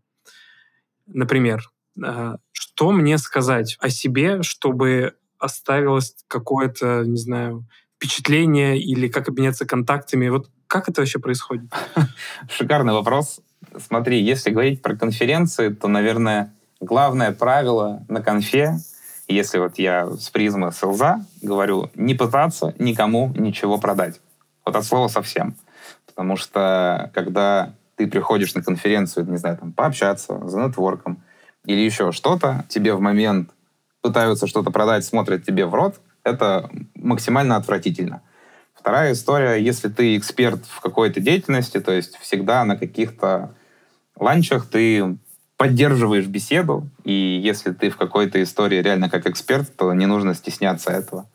например. 1.07 1.69
Э, 2.03 2.35
что 2.51 2.91
мне 2.91 3.17
сказать 3.17 3.77
о 3.79 3.89
себе, 3.89 4.43
чтобы 4.43 5.15
оставилось 5.39 6.15
какое-то, 6.27 7.03
не 7.05 7.17
знаю, 7.17 7.65
впечатление 7.97 8.79
или 8.79 9.07
как 9.07 9.29
обменяться 9.29 9.65
контактами? 9.65 10.27
Вот 10.29 10.49
как 10.67 10.89
это 10.89 11.01
вообще 11.01 11.19
происходит? 11.19 11.71
Шикарный 12.49 12.93
вопрос. 12.93 13.39
Смотри, 13.77 14.21
если 14.21 14.51
говорить 14.51 14.81
про 14.81 14.95
конференции, 14.95 15.69
то, 15.69 15.87
наверное, 15.87 16.53
главное 16.79 17.31
правило 17.31 18.05
на 18.07 18.21
конфе, 18.21 18.77
если 19.27 19.59
вот 19.59 19.77
я 19.79 20.07
с 20.07 20.29
призмы 20.29 20.71
селза 20.71 21.25
говорю, 21.41 21.89
не 21.95 22.13
пытаться 22.13 22.73
никому 22.79 23.31
ничего 23.35 23.77
продать. 23.77 24.19
Вот 24.65 24.75
от 24.75 24.83
слова 24.83 25.07
совсем. 25.07 25.55
Потому 26.05 26.37
что 26.37 27.11
когда 27.13 27.73
ты 27.95 28.07
приходишь 28.07 28.55
на 28.55 28.63
конференцию, 28.63 29.29
не 29.29 29.37
знаю, 29.37 29.57
там, 29.57 29.71
пообщаться 29.71 30.39
за 30.47 30.59
нетворком 30.59 31.23
или 31.65 31.79
еще 31.79 32.11
что-то, 32.11 32.65
тебе 32.69 32.93
в 32.93 33.01
момент 33.01 33.49
пытаются 34.01 34.47
что-то 34.47 34.71
продать, 34.71 35.03
смотрят 35.03 35.43
тебе 35.43 35.65
в 35.65 35.73
рот, 35.73 35.99
это 36.23 36.69
максимально 36.95 37.55
отвратительно. 37.55 38.21
Вторая 38.73 39.13
история, 39.13 39.55
если 39.55 39.89
ты 39.89 40.15
эксперт 40.17 40.63
в 40.65 40.79
какой-то 40.81 41.19
деятельности, 41.19 41.79
то 41.79 41.91
есть 41.91 42.17
всегда 42.17 42.63
на 42.65 42.77
каких-то 42.77 43.55
ланчах 44.19 44.67
ты 44.67 45.17
поддерживаешь 45.57 46.27
беседу, 46.27 46.89
и 47.03 47.13
если 47.13 47.71
ты 47.71 47.89
в 47.89 47.97
какой-то 47.97 48.41
истории 48.43 48.81
реально 48.81 49.09
как 49.09 49.27
эксперт, 49.27 49.75
то 49.75 49.93
не 49.93 50.05
нужно 50.05 50.33
стесняться 50.33 50.91
этого. 50.91 51.27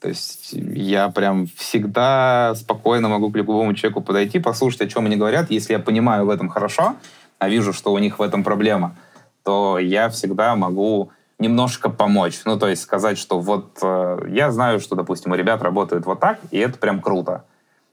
То 0.00 0.08
есть 0.08 0.50
я 0.52 1.10
прям 1.10 1.46
всегда 1.56 2.54
спокойно 2.56 3.08
могу 3.08 3.30
к 3.30 3.36
любому 3.36 3.74
человеку 3.74 4.00
подойти, 4.00 4.38
послушать, 4.38 4.80
о 4.80 4.88
чем 4.88 5.06
они 5.06 5.16
говорят. 5.16 5.50
Если 5.50 5.74
я 5.74 5.78
понимаю 5.78 6.24
в 6.24 6.30
этом 6.30 6.48
хорошо, 6.48 6.96
а 7.38 7.48
вижу, 7.48 7.72
что 7.72 7.92
у 7.92 7.98
них 7.98 8.18
в 8.18 8.22
этом 8.22 8.42
проблема, 8.42 8.96
то 9.44 9.78
я 9.78 10.08
всегда 10.08 10.56
могу 10.56 11.10
немножко 11.38 11.90
помочь. 11.90 12.40
Ну, 12.44 12.58
то 12.58 12.68
есть 12.68 12.82
сказать, 12.82 13.18
что 13.18 13.40
вот 13.40 13.78
э, 13.82 14.26
я 14.28 14.50
знаю, 14.50 14.80
что, 14.80 14.96
допустим, 14.96 15.32
у 15.32 15.34
ребят 15.34 15.62
работают 15.62 16.06
вот 16.06 16.20
так, 16.20 16.38
и 16.50 16.58
это 16.58 16.78
прям 16.78 17.00
круто. 17.00 17.44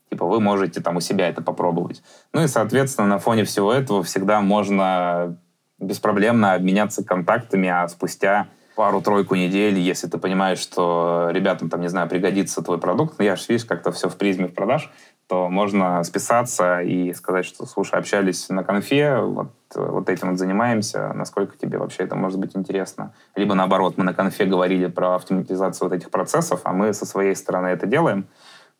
Типа 0.09 0.25
вы 0.25 0.39
можете 0.39 0.81
там 0.81 0.97
у 0.97 1.01
себя 1.01 1.27
это 1.27 1.41
попробовать. 1.41 2.01
Ну 2.33 2.43
и, 2.43 2.47
соответственно, 2.47 3.07
на 3.07 3.19
фоне 3.19 3.43
всего 3.43 3.73
этого 3.73 4.03
всегда 4.03 4.41
можно 4.41 5.37
беспроблемно 5.79 6.53
обменяться 6.53 7.03
контактами, 7.03 7.69
а 7.69 7.87
спустя 7.87 8.47
пару-тройку 8.75 9.33
недель, 9.35 9.79
если 9.79 10.07
ты 10.07 10.19
понимаешь, 10.19 10.59
что 10.59 11.29
ребятам, 11.31 11.69
там, 11.69 11.81
не 11.81 11.87
знаю, 11.87 12.07
пригодится 12.07 12.61
твой 12.61 12.77
продукт, 12.77 13.15
ну, 13.17 13.25
я 13.25 13.35
же, 13.35 13.43
видишь, 13.49 13.65
как-то 13.65 13.91
все 13.91 14.07
в 14.07 14.17
призме 14.17 14.47
продаж, 14.47 14.91
то 15.27 15.49
можно 15.49 16.03
списаться 16.03 16.79
и 16.81 17.11
сказать, 17.13 17.45
что, 17.45 17.65
слушай, 17.65 17.99
общались 17.99 18.47
на 18.49 18.63
конфе, 18.63 19.19
вот, 19.19 19.51
вот 19.73 20.09
этим 20.09 20.29
вот 20.29 20.37
занимаемся, 20.37 21.11
насколько 21.13 21.57
тебе 21.57 21.79
вообще 21.79 22.03
это 22.03 22.15
может 22.15 22.39
быть 22.39 22.55
интересно. 22.55 23.13
Либо 23.35 23.55
наоборот, 23.55 23.95
мы 23.97 24.03
на 24.03 24.13
конфе 24.13 24.45
говорили 24.45 24.85
про 24.85 25.15
автоматизацию 25.15 25.89
вот 25.89 25.95
этих 25.95 26.11
процессов, 26.11 26.61
а 26.63 26.71
мы 26.71 26.93
со 26.93 27.05
своей 27.05 27.35
стороны 27.35 27.67
это 27.67 27.87
делаем. 27.87 28.27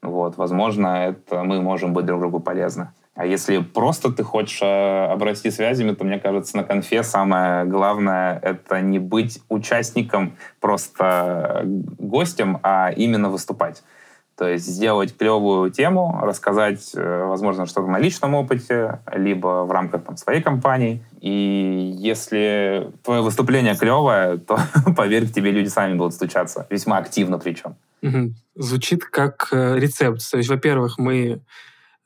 Вот, 0.03 0.37
возможно, 0.37 1.07
это 1.07 1.43
мы 1.43 1.59
можем 1.59 1.93
быть 1.93 2.05
друг 2.05 2.21
другу 2.21 2.39
полезны. 2.39 2.89
А 3.17 3.25
если 3.25 3.57
просто 3.57 4.11
ты 4.11 4.23
хочешь 4.23 4.59
э, 4.61 5.05
обрасти 5.11 5.49
связями, 5.49 5.91
то, 5.93 6.03
мне 6.03 6.19
кажется, 6.19 6.55
на 6.55 6.63
конфе 6.63 7.01
самое 7.01 7.65
главное— 7.65 8.39
это 8.43 8.79
не 8.79 8.99
быть 8.99 9.39
участником, 9.49 10.37
просто 10.59 11.63
гостем, 11.65 12.59
а 12.61 12.91
именно 12.91 13.29
выступать. 13.29 13.81
То 14.37 14.47
есть 14.47 14.67
сделать 14.67 15.17
клевую 15.17 15.71
тему, 15.71 16.19
рассказать, 16.21 16.91
э, 16.93 17.25
возможно, 17.25 17.65
что-то 17.65 17.87
на 17.87 17.97
личном 17.97 18.35
опыте, 18.35 18.99
либо 19.11 19.65
в 19.65 19.71
рамках 19.71 20.03
там, 20.03 20.15
своей 20.15 20.43
компании. 20.43 21.03
И 21.19 21.95
если 21.97 22.91
твое 23.03 23.23
выступление 23.23 23.75
клевое, 23.75 24.37
то, 24.47 24.59
поверь, 24.95 25.27
к 25.27 25.33
тебе 25.33 25.49
люди 25.49 25.69
сами 25.69 25.95
будут 25.95 26.13
стучаться. 26.13 26.67
Весьма 26.69 26.99
активно 26.99 27.39
причем. 27.39 27.77
Звучит 28.53 29.05
как 29.05 29.47
э, 29.51 29.79
рецепт. 29.79 30.21
То 30.29 30.37
есть, 30.37 30.49
во-первых, 30.49 30.99
мы 30.99 31.41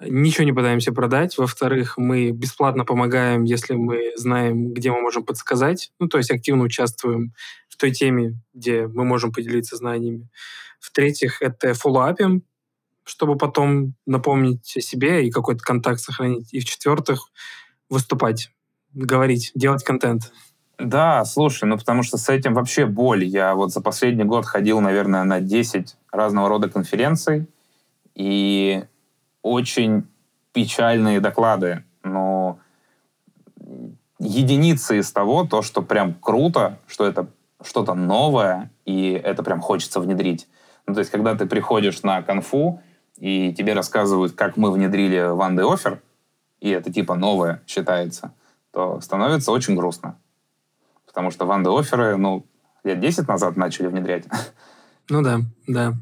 ничего 0.07 0.45
не 0.45 0.53
пытаемся 0.53 0.91
продать. 0.91 1.37
Во-вторых, 1.37 1.97
мы 1.97 2.31
бесплатно 2.31 2.85
помогаем, 2.85 3.43
если 3.43 3.73
мы 3.73 4.13
знаем, 4.15 4.73
где 4.73 4.91
мы 4.91 5.01
можем 5.01 5.23
подсказать. 5.23 5.91
Ну, 5.99 6.07
то 6.07 6.17
есть 6.17 6.31
активно 6.31 6.63
участвуем 6.63 7.33
в 7.69 7.77
той 7.77 7.91
теме, 7.91 8.39
где 8.53 8.87
мы 8.87 9.05
можем 9.05 9.31
поделиться 9.31 9.75
знаниями. 9.75 10.29
В-третьих, 10.79 11.41
это 11.41 11.73
фоллоуапим, 11.73 12.43
чтобы 13.03 13.37
потом 13.37 13.95
напомнить 14.05 14.75
о 14.75 14.81
себе 14.81 15.25
и 15.25 15.31
какой-то 15.31 15.63
контакт 15.63 15.99
сохранить. 15.99 16.53
И 16.53 16.59
в-четвертых, 16.59 17.29
выступать, 17.89 18.51
говорить, 18.93 19.51
делать 19.55 19.83
контент. 19.83 20.31
Да, 20.79 21.23
слушай, 21.25 21.65
ну 21.65 21.77
потому 21.77 22.01
что 22.01 22.17
с 22.17 22.27
этим 22.29 22.55
вообще 22.55 22.85
боль. 22.85 23.23
Я 23.23 23.53
вот 23.53 23.71
за 23.71 23.81
последний 23.81 24.23
год 24.23 24.45
ходил, 24.45 24.81
наверное, 24.81 25.23
на 25.23 25.39
10 25.39 25.95
разного 26.11 26.49
рода 26.49 26.69
конференций, 26.69 27.47
и 28.15 28.83
очень 29.41 30.07
печальные 30.53 31.19
доклады, 31.19 31.83
но 32.03 32.59
единицы 34.19 34.99
из 34.99 35.11
того, 35.11 35.45
то, 35.45 35.61
что 35.61 35.81
прям 35.81 36.13
круто, 36.13 36.79
что 36.87 37.05
это 37.05 37.27
что-то 37.63 37.93
новое, 37.93 38.71
и 38.85 39.11
это 39.11 39.43
прям 39.43 39.61
хочется 39.61 39.99
внедрить. 39.99 40.47
Ну, 40.87 40.93
то 40.93 40.99
есть, 40.99 41.11
когда 41.11 41.35
ты 41.35 41.45
приходишь 41.45 42.01
на 42.03 42.21
конфу, 42.21 42.81
и 43.17 43.53
тебе 43.53 43.73
рассказывают, 43.73 44.33
как 44.33 44.57
мы 44.57 44.71
внедрили 44.71 45.19
One 45.19 45.55
Day 45.55 45.63
Offer, 45.63 45.99
и 46.59 46.69
это 46.69 46.91
типа 46.91 47.15
новое 47.15 47.61
считается, 47.67 48.33
то 48.71 48.99
становится 49.01 49.51
очень 49.51 49.75
грустно. 49.75 50.17
Потому 51.05 51.31
что 51.31 51.45
One 51.45 51.63
Day 51.63 51.79
Offer, 51.79 52.15
ну, 52.15 52.45
лет 52.83 52.99
10 52.99 53.27
назад 53.27 53.57
начали 53.57 53.87
внедрять. 53.87 54.25
Ну 55.09 55.21
да, 55.21 55.41
да. 55.67 55.93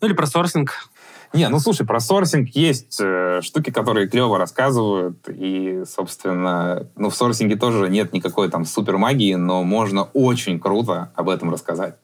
Ну 0.00 0.06
или 0.06 0.14
про 0.14 0.26
сорсинг. 0.26 0.90
Не, 1.32 1.48
ну 1.48 1.60
слушай, 1.60 1.86
про 1.86 2.00
сорсинг 2.00 2.48
есть 2.50 2.98
э, 3.00 3.40
штуки, 3.42 3.70
которые 3.70 4.08
клево 4.08 4.36
рассказывают, 4.36 5.28
и, 5.28 5.84
собственно, 5.86 6.88
ну 6.96 7.08
в 7.08 7.14
сорсинге 7.14 7.56
тоже 7.56 7.88
нет 7.88 8.12
никакой 8.12 8.50
там 8.50 8.64
супер 8.64 8.98
магии, 8.98 9.34
но 9.34 9.62
можно 9.62 10.04
очень 10.12 10.58
круто 10.58 11.12
об 11.14 11.28
этом 11.28 11.52
рассказать. 11.52 11.94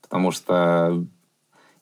Потому 0.00 0.30
что 0.30 1.04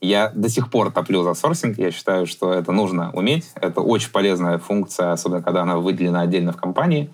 я 0.00 0.30
до 0.30 0.48
сих 0.48 0.68
пор 0.68 0.90
топлю 0.90 1.22
за 1.22 1.34
сорсинг, 1.34 1.78
я 1.78 1.92
считаю, 1.92 2.26
что 2.26 2.52
это 2.52 2.72
нужно 2.72 3.12
уметь, 3.12 3.52
это 3.54 3.82
очень 3.82 4.10
полезная 4.10 4.58
функция, 4.58 5.12
особенно 5.12 5.42
когда 5.42 5.62
она 5.62 5.76
выделена 5.76 6.22
отдельно 6.22 6.52
в 6.52 6.56
компании, 6.56 7.12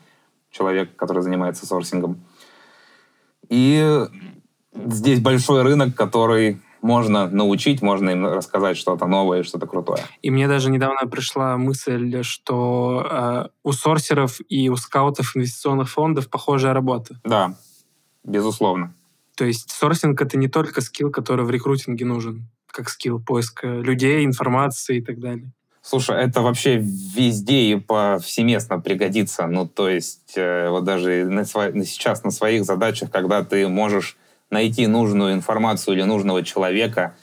человек, 0.52 0.96
который 0.96 1.22
занимается 1.22 1.66
сорсингом. 1.66 2.22
И 3.50 4.06
здесь 4.72 5.20
большой 5.20 5.62
рынок, 5.62 5.94
который 5.94 6.62
можно 6.82 7.28
научить, 7.28 7.82
можно 7.82 8.10
им 8.10 8.26
рассказать 8.26 8.76
что-то 8.76 9.06
новое, 9.06 9.42
что-то 9.42 9.66
крутое. 9.66 10.02
И 10.22 10.30
мне 10.30 10.48
даже 10.48 10.70
недавно 10.70 11.06
пришла 11.08 11.56
мысль, 11.56 12.22
что 12.22 13.06
э, 13.10 13.48
у 13.62 13.72
сорсеров 13.72 14.38
и 14.48 14.68
у 14.68 14.76
скаутов 14.76 15.36
инвестиционных 15.36 15.90
фондов 15.90 16.28
похожая 16.28 16.74
работа. 16.74 17.20
Да, 17.24 17.54
безусловно. 18.24 18.94
То 19.36 19.44
есть 19.44 19.70
сорсинг— 19.70 20.20
это 20.22 20.38
не 20.38 20.48
только 20.48 20.80
скилл, 20.80 21.10
который 21.10 21.44
в 21.44 21.50
рекрутинге 21.50 22.04
нужен, 22.04 22.48
как 22.66 22.88
скилл 22.88 23.20
поиска 23.20 23.66
людей, 23.66 24.24
информации 24.24 24.98
и 24.98 25.02
так 25.02 25.20
далее. 25.20 25.52
Слушай, 25.82 26.20
это 26.24 26.40
вообще 26.40 26.78
везде 26.78 27.70
и 27.70 27.76
повсеместно 27.76 28.80
пригодится. 28.80 29.46
Ну, 29.46 29.68
то 29.68 29.88
есть, 29.88 30.32
э, 30.34 30.68
вот 30.68 30.82
даже 30.82 31.26
на, 31.26 31.44
сейчас 31.44 32.24
на 32.24 32.32
своих 32.32 32.64
задачах, 32.64 33.10
когда 33.12 33.44
ты 33.44 33.68
можешь 33.68 34.16
найти 34.50 34.86
нужную 34.86 35.34
информацию 35.34 35.94
или 35.94 36.02
нужного 36.02 36.42
человека, 36.42 37.16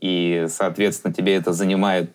и, 0.00 0.46
соответственно, 0.48 1.12
тебе 1.12 1.34
это 1.34 1.52
занимает 1.52 2.10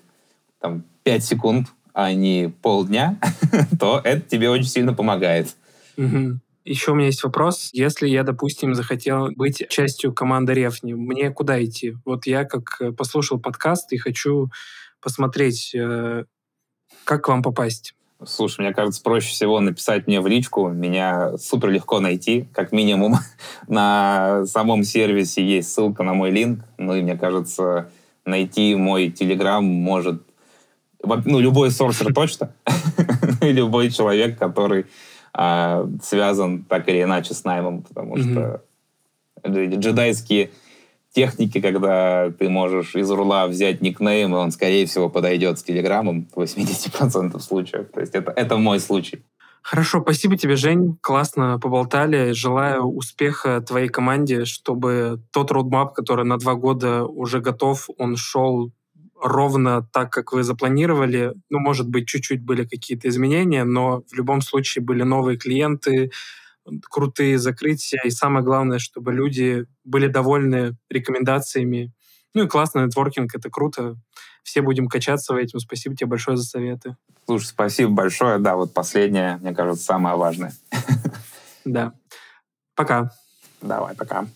там, 0.59 0.83
5 1.03 1.23
секунд, 1.23 1.67
а 1.93 2.11
не 2.13 2.53
полдня, 2.61 3.17
то 3.79 4.01
это 4.03 4.21
тебе 4.21 4.49
очень 4.49 4.67
сильно 4.67 4.93
помогает. 4.93 5.55
Угу. 5.97 6.39
Еще 6.65 6.91
у 6.91 6.95
меня 6.95 7.07
есть 7.07 7.23
вопрос. 7.23 7.69
Если 7.73 8.07
я, 8.07 8.23
допустим, 8.23 8.73
захотел 8.73 9.29
быть 9.35 9.63
частью 9.69 10.13
команды 10.13 10.55
Рефни, 10.55 10.93
мне 10.93 11.29
куда 11.29 11.63
идти? 11.63 11.95
Вот 12.05 12.25
я 12.25 12.43
как 12.43 12.81
э, 12.81 12.91
послушал 12.91 13.39
подкаст 13.39 13.93
и 13.93 13.97
хочу 13.97 14.49
посмотреть, 14.99 15.75
э, 15.75 16.25
как 17.03 17.23
к 17.23 17.27
вам 17.27 17.43
попасть. 17.43 17.93
Слушай, 18.23 18.61
мне 18.61 18.73
кажется, 18.73 19.03
проще 19.03 19.29
всего 19.29 19.59
написать 19.59 20.07
мне 20.07 20.21
в 20.21 20.27
личку. 20.27 20.69
Меня 20.69 21.37
супер 21.37 21.69
легко 21.69 21.99
найти. 21.99 22.47
Как 22.53 22.71
минимум 22.71 23.15
на 23.67 24.45
самом 24.45 24.83
сервисе 24.83 25.45
есть 25.45 25.71
ссылка 25.73 26.03
на 26.03 26.13
мой 26.13 26.31
линк. 26.31 26.63
Ну 26.77 26.95
и 26.95 27.01
мне 27.01 27.17
кажется, 27.17 27.89
найти 28.25 28.75
мой 28.75 29.09
телеграм 29.09 29.63
может 29.63 30.23
ну, 31.25 31.39
любой 31.39 31.71
сорсер 31.71 32.13
точно, 32.13 32.51
и 33.41 33.51
любой 33.51 33.91
человек, 33.91 34.37
который 34.39 34.85
а, 35.33 35.87
связан 36.01 36.63
так 36.63 36.87
или 36.89 37.03
иначе 37.03 37.33
с 37.33 37.43
наймом, 37.43 37.83
потому 37.83 38.17
что 38.17 38.63
джедайские 39.45 40.51
техники, 41.15 41.61
когда 41.61 42.29
ты 42.29 42.49
можешь 42.49 42.95
из 42.95 43.09
урла 43.09 43.47
взять 43.47 43.81
никнейм, 43.81 44.35
и 44.35 44.37
он, 44.37 44.51
скорее 44.51 44.85
всего, 44.85 45.09
подойдет 45.09 45.57
с 45.57 45.63
телеграммом 45.63 46.27
в 46.35 46.39
80% 46.39 47.39
случаев. 47.39 47.87
То 47.93 48.01
есть 48.01 48.13
это, 48.13 48.31
это 48.35 48.57
мой 48.57 48.79
случай. 48.79 49.23
Хорошо, 49.61 50.01
спасибо 50.01 50.37
тебе, 50.37 50.57
Жень. 50.57 50.97
Классно 51.01 51.57
поболтали. 51.59 52.33
Желаю 52.33 52.83
успеха 52.83 53.61
твоей 53.61 53.87
команде, 53.87 54.45
чтобы 54.45 55.19
тот 55.31 55.51
роудмап, 55.51 55.95
который 55.95 56.25
на 56.25 56.37
два 56.37 56.53
года 56.53 57.05
уже 57.05 57.39
готов, 57.39 57.89
он 57.97 58.15
шел 58.15 58.71
ровно 59.19 59.81
так, 59.91 60.11
как 60.11 60.33
вы 60.33 60.43
запланировали. 60.43 61.33
Ну, 61.49 61.59
может 61.59 61.89
быть, 61.89 62.07
чуть-чуть 62.07 62.43
были 62.43 62.65
какие-то 62.65 63.07
изменения, 63.07 63.63
но 63.63 64.03
в 64.11 64.13
любом 64.13 64.41
случае 64.41 64.83
были 64.83 65.03
новые 65.03 65.37
клиенты, 65.37 66.11
крутые 66.89 67.37
закрытия. 67.37 68.01
И 68.03 68.09
самое 68.09 68.43
главное, 68.43 68.79
чтобы 68.79 69.13
люди 69.13 69.65
были 69.83 70.07
довольны 70.07 70.77
рекомендациями. 70.89 71.93
Ну 72.33 72.43
и 72.43 72.47
классный 72.47 72.85
нетворкинг, 72.85 73.33
это 73.35 73.49
круто. 73.49 73.95
Все 74.43 74.61
будем 74.61 74.87
качаться 74.87 75.33
в 75.33 75.37
этом. 75.37 75.59
Спасибо 75.59 75.95
тебе 75.95 76.07
большое 76.07 76.37
за 76.37 76.43
советы. 76.43 76.97
Слушай, 77.25 77.45
спасибо 77.45 77.91
большое. 77.91 78.37
Да, 78.37 78.55
вот 78.55 78.73
последнее, 78.73 79.37
мне 79.37 79.53
кажется, 79.53 79.83
самое 79.83 80.15
важное. 80.15 80.53
Да. 81.65 81.93
Пока. 82.75 83.11
Давай, 83.61 83.95
пока. 83.95 84.27